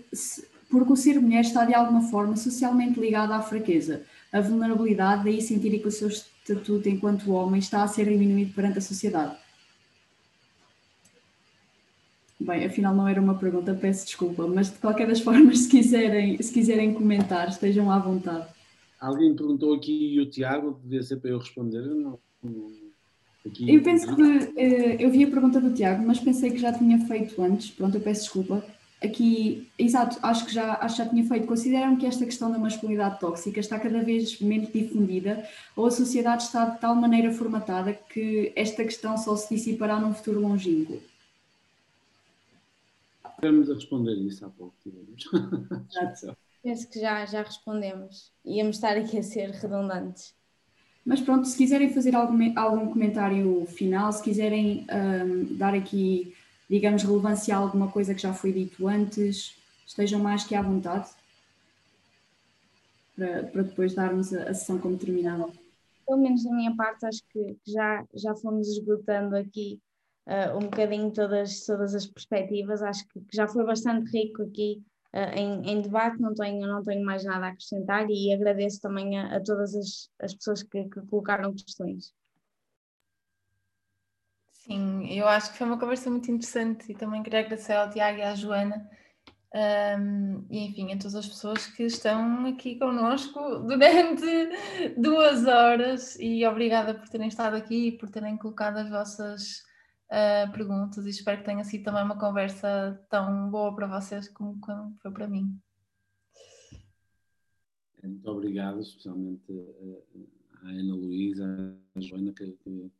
[0.68, 4.02] porque o ser mulher está de alguma forma socialmente ligado à fraqueza,
[4.32, 8.78] à vulnerabilidade, daí sentirem que o seu estatuto enquanto homem está a ser diminuído perante
[8.78, 9.36] a sociedade.
[12.40, 16.42] Bem, afinal não era uma pergunta, peço desculpa, mas de qualquer das formas, se quiserem,
[16.42, 18.48] se quiserem comentar, estejam à vontade.
[18.98, 22.18] Alguém perguntou aqui e o Tiago, devia ser para eu responder, não,
[23.46, 23.74] Aqui...
[23.74, 26.98] Eu penso que uh, eu vi a pergunta do Tiago, mas pensei que já tinha
[27.06, 27.70] feito antes.
[27.70, 28.64] Pronto, eu peço desculpa.
[29.02, 31.46] Aqui, exato, acho que já, acho que já tinha feito.
[31.46, 35.46] Consideram que esta questão da masculinidade tóxica está cada vez menos difundida
[35.76, 40.14] ou a sociedade está de tal maneira formatada que esta questão só se dissipará num
[40.14, 41.00] futuro longínquo?
[43.36, 44.74] Tivemos a responder isso há pouco.
[46.62, 48.32] Penso que já, já respondemos.
[48.44, 50.35] Íamos estar aqui a ser redundantes.
[51.06, 56.34] Mas pronto, se quiserem fazer algum, algum comentário final, se quiserem um, dar aqui,
[56.68, 59.56] digamos, relevância a alguma coisa que já foi dito antes,
[59.86, 61.08] estejam mais que à vontade
[63.14, 65.48] para, para depois darmos a, a sessão como terminada.
[66.04, 69.80] Pelo menos da minha parte, acho que, que já, já fomos esgotando aqui
[70.26, 72.82] uh, um bocadinho todas, todas as perspectivas.
[72.82, 74.82] Acho que, que já foi bastante rico aqui
[75.34, 79.36] em, em, debate, não tenho, não tenho mais nada a acrescentar e agradeço também a,
[79.36, 82.12] a todas as, as pessoas que, que colocaram questões.
[84.52, 88.18] Sim, eu acho que foi uma conversa muito interessante e também queria agradecer ao Tiago
[88.18, 88.90] e à Joana
[89.56, 94.26] Um, e enfim, a todas as pessoas que estão aqui connosco durante
[95.00, 99.62] duas horas e obrigada por terem estado aqui e por terem colocado as vossas
[100.10, 104.58] uh, perguntas e espero que tenha sido também uma conversa tão boa para vocês como,
[104.60, 105.58] como foi para mim.
[108.02, 109.42] Muito obrigado, especialmente
[110.62, 112.90] à Ana Luísa, à Joana, que, que,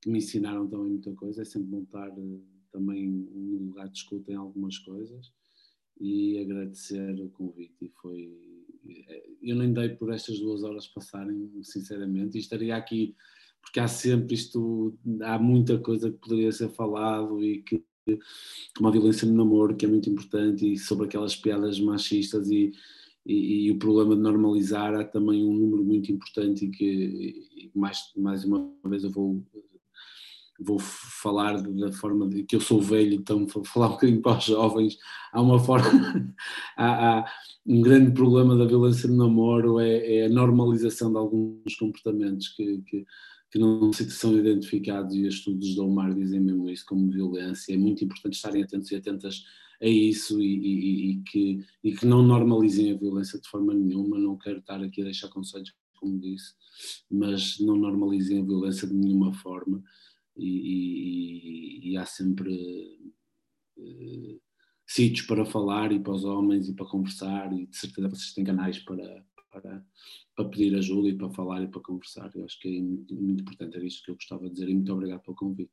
[0.00, 1.42] que, me ensinaram também muita coisa.
[1.42, 2.40] É sempre bom estar eh,
[2.72, 5.32] também num lugar de escuta em algumas coisas
[6.00, 7.76] e agradecer o convite.
[7.80, 8.36] E foi.
[8.88, 13.14] Eh, eu nem dei por estas duas horas passarem, sinceramente, e estaria aqui
[13.66, 17.84] porque há sempre isto, há muita coisa que poderia ser falado e que
[18.76, 22.70] como a violência no namoro, que é muito importante, e sobre aquelas piadas machistas e,
[23.26, 27.70] e, e o problema de normalizar, há também um número muito importante e que e
[27.74, 29.44] mais, mais uma vez eu vou
[30.58, 34.38] vou falar da forma de que eu sou velho, então vou falar um bocadinho para
[34.38, 34.96] os jovens.
[35.30, 35.84] Há uma forma,
[36.76, 37.32] há, há,
[37.66, 42.78] um grande problema da violência no namoro é, é a normalização de alguns comportamentos que,
[42.86, 43.04] que,
[43.50, 47.74] que não são identificados e os estudos da Omar dizem mesmo isso como violência.
[47.74, 49.44] É muito importante estarem atentos e atentas
[49.80, 54.18] a isso e, e, e, que, e que não normalizem a violência de forma nenhuma.
[54.18, 56.54] Não quero estar aqui a deixar conselhos, como disse,
[57.10, 59.82] mas não normalizem a violência de nenhuma forma
[60.38, 63.12] e, há sempre
[63.78, 64.40] uh,
[64.86, 68.44] sítios para falar e para os homens e para conversar e de certeza vocês têm
[68.44, 69.24] canais para,
[69.60, 69.82] para,
[70.34, 72.30] para pedir ajuda e para falar e para conversar.
[72.34, 74.74] Eu acho que é muito, muito importante, era isto que eu gostava de dizer e
[74.74, 75.70] muito obrigado pelo convite.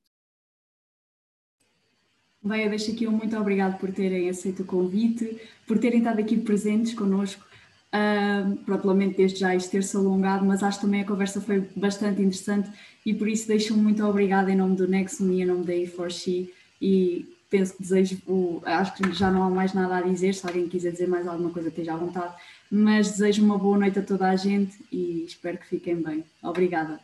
[2.41, 6.19] Bem, eu deixo aqui um muito obrigado por terem aceito o convite, por terem estado
[6.19, 7.45] aqui presentes connosco.
[7.93, 12.71] Uh, provavelmente desde já isto ter-se alongado, mas acho também a conversa foi bastante interessante
[13.05, 16.49] e por isso deixo muito obrigado em nome do Nexum e em nome da A4She
[16.81, 18.17] e penso que desejo,
[18.65, 21.51] acho que já não há mais nada a dizer, se alguém quiser dizer mais alguma
[21.51, 22.33] coisa esteja à vontade,
[22.75, 26.23] mas desejo uma boa noite a toda a gente e espero que fiquem bem.
[26.41, 26.99] Obrigada.